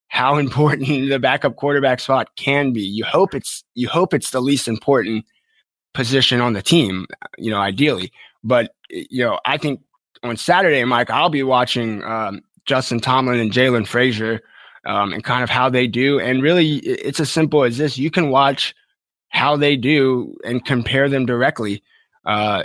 how 0.08 0.38
important 0.38 1.10
the 1.10 1.20
backup 1.20 1.56
quarterback 1.56 2.00
spot 2.00 2.36
can 2.36 2.74
be. 2.74 2.82
You 2.82 3.06
hope 3.06 3.34
it's 3.34 3.64
you 3.74 3.88
hope 3.88 4.14
it's 4.14 4.32
the 4.32 4.42
least 4.42 4.68
important 4.68 5.26
position 5.94 6.42
on 6.42 6.54
the 6.54 6.62
team, 6.62 7.08
you 7.38 7.50
know, 7.50 7.60
ideally. 7.60 8.12
But 8.44 8.76
you 8.90 9.24
know, 9.24 9.40
I 9.46 9.58
think 9.58 9.82
on 10.24 10.38
Saturday, 10.38 10.84
Mike, 10.84 11.10
I'll 11.10 11.30
be 11.30 11.44
watching 11.44 12.04
um, 12.04 12.42
Justin 12.66 13.00
Tomlin 13.00 13.40
and 13.40 13.52
Jalen 13.52 13.88
Frazier 13.88 14.42
um, 14.86 15.14
and 15.14 15.24
kind 15.24 15.44
of 15.44 15.50
how 15.50 15.70
they 15.70 15.88
do. 15.88 16.20
And 16.20 16.42
really, 16.42 16.78
it's 16.78 17.20
as 17.20 17.32
simple 17.32 17.64
as 17.64 17.78
this: 17.78 17.98
you 17.98 18.12
can 18.12 18.30
watch 18.30 18.76
how 19.30 19.58
they 19.58 19.76
do 19.76 20.36
and 20.46 20.64
compare 20.64 21.10
them 21.10 21.26
directly. 21.26 21.84
Uh, 22.26 22.64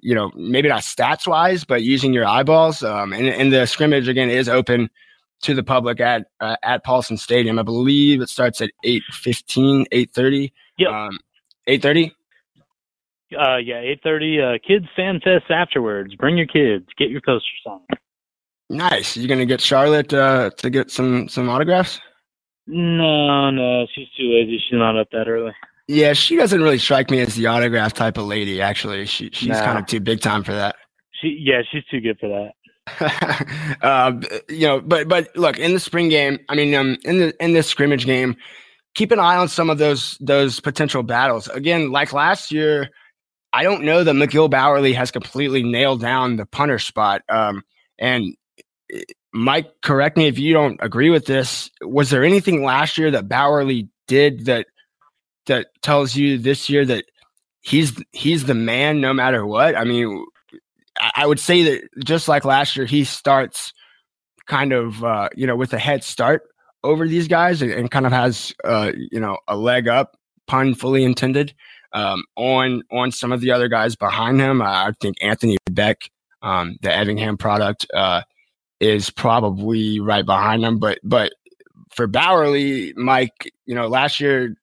you 0.00 0.14
know, 0.14 0.30
maybe 0.36 0.68
not 0.68 0.82
stats 0.82 1.26
wise, 1.26 1.64
but 1.64 1.82
using 1.82 2.12
your 2.12 2.26
eyeballs. 2.26 2.82
Um, 2.82 3.14
and, 3.14 3.26
and 3.26 3.52
the 3.52 3.66
scrimmage 3.66 4.06
again 4.06 4.28
is 4.28 4.50
open 4.50 4.90
to 5.44 5.54
the 5.54 5.62
public 5.62 6.00
at 6.00 6.26
uh, 6.40 6.56
at 6.62 6.84
Paulson 6.84 7.16
Stadium. 7.16 7.58
I 7.58 7.62
believe 7.62 8.20
it 8.20 8.28
starts 8.28 8.60
at 8.60 8.70
8:15, 8.84 9.86
8:30. 9.92 10.52
Yeah. 10.78 11.06
Um, 11.06 11.18
8:30. 11.68 12.12
Uh, 13.38 13.56
yeah, 13.56 13.80
eight 13.80 14.00
thirty. 14.02 14.40
Uh, 14.40 14.58
kids 14.66 14.86
fan 14.94 15.20
fest 15.22 15.50
afterwards. 15.50 16.14
Bring 16.14 16.36
your 16.36 16.46
kids. 16.46 16.86
Get 16.96 17.10
your 17.10 17.20
posters 17.20 17.50
signed. 17.66 18.00
Nice. 18.70 19.16
You 19.16 19.28
gonna 19.28 19.46
get 19.46 19.60
Charlotte 19.60 20.12
uh, 20.12 20.50
to 20.58 20.70
get 20.70 20.90
some 20.90 21.28
some 21.28 21.48
autographs? 21.48 22.00
No, 22.66 23.50
no, 23.50 23.86
she's 23.94 24.08
too 24.16 24.24
lazy. 24.24 24.58
She's 24.58 24.78
not 24.78 24.98
up 24.98 25.08
that 25.12 25.28
early. 25.28 25.52
Yeah, 25.86 26.14
she 26.14 26.36
doesn't 26.36 26.62
really 26.62 26.78
strike 26.78 27.10
me 27.10 27.20
as 27.20 27.34
the 27.34 27.46
autograph 27.46 27.92
type 27.92 28.16
of 28.16 28.24
lady. 28.24 28.62
Actually, 28.62 29.04
she 29.06 29.30
she's 29.32 29.48
nah. 29.48 29.64
kind 29.64 29.78
of 29.78 29.86
too 29.86 30.00
big 30.00 30.20
time 30.20 30.42
for 30.42 30.52
that. 30.52 30.76
She 31.20 31.36
yeah, 31.40 31.62
she's 31.70 31.84
too 31.90 32.00
good 32.00 32.18
for 32.18 32.28
that. 32.28 32.52
uh, 33.82 34.12
you 34.48 34.66
know, 34.66 34.80
but 34.80 35.08
but 35.08 35.34
look 35.36 35.58
in 35.58 35.72
the 35.72 35.80
spring 35.80 36.08
game. 36.08 36.38
I 36.48 36.54
mean, 36.54 36.74
um, 36.74 36.98
in 37.04 37.18
the 37.18 37.34
in 37.42 37.52
this 37.52 37.66
scrimmage 37.66 38.04
game, 38.04 38.36
keep 38.94 39.10
an 39.10 39.18
eye 39.18 39.36
on 39.36 39.48
some 39.48 39.70
of 39.70 39.78
those 39.78 40.18
those 40.20 40.60
potential 40.60 41.02
battles. 41.02 41.48
Again, 41.48 41.90
like 41.90 42.12
last 42.12 42.52
year, 42.52 42.90
I 43.52 43.62
don't 43.62 43.84
know 43.84 44.04
that 44.04 44.14
McGill 44.14 44.50
Bowerly 44.50 44.94
has 44.94 45.10
completely 45.10 45.62
nailed 45.62 46.00
down 46.00 46.36
the 46.36 46.46
punter 46.46 46.78
spot. 46.78 47.22
Um, 47.28 47.62
and 47.98 48.34
eh, 48.92 49.02
Mike, 49.32 49.70
correct 49.82 50.16
me 50.16 50.26
if 50.26 50.38
you 50.38 50.52
don't 50.52 50.78
agree 50.82 51.10
with 51.10 51.26
this. 51.26 51.70
Was 51.82 52.10
there 52.10 52.24
anything 52.24 52.64
last 52.64 52.98
year 52.98 53.10
that 53.12 53.28
Bowerly 53.28 53.88
did 54.08 54.46
that 54.46 54.66
that 55.46 55.68
tells 55.82 56.16
you 56.16 56.38
this 56.38 56.68
year 56.68 56.84
that 56.84 57.04
he's 57.62 57.92
he's 58.12 58.44
the 58.44 58.54
man 58.54 59.00
no 59.00 59.14
matter 59.14 59.46
what? 59.46 59.76
I 59.76 59.84
mean, 59.84 60.24
I 61.14 61.26
would 61.26 61.40
say 61.40 61.62
that 61.64 61.88
just 62.04 62.28
like 62.28 62.44
last 62.44 62.76
year, 62.76 62.86
he 62.86 63.04
starts 63.04 63.72
kind 64.46 64.72
of 64.72 65.02
uh, 65.04 65.28
you 65.34 65.46
know 65.46 65.56
with 65.56 65.72
a 65.72 65.78
head 65.78 66.04
start 66.04 66.42
over 66.82 67.08
these 67.08 67.28
guys 67.28 67.62
and, 67.62 67.72
and 67.72 67.90
kind 67.90 68.06
of 68.06 68.12
has 68.12 68.54
uh, 68.64 68.92
you 68.94 69.20
know 69.20 69.38
a 69.48 69.56
leg 69.56 69.88
up, 69.88 70.16
pun 70.46 70.74
fully 70.74 71.04
intended 71.04 71.54
um, 71.92 72.24
on 72.36 72.82
on 72.92 73.10
some 73.10 73.32
of 73.32 73.40
the 73.40 73.50
other 73.50 73.68
guys 73.68 73.96
behind 73.96 74.40
him. 74.40 74.60
I 74.60 74.92
think 75.00 75.16
Anthony 75.22 75.56
Beck, 75.70 76.10
um, 76.42 76.76
the 76.82 76.92
Effingham 76.92 77.36
product, 77.36 77.86
uh, 77.94 78.22
is 78.80 79.10
probably 79.10 80.00
right 80.00 80.26
behind 80.26 80.64
him. 80.64 80.78
But 80.78 80.98
but 81.02 81.32
for 81.90 82.06
Bowerly, 82.06 82.94
Mike, 82.96 83.52
you 83.66 83.74
know, 83.74 83.88
last 83.88 84.20
year 84.20 84.56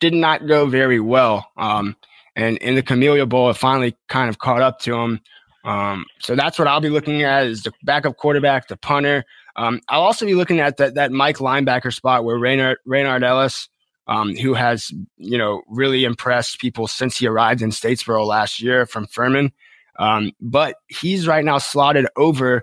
did 0.00 0.14
not 0.14 0.46
go 0.46 0.66
very 0.66 1.00
well. 1.00 1.50
Um, 1.56 1.96
and 2.36 2.56
in 2.58 2.76
the 2.76 2.82
Camellia 2.82 3.26
Bowl, 3.26 3.50
it 3.50 3.56
finally 3.56 3.96
kind 4.08 4.28
of 4.28 4.38
caught 4.38 4.62
up 4.62 4.78
to 4.80 4.94
him. 4.94 5.20
Um, 5.68 6.06
so 6.18 6.34
that's 6.34 6.58
what 6.58 6.66
I'll 6.66 6.80
be 6.80 6.88
looking 6.88 7.22
at 7.22 7.46
is 7.46 7.62
the 7.62 7.72
backup 7.82 8.16
quarterback, 8.16 8.68
the 8.68 8.76
punter. 8.76 9.24
Um, 9.56 9.80
I'll 9.88 10.02
also 10.02 10.24
be 10.24 10.34
looking 10.34 10.60
at 10.60 10.78
that 10.78 10.94
that 10.94 11.12
Mike 11.12 11.38
linebacker 11.38 11.92
spot 11.92 12.24
where 12.24 12.38
Raynard, 12.38 12.78
Raynard 12.86 13.22
Ellis 13.22 13.68
um, 14.08 14.34
who 14.34 14.54
has 14.54 14.90
you 15.18 15.38
know 15.38 15.62
really 15.68 16.04
impressed 16.04 16.58
people 16.58 16.88
since 16.88 17.18
he 17.18 17.26
arrived 17.26 17.62
in 17.62 17.70
Statesboro 17.70 18.26
last 18.26 18.60
year 18.60 18.86
from 18.86 19.06
Furman. 19.06 19.52
Um, 19.98 20.32
but 20.40 20.76
he's 20.88 21.26
right 21.26 21.44
now 21.44 21.58
slotted 21.58 22.06
over 22.16 22.62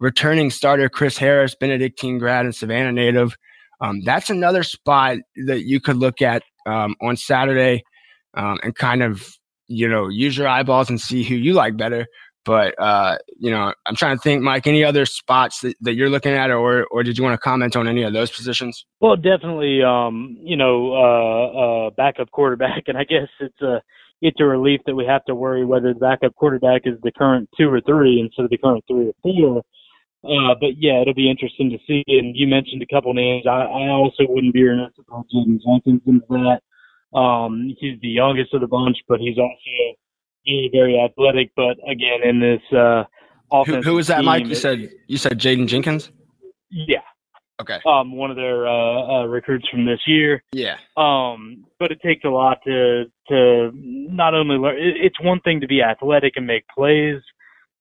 returning 0.00 0.50
starter 0.50 0.88
Chris 0.88 1.16
Harris, 1.16 1.54
Benedictine 1.54 2.18
grad 2.18 2.44
and 2.44 2.54
Savannah 2.54 2.92
native. 2.92 3.36
Um, 3.80 4.02
that's 4.02 4.28
another 4.28 4.62
spot 4.62 5.18
that 5.46 5.64
you 5.64 5.80
could 5.80 5.96
look 5.96 6.20
at 6.20 6.42
um, 6.66 6.96
on 7.00 7.16
Saturday 7.16 7.82
and 8.34 8.74
kind 8.74 9.02
of 9.02 9.36
you 9.66 9.88
know 9.88 10.08
use 10.08 10.36
your 10.36 10.48
eyeballs 10.48 10.90
and 10.90 11.00
see 11.00 11.24
who 11.24 11.34
you 11.34 11.54
like 11.54 11.76
better. 11.76 12.06
But 12.44 12.74
uh, 12.78 13.18
you 13.38 13.50
know, 13.50 13.72
I'm 13.86 13.96
trying 13.96 14.16
to 14.16 14.22
think, 14.22 14.42
Mike. 14.42 14.66
Any 14.66 14.84
other 14.84 15.06
spots 15.06 15.60
that, 15.60 15.76
that 15.80 15.94
you're 15.94 16.10
looking 16.10 16.32
at, 16.32 16.50
or 16.50 16.84
or 16.90 17.02
did 17.02 17.16
you 17.16 17.24
want 17.24 17.34
to 17.34 17.38
comment 17.38 17.76
on 17.76 17.88
any 17.88 18.02
of 18.02 18.12
those 18.12 18.30
positions? 18.30 18.84
Well, 19.00 19.16
definitely. 19.16 19.82
Um, 19.82 20.36
you 20.40 20.56
know, 20.56 20.92
uh, 20.92 21.86
uh, 21.86 21.90
backup 21.90 22.30
quarterback, 22.30 22.84
and 22.86 22.98
I 22.98 23.04
guess 23.04 23.28
it's 23.40 23.60
a 23.62 23.80
it's 24.20 24.40
a 24.40 24.44
relief 24.44 24.80
that 24.86 24.94
we 24.94 25.04
have 25.06 25.24
to 25.26 25.34
worry 25.34 25.64
whether 25.64 25.92
the 25.92 26.00
backup 26.00 26.34
quarterback 26.34 26.82
is 26.84 26.94
the 27.02 27.12
current 27.12 27.48
two 27.58 27.68
or 27.68 27.80
three 27.80 28.20
instead 28.20 28.44
of 28.44 28.50
the 28.50 28.58
current 28.58 28.84
three 28.88 29.08
or 29.08 29.14
four. 29.22 29.62
Uh, 30.24 30.54
but 30.58 30.78
yeah, 30.78 31.02
it'll 31.02 31.12
be 31.12 31.30
interesting 31.30 31.68
to 31.70 31.78
see. 31.86 32.02
And 32.08 32.34
you 32.34 32.46
mentioned 32.46 32.82
a 32.82 32.94
couple 32.94 33.12
names. 33.12 33.44
I, 33.46 33.68
I 33.68 33.88
also 33.90 34.24
wouldn't 34.26 34.54
be 34.54 34.62
remiss 34.62 34.92
if 34.96 35.04
I 35.12 35.20
Jaden 35.28 35.60
Jenkins 35.60 36.00
into 36.06 36.24
that. 36.30 36.60
Um, 37.14 37.74
he's 37.78 38.00
the 38.00 38.08
youngest 38.08 38.54
of 38.54 38.62
the 38.62 38.66
bunch, 38.66 38.96
but 39.06 39.20
he's 39.20 39.38
also 39.38 39.54
very, 40.46 40.70
very 40.72 40.98
athletic. 40.98 41.50
But 41.56 41.76
again, 41.88 42.22
in 42.24 42.40
this 42.40 42.62
uh, 42.76 43.04
offense, 43.52 43.84
who, 43.84 43.90
who 43.90 43.96
was 43.96 44.06
that, 44.08 44.24
Mike? 44.24 44.46
You 44.46 44.54
said 44.54 44.90
you 45.06 45.16
said 45.16 45.38
Jaden 45.38 45.66
Jenkins. 45.66 46.10
Yeah. 46.70 47.00
Okay. 47.60 47.78
Um, 47.86 48.16
one 48.16 48.30
of 48.30 48.36
their 48.36 48.66
uh, 48.66 49.22
uh, 49.22 49.24
recruits 49.26 49.68
from 49.68 49.86
this 49.86 50.00
year. 50.06 50.42
Yeah. 50.52 50.76
Um, 50.96 51.64
but 51.78 51.92
it 51.92 52.00
takes 52.02 52.24
a 52.24 52.28
lot 52.28 52.58
to 52.66 53.04
to 53.28 53.70
not 53.74 54.34
only 54.34 54.56
learn. 54.56 54.76
It's 54.78 55.20
one 55.20 55.40
thing 55.40 55.60
to 55.60 55.68
be 55.68 55.80
athletic 55.82 56.32
and 56.36 56.46
make 56.46 56.64
plays 56.76 57.20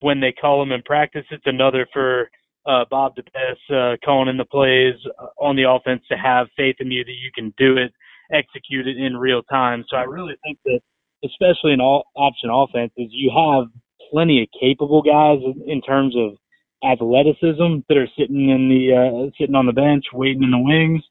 when 0.02 0.20
they 0.20 0.32
call 0.32 0.60
them 0.60 0.72
in 0.72 0.82
practice. 0.84 1.26
It's 1.32 1.48
another 1.48 1.88
for 1.92 2.30
uh, 2.68 2.86
Bob 2.90 3.14
DeBesse 3.16 3.94
uh, 3.94 3.98
calling 4.06 4.30
in 4.30 4.38
the 4.38 4.46
plays 4.46 4.96
on 5.40 5.56
the 5.56 5.70
offense 5.70 6.02
to 6.10 6.18
have 6.18 6.48
faith 6.56 6.76
in 6.80 6.92
you 6.92 7.04
that 7.04 7.12
you 7.12 7.32
can 7.34 7.54
do 7.58 7.78
it, 7.78 7.92
execute 8.32 8.88
it 8.88 8.98
in 8.98 9.18
real 9.18 9.42
time. 9.44 9.84
So 9.90 9.98
I 9.98 10.04
really 10.04 10.36
think 10.44 10.60
that 10.66 10.82
especially 11.24 11.74
in 11.74 11.82
all 11.82 12.06
option 12.16 12.50
offenses, 12.50 13.10
you 13.12 13.32
have 13.36 13.68
plenty 14.12 14.42
of 14.42 14.48
capable 14.60 15.02
guys 15.02 15.40
in 15.66 15.82
terms 15.82 16.16
of 16.18 16.38
athleticism 16.84 17.82
that 17.88 17.98
are 17.98 18.10
sitting 18.18 18.50
in 18.50 18.70
the 18.70 18.94
uh, 18.94 19.32
sitting 19.40 19.56
on 19.56 19.66
the 19.66 19.74
bench, 19.74 20.06
waiting 20.14 20.44
in 20.44 20.52
the 20.52 20.60
wings. 20.60 21.02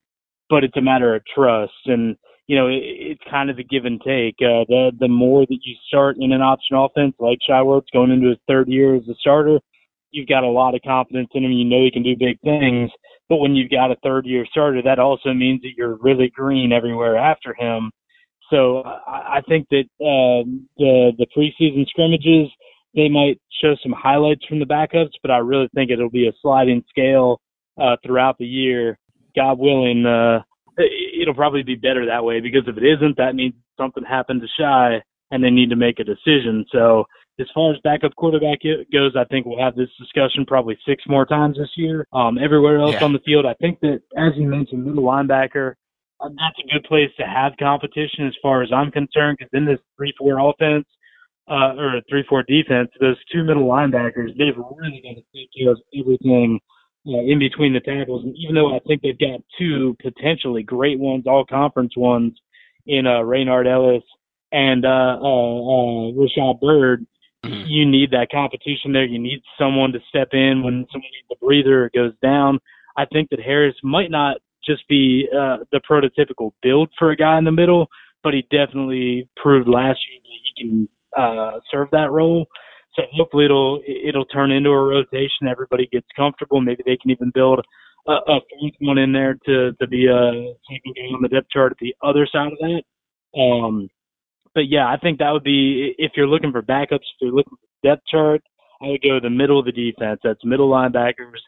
But 0.49 0.65
it's 0.65 0.77
a 0.77 0.83
matter 0.83 1.15
of 1.15 1.23
trust, 1.35 1.73
and 1.87 2.17
you 2.47 2.57
know 2.57 2.69
it, 2.69 2.83
it's 2.83 3.31
kind 3.31 3.51
of 3.51 3.59
a 3.59 3.63
give 3.63 3.85
and 3.85 4.01
take. 4.01 4.37
Uh, 4.41 4.69
the 4.69 4.93
the 5.01 5.09
more 5.09 5.47
that 5.47 5.59
you 5.63 5.75
start 5.89 6.17
in 6.21 6.33
an 6.33 6.43
option 6.43 6.77
offense, 6.77 7.15
like 7.19 7.39
Shai 7.47 7.63
Werts's 7.63 7.91
going 7.93 8.11
into 8.11 8.29
his 8.29 8.39
third 8.47 8.69
year 8.69 8.95
as 8.95 9.09
a 9.09 9.15
starter, 9.21 9.59
you've 10.11 10.29
got 10.29 10.45
a 10.45 10.49
lot 10.49 10.75
of 10.75 10.83
confidence 10.83 11.31
in 11.35 11.45
him. 11.45 11.53
You 11.53 11.65
know 11.65 11.83
he 11.83 11.91
can 11.91 12.03
do 12.03 12.17
big 12.19 12.39
things. 12.43 12.91
But 13.29 13.39
when 13.39 13.55
you've 13.55 13.71
got 13.71 13.91
a 13.91 13.97
third 14.03 14.27
year 14.27 14.45
starter, 14.51 14.83
that 14.83 14.99
also 14.99 15.33
means 15.33 15.63
that 15.63 15.73
you're 15.77 15.97
really 16.01 16.31
green 16.35 16.71
everywhere 16.71 17.17
after 17.17 17.55
him. 17.55 17.91
So 18.53 18.83
I, 18.83 19.39
I 19.39 19.41
think 19.49 19.67
that 19.71 19.85
uh, 20.01 20.45
the 20.77 21.13
the 21.17 21.27
preseason 21.37 21.87
scrimmages 21.89 22.49
they 22.95 23.09
might 23.09 23.41
show 23.63 23.75
some 23.83 23.93
highlights 23.97 24.45
from 24.47 24.59
the 24.59 24.67
backups, 24.67 25.13
but 25.23 25.31
I 25.31 25.39
really 25.39 25.69
think 25.75 25.91
it'll 25.91 26.11
be 26.11 26.29
a 26.29 26.33
sliding 26.43 26.85
scale 26.89 27.41
uh, 27.81 27.97
throughout 28.05 28.37
the 28.39 28.47
year. 28.47 28.99
God 29.35 29.59
willing, 29.59 30.05
uh, 30.05 30.41
it'll 31.21 31.35
probably 31.35 31.63
be 31.63 31.75
better 31.75 32.05
that 32.07 32.25
way 32.25 32.41
because 32.41 32.65
if 32.67 32.77
it 32.77 32.85
isn't, 32.85 33.17
that 33.17 33.35
means 33.35 33.55
something 33.79 34.05
happened 34.05 34.43
to 34.43 34.49
Shai 34.59 35.03
and 35.31 35.43
they 35.43 35.51
need 35.51 35.71
to 35.71 35.77
make 35.77 36.01
a 36.01 36.05
decision. 36.05 36.67
So 36.71 37.05
as 37.41 37.47
far 37.55 37.73
as 37.73 37.79
backup 37.83 38.15
quarterback 38.17 38.59
goes, 38.93 39.17
I 39.17 39.25
think 39.25 39.47
we'll 39.47 39.63
have 39.65 39.75
this 39.75 39.89
discussion 39.99 40.45
probably 40.45 40.77
six 40.87 41.03
more 41.09 41.25
times 41.25 41.57
this 41.57 41.71
year. 41.77 42.07
Um, 42.13 42.37
everywhere 42.37 42.79
else 42.79 42.97
yeah. 42.97 43.05
on 43.05 43.15
the 43.15 43.21
field, 43.21 43.47
I 43.47 43.55
think 43.55 43.81
that, 43.81 44.03
as 44.19 44.33
you 44.37 44.47
mentioned, 44.47 44.85
middle 44.85 45.05
linebacker, 45.05 45.75
that's 46.23 46.59
a 46.59 46.73
good 46.73 46.85
place 46.85 47.11
to 47.19 47.27
have 47.27 47.53
competition 47.59 48.27
as 48.27 48.35
far 48.43 48.63
as 48.63 48.71
I'm 48.73 48.91
concerned, 48.91 49.39
because 49.39 49.51
in 49.53 49.67
this 49.67 49.81
3 49.97 50.13
4 50.19 50.51
offense, 50.51 50.87
uh, 51.51 51.75
or 51.77 52.01
3 52.09 52.25
4 52.29 52.43
defense, 52.45 52.91
those 53.01 53.17
two 53.33 53.45
middle 53.45 53.67
linebackers, 53.69 54.37
they've 54.39 54.57
really 54.57 55.03
got 55.03 55.17
to 55.17 55.25
take 55.35 55.51
care 55.59 55.73
of 55.73 55.81
everything 55.99 56.61
uh, 57.07 57.19
in 57.19 57.39
between 57.39 57.73
the 57.73 57.81
tackles. 57.81 58.25
And 58.25 58.35
even 58.37 58.55
though 58.55 58.75
I 58.75 58.79
think 58.87 59.03
they've 59.03 59.19
got 59.19 59.41
two 59.59 59.97
potentially 60.01 60.63
great 60.63 60.99
ones, 60.99 61.25
all 61.27 61.45
conference 61.45 61.97
ones, 61.97 62.39
in 62.87 63.07
uh, 63.07 63.21
Raynard 63.21 63.67
Ellis 63.67 64.03
and 64.51 64.85
uh, 64.85 65.19
uh, 65.21 65.23
uh, 65.23 66.13
Rashad 66.13 66.61
Byrd, 66.61 67.07
mm-hmm. 67.45 67.65
you 67.67 67.87
need 67.87 68.11
that 68.11 68.29
competition 68.31 68.93
there. 68.93 69.05
You 69.05 69.19
need 69.19 69.43
someone 69.59 69.93
to 69.93 70.01
step 70.09 70.29
in 70.33 70.63
when 70.63 70.87
someone 70.93 71.11
needs 71.13 71.29
a 71.31 71.45
breather 71.45 71.85
or 71.85 71.91
goes 71.95 72.15
down. 72.23 72.59
I 72.97 73.07
think 73.07 73.31
that 73.31 73.41
Harris 73.41 73.77
might 73.83 74.11
not 74.11 74.39
just 74.65 74.87
be 74.89 75.29
uh, 75.35 75.59
the 75.73 75.81
prototypical 75.89 76.53
build 76.63 76.91
for 76.99 77.11
a 77.11 77.17
guy 77.17 77.39
in 77.39 77.45
the 77.45 77.53
middle, 77.53 77.89
but 78.23 78.35
he 78.35 78.43
definitely 78.43 79.29
proved 79.37 79.69
last 79.69 79.99
year 80.09 80.21
that 80.23 80.39
he 80.43 80.63
can 80.63 80.89
uh, 81.19 81.61
serve 81.71 81.89
that 81.93 82.11
role. 82.11 82.47
So 82.95 83.03
hopefully 83.13 83.47
it'll 83.47 83.81
it'll 83.87 84.27
turn 84.27 84.51
into 84.51 84.71
a 84.71 84.83
rotation. 84.83 85.49
Everybody 85.49 85.89
gets 85.91 86.07
comfortable. 86.15 86.61
Maybe 86.61 86.83
they 86.85 86.97
can 86.97 87.11
even 87.11 87.31
build 87.35 87.65
a, 88.07 88.13
a 88.13 88.41
fourth 88.51 88.75
one 88.81 88.99
in 88.99 89.13
there 89.13 89.39
to 89.47 89.73
to 89.73 89.87
be 89.87 90.07
a 90.07 90.55
second 90.71 90.95
game 90.95 91.15
on 91.15 91.23
the 91.23 91.29
depth 91.29 91.49
chart 91.51 91.73
at 91.73 91.79
the 91.79 91.95
other 92.03 92.29
side 92.31 92.53
of 92.53 92.59
that. 92.59 92.83
Um, 93.39 93.89
but 94.55 94.69
yeah, 94.69 94.87
I 94.87 94.99
think 94.99 95.19
that 95.19 95.31
would 95.31 95.45
be 95.45 95.95
if 95.97 96.13
you're 96.17 96.27
looking 96.27 96.53
for 96.53 96.61
backups, 96.61 96.97
if 96.97 97.21
you're 97.23 97.33
looking 97.33 97.57
for 97.57 97.89
depth 97.89 98.03
chart, 98.11 98.43
I 98.83 98.89
would 98.89 99.03
go 99.03 99.21
the 99.21 99.31
middle 99.31 99.59
of 99.59 99.65
the 99.65 99.73
defense. 99.73 100.21
That's 100.23 100.45
middle 100.45 100.69
linebackers 100.69 101.41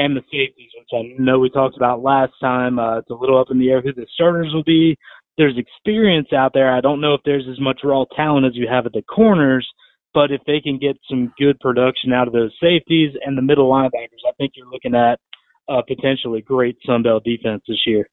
and 0.00 0.16
the 0.16 0.22
safeties, 0.32 0.70
which 0.78 0.88
I 0.94 1.14
know 1.22 1.38
we 1.38 1.50
talked 1.50 1.76
about 1.76 2.02
last 2.02 2.32
time. 2.40 2.78
Uh, 2.78 2.98
it's 2.98 3.10
a 3.10 3.14
little 3.14 3.38
up 3.38 3.48
in 3.50 3.58
the 3.58 3.68
air 3.68 3.82
who 3.82 3.92
the 3.92 4.06
starters 4.14 4.50
will 4.54 4.64
be. 4.64 4.96
There's 5.36 5.58
experience 5.58 6.28
out 6.32 6.52
there. 6.54 6.74
I 6.74 6.80
don't 6.80 7.02
know 7.02 7.12
if 7.12 7.20
there's 7.24 7.46
as 7.50 7.60
much 7.60 7.80
raw 7.84 8.04
talent 8.16 8.46
as 8.46 8.56
you 8.56 8.66
have 8.66 8.86
at 8.86 8.92
the 8.92 9.02
corners, 9.02 9.68
but 10.14 10.32
if 10.32 10.40
they 10.46 10.60
can 10.60 10.78
get 10.78 10.96
some 11.08 11.32
good 11.38 11.60
production 11.60 12.14
out 12.14 12.26
of 12.26 12.32
those 12.32 12.52
safeties 12.62 13.12
and 13.24 13.36
the 13.36 13.42
middle 13.42 13.70
linebackers, 13.70 14.24
I 14.26 14.32
think 14.38 14.52
you're 14.56 14.70
looking 14.70 14.94
at 14.94 15.20
a 15.68 15.82
potentially 15.86 16.40
great 16.40 16.78
Sun 16.86 17.02
Belt 17.02 17.22
defense 17.24 17.62
this 17.68 17.86
year. 17.86 18.08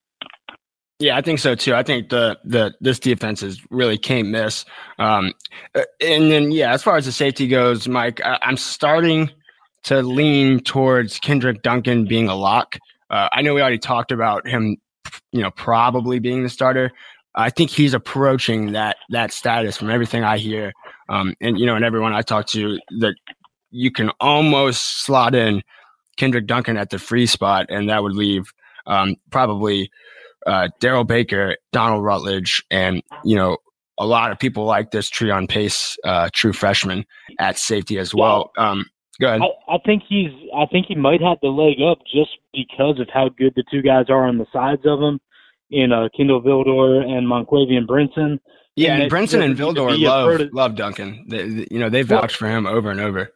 Yeah, 0.99 1.15
I 1.15 1.21
think 1.21 1.39
so 1.39 1.55
too. 1.55 1.73
I 1.73 1.83
think 1.83 2.09
the 2.09 2.37
the 2.43 2.73
this 2.81 2.99
defense 2.99 3.43
is 3.43 3.61
really 3.69 3.97
can't 3.97 4.29
miss. 4.29 4.65
Um, 4.97 5.33
uh, 5.75 5.83
and 6.01 6.31
then 6.31 6.51
yeah, 6.51 6.73
as 6.73 6.83
far 6.83 6.97
as 6.97 7.05
the 7.05 7.11
safety 7.11 7.47
goes, 7.47 7.87
Mike, 7.87 8.19
I, 8.25 8.39
am 8.41 8.57
starting 8.57 9.29
to 9.87 10.01
lean 10.01 10.59
towards 10.59 11.17
Kendrick 11.19 11.61
Duncan 11.61 12.05
being 12.05 12.27
a 12.27 12.35
lock. 12.35 12.77
Uh, 13.09 13.29
I 13.31 13.41
know 13.41 13.53
we 13.53 13.61
already 13.61 13.77
talked 13.77 14.11
about 14.11 14.45
him, 14.45 14.75
you 15.31 15.41
know, 15.41 15.49
probably 15.51 16.19
being 16.19 16.43
the 16.43 16.49
starter. 16.49 16.91
I 17.35 17.49
think 17.51 17.69
he's 17.69 17.93
approaching 17.93 18.73
that 18.73 18.97
that 19.11 19.31
status 19.31 19.77
from 19.77 19.89
everything 19.89 20.23
I 20.23 20.39
hear, 20.39 20.73
um, 21.07 21.35
and 21.39 21.57
you 21.57 21.65
know, 21.65 21.75
and 21.75 21.85
everyone 21.85 22.13
I 22.13 22.21
talk 22.21 22.47
to 22.47 22.79
that 22.99 23.15
you 23.71 23.91
can 23.91 24.09
almost 24.19 25.05
slot 25.05 25.35
in 25.35 25.61
Kendrick 26.17 26.47
Duncan 26.47 26.75
at 26.77 26.89
the 26.89 26.99
free 26.99 27.27
spot, 27.27 27.67
and 27.69 27.89
that 27.89 28.03
would 28.03 28.15
leave 28.15 28.51
um, 28.87 29.15
probably 29.29 29.89
uh, 30.45 30.67
Darrell 30.81 31.05
Baker, 31.05 31.55
Donald 31.71 32.03
Rutledge, 32.03 32.61
and 32.71 33.03
you 33.23 33.37
know 33.37 33.57
a 33.97 34.05
lot 34.05 34.31
of 34.31 34.39
people 34.39 34.65
like 34.65 34.91
this 34.91 35.09
Treon 35.09 35.47
Pace, 35.47 35.95
uh, 36.03 36.29
true 36.33 36.53
freshman 36.53 37.05
at 37.39 37.57
safety 37.57 37.97
as 37.99 38.13
well. 38.13 38.51
Um, 38.57 38.85
go 39.19 39.27
ahead. 39.27 39.41
I, 39.41 39.75
I, 39.75 39.77
think 39.85 40.03
he's. 40.07 40.31
I 40.55 40.65
think 40.67 40.87
he 40.87 40.95
might 40.95 41.21
have 41.21 41.37
the 41.41 41.49
leg 41.49 41.81
up 41.81 41.99
just 42.11 42.31
because 42.53 42.99
of 42.99 43.07
how 43.13 43.29
good 43.29 43.53
the 43.55 43.63
two 43.71 43.81
guys 43.81 44.05
are 44.09 44.27
on 44.27 44.37
the 44.37 44.47
sides 44.51 44.81
of 44.85 45.01
him, 45.01 45.19
in 45.69 45.91
uh, 45.91 46.09
Kindle 46.15 46.41
Vildor 46.41 47.03
and 47.03 47.27
Monquavion 47.27 47.85
Brinson. 47.85 48.39
Yeah, 48.75 48.93
and, 48.93 49.03
and 49.03 49.11
Brinson 49.11 49.43
and 49.43 49.57
Vildor 49.57 49.99
love 49.99 50.41
love 50.53 50.75
Duncan. 50.75 51.25
They, 51.27 51.67
you 51.71 51.79
know 51.79 51.89
they 51.89 52.03
vouched 52.03 52.37
for 52.37 52.47
him 52.47 52.65
over 52.65 52.91
and 52.91 52.99
over. 52.99 53.29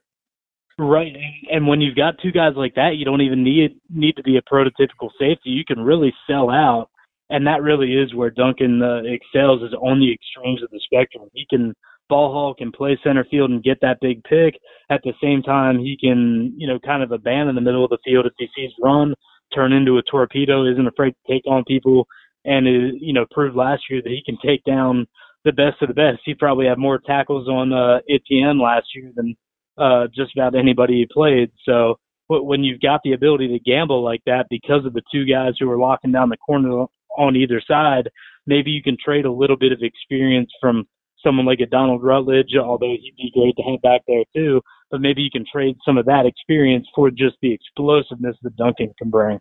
Right, 0.78 1.16
and 1.52 1.68
when 1.68 1.82
you've 1.82 1.96
got 1.96 2.16
two 2.24 2.32
guys 2.32 2.54
like 2.56 2.76
that, 2.76 2.96
you 2.96 3.06
don't 3.06 3.22
even 3.22 3.44
need 3.44 3.76
need 3.90 4.16
to 4.16 4.24
be 4.24 4.38
a 4.38 4.42
prototypical 4.42 5.10
safety. 5.20 5.50
You 5.50 5.66
can 5.66 5.80
really 5.80 6.14
sell 6.28 6.50
out 6.50 6.90
and 7.32 7.48
that 7.48 7.64
really 7.64 7.94
is 7.94 8.14
where 8.14 8.30
Duncan 8.30 8.84
uh, 8.84 9.02
excels 9.06 9.64
is 9.64 9.74
on 9.74 10.00
the 10.00 10.14
extremes 10.14 10.62
of 10.62 10.70
the 10.70 10.82
spectrum. 10.84 11.30
He 11.34 11.48
can 11.50 11.74
ball 12.12 12.56
and 12.60 12.74
play 12.74 13.00
center 13.04 13.26
field 13.32 13.50
and 13.50 13.64
get 13.64 13.80
that 13.82 14.00
big 14.02 14.22
pick. 14.26 14.60
At 14.90 15.02
the 15.04 15.14
same 15.24 15.42
time, 15.42 15.80
he 15.80 15.98
can 15.98 16.54
you 16.58 16.68
know 16.68 16.78
kind 16.80 17.02
of 17.02 17.12
abandon 17.12 17.56
the 17.56 17.62
middle 17.62 17.86
of 17.86 17.90
the 17.90 17.98
field 18.04 18.26
if 18.26 18.34
he 18.38 18.48
sees 18.56 18.72
run, 18.84 19.16
turn 19.56 19.72
into 19.72 19.98
a 19.98 20.04
torpedo, 20.04 20.70
isn't 20.70 20.88
afraid 20.88 21.12
to 21.12 21.34
take 21.34 21.44
on 21.48 21.64
people, 21.64 22.06
and 22.44 22.68
is, 22.68 22.92
you 23.00 23.14
know 23.14 23.26
proved 23.32 23.56
last 23.56 23.84
year 23.90 24.02
that 24.04 24.12
he 24.12 24.22
can 24.26 24.38
take 24.46 24.64
down 24.66 25.08
the 25.46 25.54
best 25.54 25.82
of 25.82 25.88
the 25.88 25.94
best. 25.94 26.20
He 26.26 26.36
probably 26.36 26.68
had 26.68 26.78
more 26.78 27.00
tackles 27.00 27.48
on 27.48 27.72
uh, 27.74 28.00
Etienne 28.10 28.60
last 28.60 28.88
year 28.94 29.12
than 29.16 29.36
uh, 29.78 30.08
just 30.14 30.36
about 30.36 30.54
anybody 30.54 30.96
he 30.96 31.08
played. 31.12 31.50
So 31.66 31.96
when 32.28 32.64
you've 32.64 32.82
got 32.82 33.02
the 33.04 33.14
ability 33.14 33.48
to 33.48 33.60
gamble 33.60 34.04
like 34.04 34.22
that 34.26 34.46
because 34.50 34.86
of 34.86 34.94
the 34.94 35.02
two 35.12 35.26
guys 35.26 35.54
who 35.60 35.70
are 35.70 35.78
locking 35.78 36.12
down 36.12 36.30
the 36.30 36.38
corner 36.38 36.86
on 37.18 37.36
either 37.36 37.62
side, 37.66 38.10
maybe 38.46 38.72
you 38.72 38.84
can 38.84 38.98
trade 39.04 39.26
a 39.26 39.32
little 39.32 39.58
bit 39.58 39.72
of 39.72 39.80
experience 39.82 40.52
from 40.62 40.86
someone 41.24 41.46
like 41.46 41.60
a 41.60 41.66
Donald 41.66 42.04
Rutledge, 42.04 42.56
although 42.56 42.96
he'd 43.00 43.16
be 43.18 43.32
great 43.34 43.56
to 43.58 43.64
have 43.64 43.82
back 43.82 44.02
there 44.08 44.24
too. 44.36 44.62
But 44.90 45.02
maybe 45.02 45.22
you 45.22 45.30
can 45.32 45.46
trade 45.52 45.78
some 45.86 45.98
of 45.98 46.06
that 46.06 46.26
experience 46.26 46.88
for 46.96 47.10
just 47.12 47.38
the 47.42 47.54
explosiveness 47.54 48.36
that 48.44 48.56
Duncan 48.56 48.94
can 48.98 49.10
bring. 49.10 49.40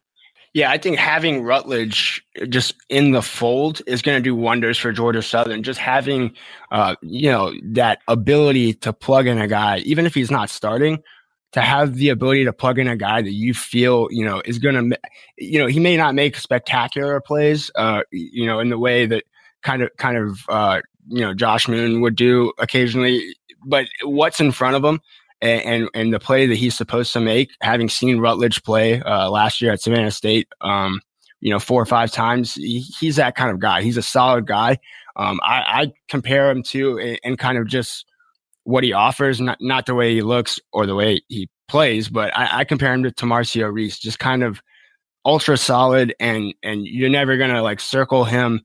Yeah, 0.52 0.70
I 0.70 0.78
think 0.78 0.98
having 0.98 1.44
Rutledge 1.44 2.24
just 2.48 2.74
in 2.88 3.12
the 3.12 3.22
fold 3.22 3.82
is 3.86 4.02
going 4.02 4.18
to 4.18 4.22
do 4.22 4.34
wonders 4.34 4.78
for 4.78 4.90
Georgia 4.90 5.22
Southern. 5.22 5.62
Just 5.62 5.78
having, 5.78 6.32
uh, 6.72 6.96
you 7.02 7.30
know, 7.30 7.52
that 7.72 8.00
ability 8.08 8.74
to 8.74 8.92
plug 8.92 9.28
in 9.28 9.40
a 9.40 9.46
guy, 9.46 9.78
even 9.78 10.06
if 10.06 10.14
he's 10.14 10.30
not 10.30 10.50
starting, 10.50 11.04
to 11.52 11.60
have 11.60 11.94
the 11.94 12.08
ability 12.08 12.44
to 12.44 12.52
plug 12.52 12.78
in 12.78 12.88
a 12.88 12.96
guy 12.96 13.22
that 13.22 13.32
you 13.32 13.54
feel 13.54 14.08
you 14.10 14.24
know 14.24 14.42
is 14.44 14.58
going 14.58 14.90
to 14.90 14.98
you 15.36 15.58
know 15.58 15.66
he 15.66 15.80
may 15.80 15.96
not 15.96 16.14
make 16.14 16.36
spectacular 16.36 17.20
plays 17.20 17.70
uh 17.74 18.02
you 18.12 18.46
know 18.46 18.60
in 18.60 18.68
the 18.68 18.78
way 18.78 19.06
that 19.06 19.24
kind 19.62 19.82
of 19.82 19.90
kind 19.96 20.16
of 20.16 20.38
uh 20.48 20.80
you 21.08 21.20
know 21.20 21.34
Josh 21.34 21.68
Moon 21.68 22.00
would 22.00 22.16
do 22.16 22.52
occasionally 22.58 23.34
but 23.64 23.86
what's 24.02 24.40
in 24.40 24.52
front 24.52 24.76
of 24.76 24.84
him 24.84 25.00
and, 25.42 25.62
and, 25.62 25.88
and 25.94 26.12
the 26.12 26.20
play 26.20 26.46
that 26.46 26.56
he's 26.56 26.76
supposed 26.76 27.12
to 27.12 27.20
make 27.20 27.50
having 27.62 27.88
seen 27.88 28.18
Rutledge 28.18 28.62
play 28.62 29.00
uh 29.02 29.30
last 29.30 29.60
year 29.60 29.72
at 29.72 29.80
Savannah 29.80 30.10
State 30.10 30.48
um 30.60 31.00
you 31.40 31.50
know 31.52 31.58
four 31.58 31.80
or 31.80 31.86
five 31.86 32.10
times 32.10 32.54
he, 32.54 32.80
he's 32.80 33.16
that 33.16 33.36
kind 33.36 33.50
of 33.50 33.60
guy. 33.60 33.82
He's 33.82 33.96
a 33.96 34.02
solid 34.02 34.46
guy. 34.46 34.78
Um 35.16 35.40
I, 35.42 35.82
I 35.82 35.92
compare 36.08 36.50
him 36.50 36.62
to 36.64 37.18
and, 37.24 37.38
kind 37.38 37.58
of 37.58 37.66
just 37.66 38.06
what 38.64 38.84
he 38.84 38.92
offers, 38.92 39.40
not 39.40 39.58
not 39.60 39.86
the 39.86 39.94
way 39.94 40.14
he 40.14 40.22
looks 40.22 40.60
or 40.72 40.86
the 40.86 40.94
way 40.94 41.22
he 41.28 41.48
plays, 41.68 42.08
but 42.08 42.36
I, 42.36 42.60
I 42.60 42.64
compare 42.64 42.92
him 42.92 43.04
to 43.04 43.10
Tamarcio 43.10 43.72
Reese, 43.72 43.98
just 43.98 44.18
kind 44.18 44.42
of 44.42 44.60
ultra 45.24 45.56
solid, 45.56 46.14
and 46.20 46.54
and 46.62 46.86
you're 46.86 47.10
never 47.10 47.36
gonna 47.36 47.62
like 47.62 47.80
circle 47.80 48.24
him, 48.24 48.62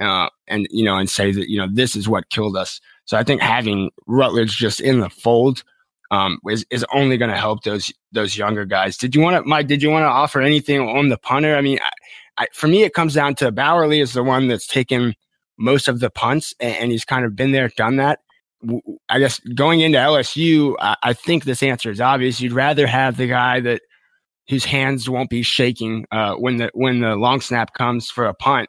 uh, 0.00 0.28
and 0.46 0.66
you 0.70 0.84
know, 0.84 0.96
and 0.96 1.08
say 1.08 1.32
that 1.32 1.48
you 1.48 1.58
know 1.58 1.68
this 1.72 1.96
is 1.96 2.08
what 2.08 2.30
killed 2.30 2.56
us. 2.56 2.80
So 3.04 3.16
I 3.16 3.24
think 3.24 3.40
having 3.40 3.90
Rutledge 4.06 4.56
just 4.56 4.80
in 4.80 5.00
the 5.00 5.10
fold 5.10 5.64
um, 6.10 6.38
is 6.48 6.64
is 6.70 6.84
only 6.92 7.16
going 7.16 7.30
to 7.30 7.36
help 7.36 7.62
those 7.64 7.92
those 8.12 8.36
younger 8.36 8.64
guys. 8.64 8.96
Did 8.96 9.14
you 9.14 9.20
want 9.20 9.36
to, 9.36 9.48
Mike? 9.48 9.66
Did 9.66 9.82
you 9.82 9.90
want 9.90 10.04
to 10.04 10.08
offer 10.08 10.40
anything 10.40 10.80
on 10.80 11.08
the 11.08 11.18
punter? 11.18 11.56
I 11.56 11.60
mean, 11.60 11.78
I, 11.82 12.44
I, 12.44 12.46
for 12.52 12.68
me, 12.68 12.82
it 12.82 12.94
comes 12.94 13.14
down 13.14 13.34
to 13.36 13.52
Bauerle 13.52 14.00
is 14.00 14.12
the 14.12 14.22
one 14.22 14.48
that's 14.48 14.66
taken 14.66 15.14
most 15.58 15.88
of 15.88 16.00
the 16.00 16.10
punts, 16.10 16.54
and, 16.60 16.76
and 16.76 16.92
he's 16.92 17.04
kind 17.04 17.24
of 17.24 17.36
been 17.36 17.52
there, 17.52 17.68
done 17.76 17.96
that. 17.96 18.20
I 19.08 19.18
guess 19.20 19.38
going 19.40 19.80
into 19.80 19.98
LSU, 19.98 20.74
I, 20.80 20.96
I, 21.02 21.12
think 21.12 21.44
this 21.44 21.62
answer 21.62 21.92
is 21.92 22.00
obvious. 22.00 22.40
You'd 22.40 22.52
rather 22.52 22.88
have 22.88 23.16
the 23.16 23.28
guy 23.28 23.60
that 23.60 23.82
whose 24.48 24.64
hands 24.64 25.08
won't 25.08 25.30
be 25.30 25.42
shaking 25.42 26.06
uh, 26.10 26.34
when 26.34 26.56
the 26.56 26.70
when 26.74 27.00
the 27.00 27.14
long 27.14 27.40
snap 27.40 27.74
comes 27.74 28.10
for 28.10 28.26
a 28.26 28.34
punt, 28.34 28.68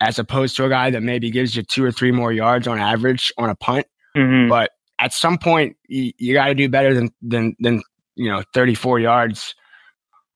as 0.00 0.18
opposed 0.18 0.56
to 0.56 0.64
a 0.64 0.68
guy 0.68 0.90
that 0.90 1.02
maybe 1.02 1.30
gives 1.30 1.56
you 1.56 1.62
two 1.62 1.84
or 1.84 1.90
three 1.90 2.12
more 2.12 2.32
yards 2.32 2.66
on 2.66 2.78
average 2.78 3.32
on 3.38 3.50
a 3.50 3.54
punt. 3.54 3.86
Mm-hmm. 4.16 4.48
But 4.48 4.70
at 4.98 5.12
some 5.12 5.38
point, 5.38 5.76
you, 5.88 6.12
you 6.18 6.34
got 6.34 6.46
to 6.46 6.54
do 6.54 6.68
better 6.68 6.94
than 6.94 7.10
than 7.22 7.56
than 7.58 7.82
you 8.14 8.30
know 8.30 8.42
34 8.54 9.00
yards 9.00 9.54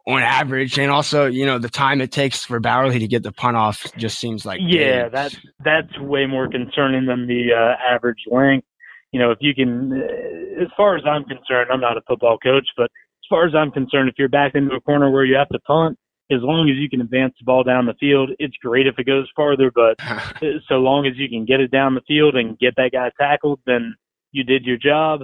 on 0.06 0.22
average, 0.22 0.78
and 0.78 0.90
also 0.90 1.26
you 1.26 1.46
know 1.46 1.58
the 1.58 1.68
time 1.68 2.00
it 2.00 2.12
takes 2.12 2.44
for 2.44 2.60
Bauerle 2.60 2.98
to 2.98 3.08
get 3.08 3.22
the 3.22 3.32
punt 3.32 3.56
off 3.56 3.86
just 3.96 4.18
seems 4.18 4.44
like 4.44 4.60
yeah, 4.62 5.08
that's 5.08 5.36
that's 5.64 5.98
way 5.98 6.26
more 6.26 6.48
concerning 6.48 7.06
than 7.06 7.26
the 7.26 7.52
uh, 7.54 7.94
average 7.94 8.24
length 8.30 8.66
you 9.12 9.18
know, 9.18 9.30
if 9.30 9.38
you 9.40 9.54
can, 9.54 9.92
uh, 9.92 10.62
as 10.62 10.68
far 10.76 10.96
as 10.96 11.02
I'm 11.06 11.24
concerned, 11.24 11.70
I'm 11.72 11.80
not 11.80 11.96
a 11.96 12.02
football 12.06 12.38
coach, 12.38 12.66
but 12.76 12.84
as 12.84 13.28
far 13.28 13.46
as 13.46 13.54
I'm 13.54 13.70
concerned, 13.70 14.08
if 14.08 14.14
you're 14.18 14.28
back 14.28 14.54
into 14.54 14.74
a 14.74 14.80
corner 14.80 15.10
where 15.10 15.24
you 15.24 15.36
have 15.36 15.48
to 15.48 15.58
punt, 15.60 15.98
as 16.30 16.40
long 16.42 16.70
as 16.70 16.76
you 16.76 16.88
can 16.88 17.00
advance 17.00 17.34
the 17.38 17.44
ball 17.44 17.64
down 17.64 17.86
the 17.86 17.94
field, 17.94 18.30
it's 18.38 18.56
great 18.62 18.86
if 18.86 18.98
it 18.98 19.06
goes 19.06 19.28
farther, 19.34 19.72
but 19.74 19.98
so 20.68 20.76
long 20.76 21.06
as 21.06 21.14
you 21.16 21.28
can 21.28 21.44
get 21.44 21.60
it 21.60 21.70
down 21.70 21.94
the 21.94 22.02
field 22.06 22.36
and 22.36 22.58
get 22.58 22.74
that 22.76 22.92
guy 22.92 23.10
tackled, 23.18 23.60
then 23.66 23.94
you 24.32 24.44
did 24.44 24.64
your 24.64 24.76
job. 24.76 25.22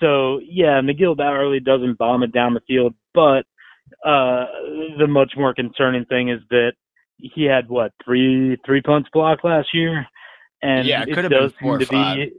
So 0.00 0.40
yeah, 0.42 0.80
McGill 0.80 1.16
Bowerly 1.16 1.62
doesn't 1.62 1.98
bomb 1.98 2.22
it 2.22 2.32
down 2.32 2.54
the 2.54 2.60
field, 2.66 2.94
but 3.12 3.44
uh, 4.04 4.46
the 4.98 5.06
much 5.08 5.32
more 5.36 5.54
concerning 5.54 6.04
thing 6.06 6.30
is 6.30 6.40
that 6.50 6.72
he 7.18 7.44
had 7.44 7.68
what 7.68 7.92
three 8.04 8.56
three 8.64 8.82
punts 8.82 9.08
blocked 9.12 9.44
last 9.44 9.68
year, 9.74 10.06
and 10.62 10.86
yeah, 10.86 11.02
it 11.02 11.14
could 11.14 11.24
have 11.24 11.30
does 11.30 11.52
seem 11.60 11.78
to 11.78 11.86
five. 11.86 12.16
be. 12.16 12.32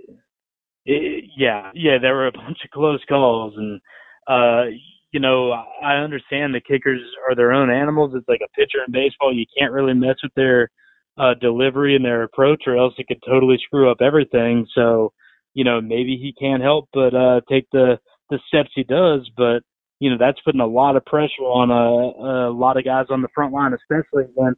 It, 0.86 1.26
yeah, 1.36 1.72
yeah, 1.74 1.98
there 2.00 2.16
were 2.16 2.28
a 2.28 2.32
bunch 2.32 2.60
of 2.64 2.72
close 2.72 3.02
calls, 3.10 3.54
and 3.58 3.82
uh, 4.28 4.72
you 5.18 5.22
know, 5.22 5.50
I 5.52 5.96
understand 5.96 6.54
the 6.54 6.62
kickers 6.62 7.02
are 7.28 7.36
their 7.36 7.52
own 7.52 7.72
animals. 7.72 8.14
It's 8.14 8.28
like 8.28 8.42
a 8.46 8.54
pitcher 8.56 8.86
in 8.86 8.94
baseball; 8.94 9.34
you 9.34 9.48
can't 9.58 9.74
really 9.74 9.96
mess 9.96 10.18
with 10.22 10.32
their 10.36 10.70
uh, 11.18 11.34
delivery 11.42 11.96
and 11.96 12.06
their 12.06 12.22
approach, 12.22 12.66
or 12.68 12.78
else 12.78 12.94
it 13.00 13.08
could 13.08 13.24
totally 13.28 13.58
screw 13.66 13.90
up 13.90 13.98
everything. 14.00 14.68
So, 14.76 15.14
you 15.56 15.64
know, 15.64 15.82
maybe 15.82 16.20
he 16.22 16.36
can't 16.40 16.62
help 16.62 16.90
but 16.94 17.16
uh, 17.16 17.42
take 17.50 17.66
the 17.72 17.98
the 18.30 18.38
steps 18.48 18.70
he 18.76 18.84
does, 18.84 19.28
but 19.36 19.64
you 20.00 20.12
know 20.12 20.18
that's 20.20 20.40
putting 20.46 20.62
a 20.62 20.68
lot 20.68 20.96
of 20.96 21.04
pressure 21.06 21.50
on 21.50 21.72
a, 21.72 22.52
a 22.52 22.54
lot 22.54 22.78
of 22.78 22.86
guys 22.86 23.08
on 23.10 23.24
the 23.24 23.34
front 23.34 23.52
line, 23.52 23.74
especially 23.74 24.26
when 24.36 24.54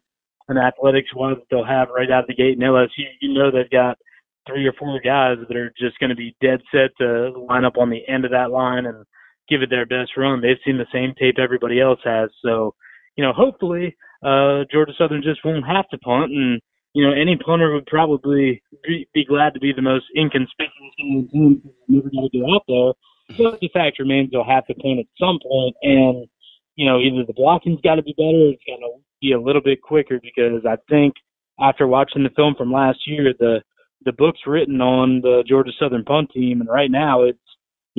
an 0.50 0.58
athletics 0.58 1.16
one 1.16 1.36
that 1.36 1.44
they'll 1.50 1.64
have 1.64 1.88
right 1.96 2.12
out 2.12 2.24
of 2.24 2.28
the 2.28 2.36
gate 2.36 2.58
in 2.58 2.60
LSU. 2.60 3.08
You 3.22 3.34
know 3.34 3.50
they've 3.50 3.72
got 3.72 3.98
three 4.46 4.68
or 4.68 4.74
four 4.78 5.00
guys 5.00 5.38
that 5.48 5.56
are 5.56 5.72
just 5.80 5.98
going 6.00 6.10
to 6.10 6.18
be 6.18 6.36
dead 6.42 6.60
set 6.70 6.90
to 6.98 7.30
line 7.48 7.64
up 7.64 7.78
on 7.78 7.90
the 7.90 8.02
end 8.10 8.26
of 8.26 8.32
that 8.32 8.52
line 8.52 8.86
and 8.86 9.06
give 9.50 9.62
it 9.62 9.70
their 9.70 9.86
best 9.86 10.12
run. 10.18 10.42
They've 10.42 10.62
seen 10.66 10.78
the 10.78 10.86
same 10.94 11.14
tape 11.20 11.36
everybody 11.40 11.80
else 11.82 12.00
has, 12.04 12.30
so 12.44 12.76
you 13.16 13.24
know 13.24 13.34
hopefully 13.34 13.96
uh, 14.24 14.66
Georgia 14.72 14.94
Southern 14.98 15.22
just 15.24 15.44
won't 15.44 15.66
have 15.66 15.88
to 15.90 15.98
punt, 16.00 16.32
and 16.32 16.62
you 16.94 17.06
know 17.06 17.14
any 17.14 17.38
punter 17.38 17.74
would 17.74 17.86
probably 17.86 18.62
be, 18.84 19.08
be 19.14 19.26
glad 19.26 19.54
to 19.54 19.60
be 19.60 19.74
the 19.74 19.82
most 19.82 20.06
inconspicuous 20.18 20.94
in 20.98 21.22
the 21.22 21.32
team 21.32 21.62
never 21.88 22.10
going 22.10 22.30
to 22.32 22.40
go 22.40 22.56
out 22.56 22.64
there. 22.68 22.94
But 23.38 23.60
the 23.60 23.70
fact 23.74 24.00
remains 24.00 24.32
they'll 24.32 24.44
have 24.44 24.66
to 24.68 24.74
punt 24.76 25.00
at 25.00 25.06
some 25.20 25.40
point, 25.42 25.76
and 25.84 26.28
you 26.76 26.86
know 26.86 27.00
either 27.00 27.26
the 27.26 27.34
blocking's 27.34 27.82
got 27.82 27.96
to 27.96 28.04
be 28.04 28.14
better, 28.18 28.52
it's 28.52 28.64
got 28.68 28.78
to 28.78 29.00
be 29.22 29.34
a 29.34 29.42
little 29.42 29.62
bit 29.62 29.82
quicker 29.82 30.20
because 30.22 30.66
I 30.66 30.78
think 30.90 31.14
after 31.60 31.88
watching 31.88 32.24
the 32.24 32.30
film 32.36 32.56
from 32.58 32.72
last 32.72 33.00
year, 33.06 33.34
the 33.38 33.62
the 34.06 34.14
book's 34.14 34.40
written 34.48 34.82
on 34.82 35.22
the 35.22 35.44
Georgia 35.48 35.72
Southern 35.80 36.04
punt 36.04 36.32
team, 36.34 36.62
and 36.62 36.70
right 36.70 36.92
now 36.92 37.24
it's 37.24 37.40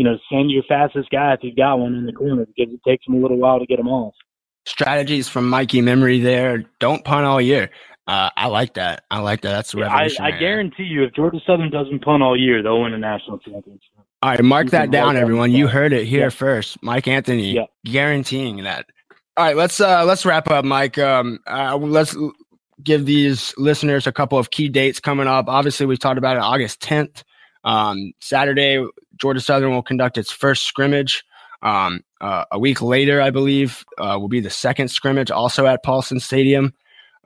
you 0.00 0.04
know 0.04 0.16
send 0.32 0.50
your 0.50 0.62
fastest 0.62 1.10
guy 1.10 1.34
if 1.34 1.40
you've 1.42 1.56
got 1.56 1.78
one 1.78 1.94
in 1.94 2.06
the 2.06 2.12
corner 2.14 2.46
because 2.46 2.72
it 2.72 2.80
takes 2.88 3.04
them 3.04 3.16
a 3.16 3.20
little 3.20 3.36
while 3.36 3.58
to 3.58 3.66
get 3.66 3.76
them 3.76 3.88
off. 3.88 4.14
Strategies 4.64 5.28
from 5.28 5.46
Mikey 5.50 5.82
Memory 5.82 6.20
there. 6.20 6.64
Don't 6.78 7.04
punt 7.04 7.26
all 7.26 7.38
year. 7.38 7.68
Uh, 8.06 8.30
I 8.34 8.46
like 8.46 8.74
that. 8.74 9.04
I 9.10 9.18
like 9.18 9.42
that. 9.42 9.50
That's 9.50 9.74
I, 9.74 9.80
revolutionary. 9.80 10.32
I 10.32 10.38
guarantee 10.38 10.84
you, 10.84 11.04
if 11.04 11.12
Georgia 11.12 11.38
Southern 11.46 11.70
doesn't 11.70 12.02
punt 12.02 12.22
all 12.22 12.34
year, 12.34 12.62
they'll 12.62 12.80
win 12.80 12.94
a 12.94 12.98
national 12.98 13.40
championship. 13.40 13.82
All 14.22 14.30
right, 14.30 14.42
mark 14.42 14.70
that 14.70 14.90
down, 14.90 15.16
everyone. 15.18 15.50
You 15.52 15.66
heard 15.68 15.92
it 15.92 16.06
here 16.06 16.24
Yeah. 16.24 16.28
first. 16.30 16.82
Mike 16.82 17.06
Anthony 17.06 17.52
Yeah. 17.56 17.66
guaranteeing 17.84 18.64
that. 18.64 18.86
All 19.36 19.44
right, 19.44 19.56
let's 19.56 19.82
uh 19.82 20.04
let's 20.06 20.24
wrap 20.24 20.50
up, 20.50 20.64
Mike. 20.64 20.96
Um, 20.96 21.40
uh, 21.46 21.76
let's 21.76 22.16
give 22.82 23.04
these 23.04 23.52
listeners 23.58 24.06
a 24.06 24.12
couple 24.12 24.38
of 24.38 24.50
key 24.50 24.70
dates 24.70 24.98
coming 24.98 25.26
up. 25.26 25.48
Obviously, 25.48 25.84
we 25.84 25.98
talked 25.98 26.16
about 26.18 26.36
it 26.36 26.42
August 26.42 26.80
10th. 26.80 27.22
Um, 27.64 28.12
Saturday, 28.20 28.82
Georgia 29.20 29.40
Southern 29.40 29.70
will 29.70 29.82
conduct 29.82 30.18
its 30.18 30.30
first 30.30 30.64
scrimmage. 30.64 31.24
Um, 31.62 32.00
uh, 32.20 32.44
a 32.50 32.58
week 32.58 32.80
later, 32.80 33.20
I 33.20 33.30
believe, 33.30 33.84
uh, 33.98 34.16
will 34.18 34.28
be 34.28 34.40
the 34.40 34.50
second 34.50 34.88
scrimmage, 34.88 35.30
also 35.30 35.66
at 35.66 35.82
Paulson 35.84 36.20
Stadium. 36.20 36.72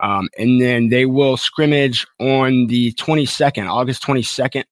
Um, 0.00 0.28
and 0.36 0.60
then 0.60 0.88
they 0.88 1.06
will 1.06 1.36
scrimmage 1.36 2.06
on 2.18 2.66
the 2.66 2.92
22nd, 2.94 3.70
August 3.70 4.02
22nd 4.02 4.64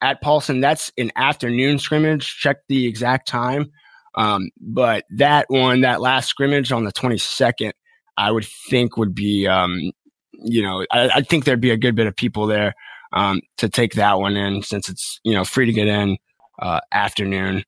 at 0.00 0.20
Paulson. 0.22 0.60
That's 0.60 0.92
an 0.96 1.10
afternoon 1.16 1.78
scrimmage. 1.78 2.36
Check 2.38 2.58
the 2.68 2.86
exact 2.86 3.26
time. 3.26 3.72
Um, 4.14 4.50
but 4.60 5.04
that 5.10 5.46
one, 5.48 5.80
that 5.82 6.00
last 6.00 6.28
scrimmage 6.28 6.72
on 6.72 6.84
the 6.84 6.92
22nd, 6.92 7.72
I 8.16 8.30
would 8.30 8.44
think 8.44 8.96
would 8.96 9.14
be, 9.14 9.46
um, 9.46 9.92
you 10.32 10.62
know, 10.62 10.84
I, 10.90 11.10
I 11.16 11.20
think 11.22 11.44
there'd 11.44 11.60
be 11.60 11.70
a 11.70 11.76
good 11.76 11.96
bit 11.96 12.06
of 12.06 12.16
people 12.16 12.46
there 12.46 12.74
um, 13.12 13.40
to 13.58 13.68
take 13.68 13.94
that 13.94 14.18
one 14.20 14.36
in 14.36 14.62
since 14.62 14.88
it's, 14.88 15.20
you 15.24 15.34
know, 15.34 15.44
free 15.44 15.66
to 15.66 15.72
get 15.72 15.88
in 15.88 16.16
uh, 16.60 16.80
afternoon 16.92 17.64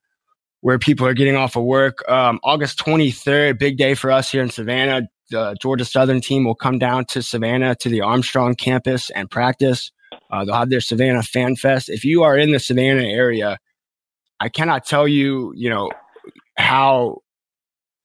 where 0.60 0.78
people 0.78 1.06
are 1.06 1.14
getting 1.14 1.36
off 1.36 1.56
of 1.56 1.64
work. 1.64 2.08
Um, 2.08 2.38
August 2.44 2.78
23rd, 2.78 3.58
big 3.58 3.76
day 3.76 3.94
for 3.94 4.10
us 4.10 4.30
here 4.30 4.42
in 4.42 4.50
Savannah. 4.50 5.08
The 5.30 5.56
Georgia 5.60 5.84
Southern 5.84 6.20
team 6.20 6.44
will 6.44 6.54
come 6.54 6.78
down 6.78 7.04
to 7.06 7.22
Savannah 7.22 7.74
to 7.76 7.88
the 7.88 8.00
Armstrong 8.00 8.54
campus 8.54 9.10
and 9.10 9.30
practice. 9.30 9.90
Uh, 10.30 10.44
they'll 10.44 10.54
have 10.54 10.70
their 10.70 10.80
Savannah 10.80 11.22
Fan 11.22 11.56
Fest. 11.56 11.88
If 11.88 12.04
you 12.04 12.22
are 12.22 12.38
in 12.38 12.52
the 12.52 12.60
Savannah 12.60 13.02
area, 13.02 13.58
I 14.40 14.48
cannot 14.48 14.86
tell 14.86 15.08
you, 15.08 15.52
you 15.56 15.68
know, 15.68 15.90
how, 16.56 17.18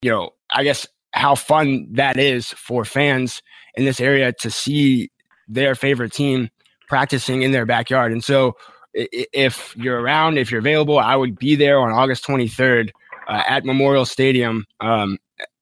you 0.02 0.10
know, 0.10 0.32
I 0.52 0.64
guess 0.64 0.88
how 1.14 1.36
fun 1.36 1.88
that 1.94 2.18
is 2.18 2.48
for 2.50 2.86
fans 2.86 3.42
in 3.76 3.86
this 3.86 4.00
area 4.00 4.34
to 4.40 4.50
see 4.50 5.10
their 5.48 5.76
favorite 5.76 6.14
team 6.14 6.50
practicing 6.88 7.44
in 7.44 7.52
their 7.52 7.66
backyard. 7.66 8.12
And 8.12 8.24
so, 8.24 8.54
if 8.98 9.76
you're 9.78 10.02
around, 10.02 10.38
if 10.38 10.52
you're 10.52 10.60
available, 10.60 11.00
I 11.00 11.16
would 11.16 11.38
be 11.38 11.56
there 11.56 11.80
on 11.80 11.92
August 11.92 12.26
23rd 12.26 12.90
uh, 13.28 13.44
at 13.48 13.66
Memorial 13.66 14.06
Stadium. 14.06 14.66
Um, 14.80 15.18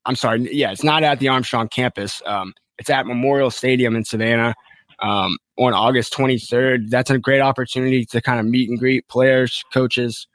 I'm 0.05 0.15
sorry, 0.15 0.47
yeah, 0.55 0.71
it's 0.71 0.83
not 0.83 1.03
at 1.03 1.19
the 1.19 1.27
Armstrong 1.27 1.67
campus. 1.67 2.21
Um, 2.25 2.53
it's 2.77 2.89
at 2.89 3.07
Memorial 3.07 3.51
Stadium 3.51 3.95
in 3.95 4.05
Savannah 4.05 4.55
um, 4.99 5.38
on 5.57 5.73
August 5.73 6.13
23rd. 6.13 6.89
That's 6.89 7.09
a 7.09 7.19
great 7.19 7.41
opportunity 7.41 8.05
to 8.05 8.21
kind 8.21 8.39
of 8.39 8.45
meet 8.45 8.69
and 8.69 8.79
greet 8.79 9.07
players, 9.07 9.63
coaches, 9.73 10.27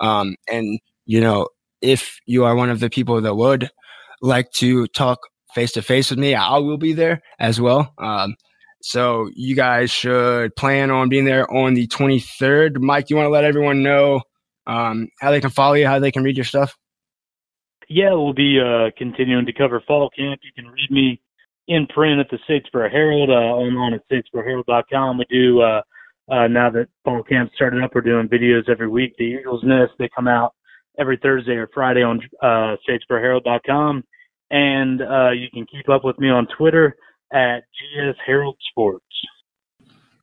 um, 0.00 0.36
and 0.50 0.80
you 1.06 1.20
know, 1.20 1.48
if 1.80 2.18
you 2.26 2.44
are 2.44 2.54
one 2.54 2.70
of 2.70 2.80
the 2.80 2.90
people 2.90 3.20
that 3.20 3.34
would 3.34 3.70
like 4.20 4.50
to 4.52 4.86
talk 4.88 5.18
face 5.54 5.72
to 5.72 5.82
face 5.82 6.10
with 6.10 6.18
me, 6.18 6.34
I 6.34 6.58
will 6.58 6.76
be 6.76 6.92
there 6.92 7.22
as 7.38 7.60
well. 7.60 7.92
Um, 7.98 8.36
so 8.82 9.28
you 9.34 9.56
guys 9.56 9.90
should 9.90 10.54
plan 10.56 10.90
on 10.90 11.08
being 11.08 11.24
there 11.24 11.50
on 11.52 11.74
the 11.74 11.86
23rd. 11.88 12.78
Mike, 12.78 13.10
you 13.10 13.16
want 13.16 13.26
to 13.26 13.30
let 13.30 13.44
everyone 13.44 13.82
know 13.82 14.20
um, 14.66 15.08
how 15.20 15.30
they 15.30 15.40
can 15.40 15.50
follow 15.50 15.74
you, 15.74 15.86
how 15.86 15.98
they 15.98 16.12
can 16.12 16.22
read 16.22 16.36
your 16.36 16.44
stuff? 16.44 16.76
Yeah, 17.88 18.12
we'll 18.12 18.34
be 18.34 18.60
uh, 18.60 18.90
continuing 18.96 19.46
to 19.46 19.52
cover 19.52 19.82
fall 19.86 20.10
camp. 20.10 20.40
You 20.44 20.52
can 20.54 20.70
read 20.70 20.90
me 20.90 21.20
in 21.68 21.86
print 21.86 22.20
at 22.20 22.28
the 22.30 22.38
Statesboro 22.48 22.90
Herald, 22.90 23.30
uh, 23.30 23.32
online 23.32 23.94
at 23.94 24.02
statesboroherald.com. 24.10 25.18
We 25.18 25.24
do, 25.30 25.60
uh, 25.60 25.82
uh, 26.30 26.46
now 26.48 26.70
that 26.70 26.88
fall 27.04 27.22
camp 27.22 27.50
started 27.54 27.82
up, 27.82 27.94
we're 27.94 28.02
doing 28.02 28.28
videos 28.28 28.68
every 28.68 28.88
week. 28.88 29.14
The 29.18 29.24
Eagles 29.24 29.62
Nest, 29.64 29.92
they 29.98 30.10
come 30.14 30.28
out 30.28 30.54
every 30.98 31.18
Thursday 31.22 31.52
or 31.52 31.68
Friday 31.72 32.02
on 32.02 32.20
uh, 32.42 32.76
statesboroherald.com. 32.88 34.04
And 34.50 35.02
uh, 35.02 35.30
you 35.30 35.48
can 35.52 35.66
keep 35.66 35.88
up 35.88 36.04
with 36.04 36.18
me 36.18 36.28
on 36.28 36.46
Twitter 36.56 36.96
at 37.32 37.60
GS 37.60 38.16
Herald 38.26 38.56
Sports. 38.70 39.04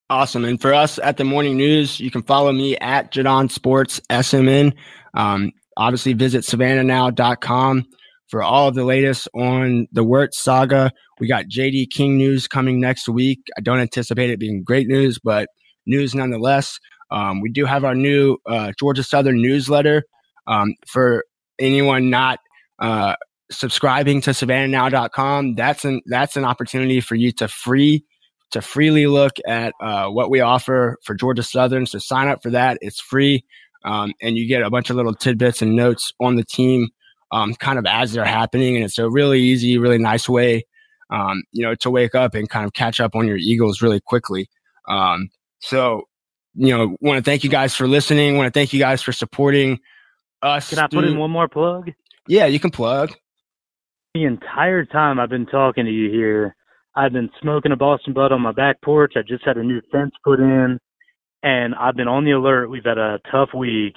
Awesome. 0.10 0.46
And 0.46 0.62
for 0.62 0.74
us 0.74 1.00
at 1.00 1.18
the 1.18 1.24
morning 1.24 1.58
news, 1.58 2.00
you 2.00 2.12
can 2.12 2.22
follow 2.22 2.52
me 2.52 2.78
at 2.78 3.12
Jaudon 3.12 3.50
Sports 3.50 4.00
SMN. 4.12 4.74
Um, 5.16 5.52
obviously, 5.78 6.14
visit 6.14 6.44
savannahnow.com 6.44 7.86
for 8.30 8.44
all 8.44 8.68
of 8.68 8.76
the 8.76 8.84
latest 8.84 9.28
on 9.34 9.88
the 9.92 10.04
Werts 10.04 10.36
saga. 10.36 10.92
We 11.20 11.28
got 11.28 11.46
JD 11.46 11.90
King 11.92 12.18
news 12.18 12.48
coming 12.48 12.80
next 12.80 13.10
week. 13.10 13.40
I 13.58 13.62
don't 13.62 13.80
anticipate 13.80 14.30
it 14.30 14.40
being 14.40 14.64
great 14.64 14.88
news, 14.88 15.18
but 15.24 15.48
news 15.88 16.14
nonetheless. 16.14 16.78
Um, 17.12 17.42
we 17.42 17.50
do 17.50 17.66
have 17.66 17.84
our 17.84 17.96
new 17.96 18.38
uh, 18.46 18.74
Georgia 18.80 19.04
Southern 19.04 19.42
newsletter 19.42 20.04
um, 20.48 20.74
for 20.88 21.26
anyone 21.60 22.10
not 22.10 22.40
uh, 22.80 23.16
subscribing 23.52 24.22
to 24.22 24.32
savannahnow.com. 24.32 25.56
That's 25.56 25.86
an 25.86 26.02
that's 26.06 26.36
an 26.36 26.46
opportunity 26.46 27.02
for 27.02 27.16
you 27.16 27.32
to 27.34 27.48
free 27.48 28.06
to 28.52 28.62
freely 28.62 29.08
look 29.08 29.34
at 29.48 29.74
uh, 29.82 30.08
what 30.08 30.30
we 30.30 30.40
offer 30.40 30.98
for 31.04 31.16
Georgia 31.16 31.44
Southern. 31.44 31.86
So 31.86 32.00
sign 32.00 32.28
up 32.28 32.42
for 32.42 32.52
that. 32.52 32.78
It's 32.82 33.00
free. 33.00 33.44
Um, 33.84 34.14
and 34.22 34.38
you 34.38 34.48
get 34.48 34.64
a 34.64 34.70
bunch 34.70 34.90
of 34.90 34.96
little 34.96 35.14
tidbits 35.14 35.62
and 35.62 35.76
notes 35.76 36.14
on 36.20 36.36
the 36.36 36.44
team 36.44 36.88
um, 37.32 37.54
kind 37.56 37.78
of 37.78 37.86
as 37.86 38.14
they're 38.14 38.26
happening. 38.26 38.76
And 38.76 38.86
it's 38.86 38.98
a 38.98 39.10
really 39.10 39.42
easy, 39.42 39.78
really 39.78 39.98
nice 39.98 40.30
way, 40.30 40.66
um, 41.10 41.44
you 41.52 41.64
know, 41.64 41.76
to 41.76 41.90
wake 41.90 42.16
up 42.16 42.34
and 42.34 42.50
kind 42.50 42.66
of 42.66 42.74
catch 42.74 43.00
up 43.00 43.16
on 43.16 43.28
your 43.28 43.38
Eagles 43.38 43.82
really 43.82 44.00
quickly. 44.00 44.48
Um, 44.88 45.30
so, 45.60 46.04
you 46.54 46.76
know, 46.76 46.96
want 47.02 47.18
to 47.18 47.30
thank 47.30 47.44
you 47.44 47.50
guys 47.50 47.76
for 47.76 47.88
listening. 47.88 48.38
Want 48.38 48.52
to 48.52 48.58
thank 48.58 48.74
you 48.74 48.80
guys 48.80 49.02
for 49.02 49.12
supporting 49.12 49.80
us. 50.42 50.70
Can 50.70 50.80
I 50.80 50.88
put 50.88 51.04
in 51.04 51.18
one 51.18 51.32
more 51.32 51.48
plug? 51.48 51.92
Yeah, 52.28 52.46
you 52.46 52.60
can 52.60 52.72
plug. 52.72 53.14
The 54.16 54.24
entire 54.24 54.86
time 54.86 55.20
I've 55.20 55.30
been 55.30 55.46
talking 55.46 55.84
to 55.84 55.92
you 55.92 56.10
here, 56.10 56.56
I've 56.96 57.12
been 57.12 57.30
smoking 57.42 57.74
a 57.74 57.76
Boston 57.76 58.14
Bud 58.14 58.32
on 58.32 58.40
my 58.42 58.54
back 58.54 58.82
porch. 58.82 59.16
I 59.18 59.24
just 59.28 59.46
had 59.46 59.58
a 59.58 59.64
new 59.64 59.82
fence 59.92 60.14
put 60.24 60.40
in, 60.40 60.80
and 61.44 61.76
I've 61.76 61.98
been 61.98 62.08
on 62.08 62.24
the 62.24 62.32
alert. 62.32 62.70
We've 62.70 62.86
had 62.86 62.98
a 62.98 63.20
tough 63.30 63.50
week. 63.54 63.94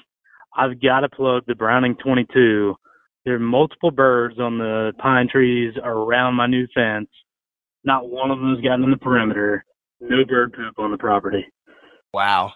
I've 0.56 0.82
got 0.82 1.00
to 1.00 1.08
plug 1.08 1.44
the 1.46 1.54
Browning 1.54 1.94
22. 2.02 2.74
There 3.24 3.36
are 3.36 3.38
multiple 3.38 3.92
birds 3.92 4.40
on 4.40 4.58
the 4.58 4.92
pine 4.98 5.28
trees 5.30 5.74
around 5.84 6.34
my 6.34 6.48
new 6.48 6.66
fence. 6.74 7.08
Not 7.84 8.10
one 8.10 8.32
of 8.32 8.40
them 8.40 8.56
has 8.56 8.60
gotten 8.64 8.82
in 8.82 8.90
the 8.90 8.96
perimeter. 8.96 9.64
No 10.00 10.24
bird 10.24 10.52
poop 10.52 10.80
on 10.80 10.90
the 10.90 10.98
property. 10.98 11.46
Wow. 12.12 12.54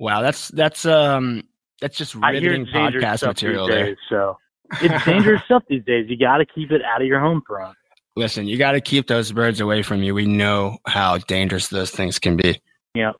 Wow, 0.00 0.22
that's 0.22 0.48
that's 0.48 0.84
um 0.84 1.44
That's 1.80 1.96
just 1.96 2.16
riveting 2.16 2.66
podcast 2.66 3.24
material 3.24 3.68
these 3.68 3.74
there. 3.76 3.86
days, 3.86 3.96
so 4.10 4.36
it's 4.82 5.04
dangerous 5.04 5.42
stuff 5.44 5.62
these 5.68 5.84
days. 5.84 6.06
You 6.08 6.18
got 6.18 6.38
to 6.38 6.46
keep 6.46 6.70
it 6.70 6.82
out 6.82 7.00
of 7.00 7.06
your 7.06 7.20
home 7.20 7.42
front. 7.46 7.76
Listen, 8.16 8.48
you 8.48 8.58
got 8.58 8.72
to 8.72 8.80
keep 8.80 9.06
those 9.06 9.30
birds 9.30 9.60
away 9.60 9.82
from 9.82 10.02
you. 10.02 10.14
We 10.14 10.26
know 10.26 10.78
how 10.86 11.18
dangerous 11.18 11.68
those 11.68 11.90
things 11.90 12.18
can 12.18 12.36
be. 12.36 12.60
Yeah. 12.94 13.12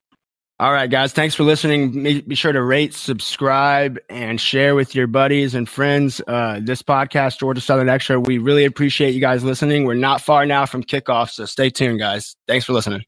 All 0.61 0.73
right, 0.73 0.91
guys. 0.91 1.13
Thanks 1.13 1.37
for 1.37 1.45
listening. 1.45 2.03
Be 2.03 2.21
be 2.21 2.35
sure 2.35 2.51
to 2.51 2.61
rate, 2.61 2.93
subscribe, 2.93 3.97
and 4.11 4.41
share 4.41 4.75
with 4.75 4.93
your 4.93 5.07
buddies 5.07 5.55
and 5.55 5.69
friends 5.69 6.21
uh, 6.27 6.59
this 6.61 6.83
podcast, 6.83 7.39
Georgia 7.39 7.61
Southern 7.61 7.89
Extra. 7.89 8.19
We 8.19 8.39
really 8.39 8.65
appreciate 8.65 9.15
you 9.15 9.21
guys 9.21 9.45
listening. 9.45 9.85
We're 9.85 9.95
not 9.95 10.21
far 10.21 10.47
now 10.47 10.67
from 10.67 10.83
kickoff, 10.83 11.31
so 11.31 11.45
stay 11.45 11.71
tuned, 11.71 12.01
guys. 12.01 12.35
Thanks 12.49 12.67
for 12.67 12.73
listening. 12.73 13.05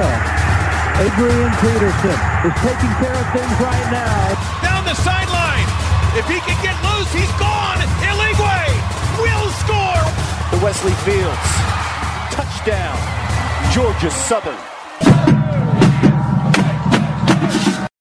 Adrian 0.00 1.52
Peterson 1.60 2.18
is 2.48 2.54
taking 2.64 2.92
care 3.00 3.12
of 3.12 3.26
things 3.36 3.56
right 3.60 3.88
now. 3.92 4.32
Down 4.62 4.84
the 4.84 4.94
sideline. 4.94 5.68
If 6.16 6.26
he 6.26 6.40
can 6.40 6.56
get 6.64 6.76
loose, 6.82 7.12
he's 7.12 7.30
gone. 7.38 7.78
Iligwe 8.00 8.64
will 9.20 9.50
score. 9.60 10.04
The 10.52 10.64
Wesley 10.64 10.96
Fields. 11.04 11.48
Touchdown. 12.32 12.96
Georgia 13.72 14.10
Southern. 14.10 14.56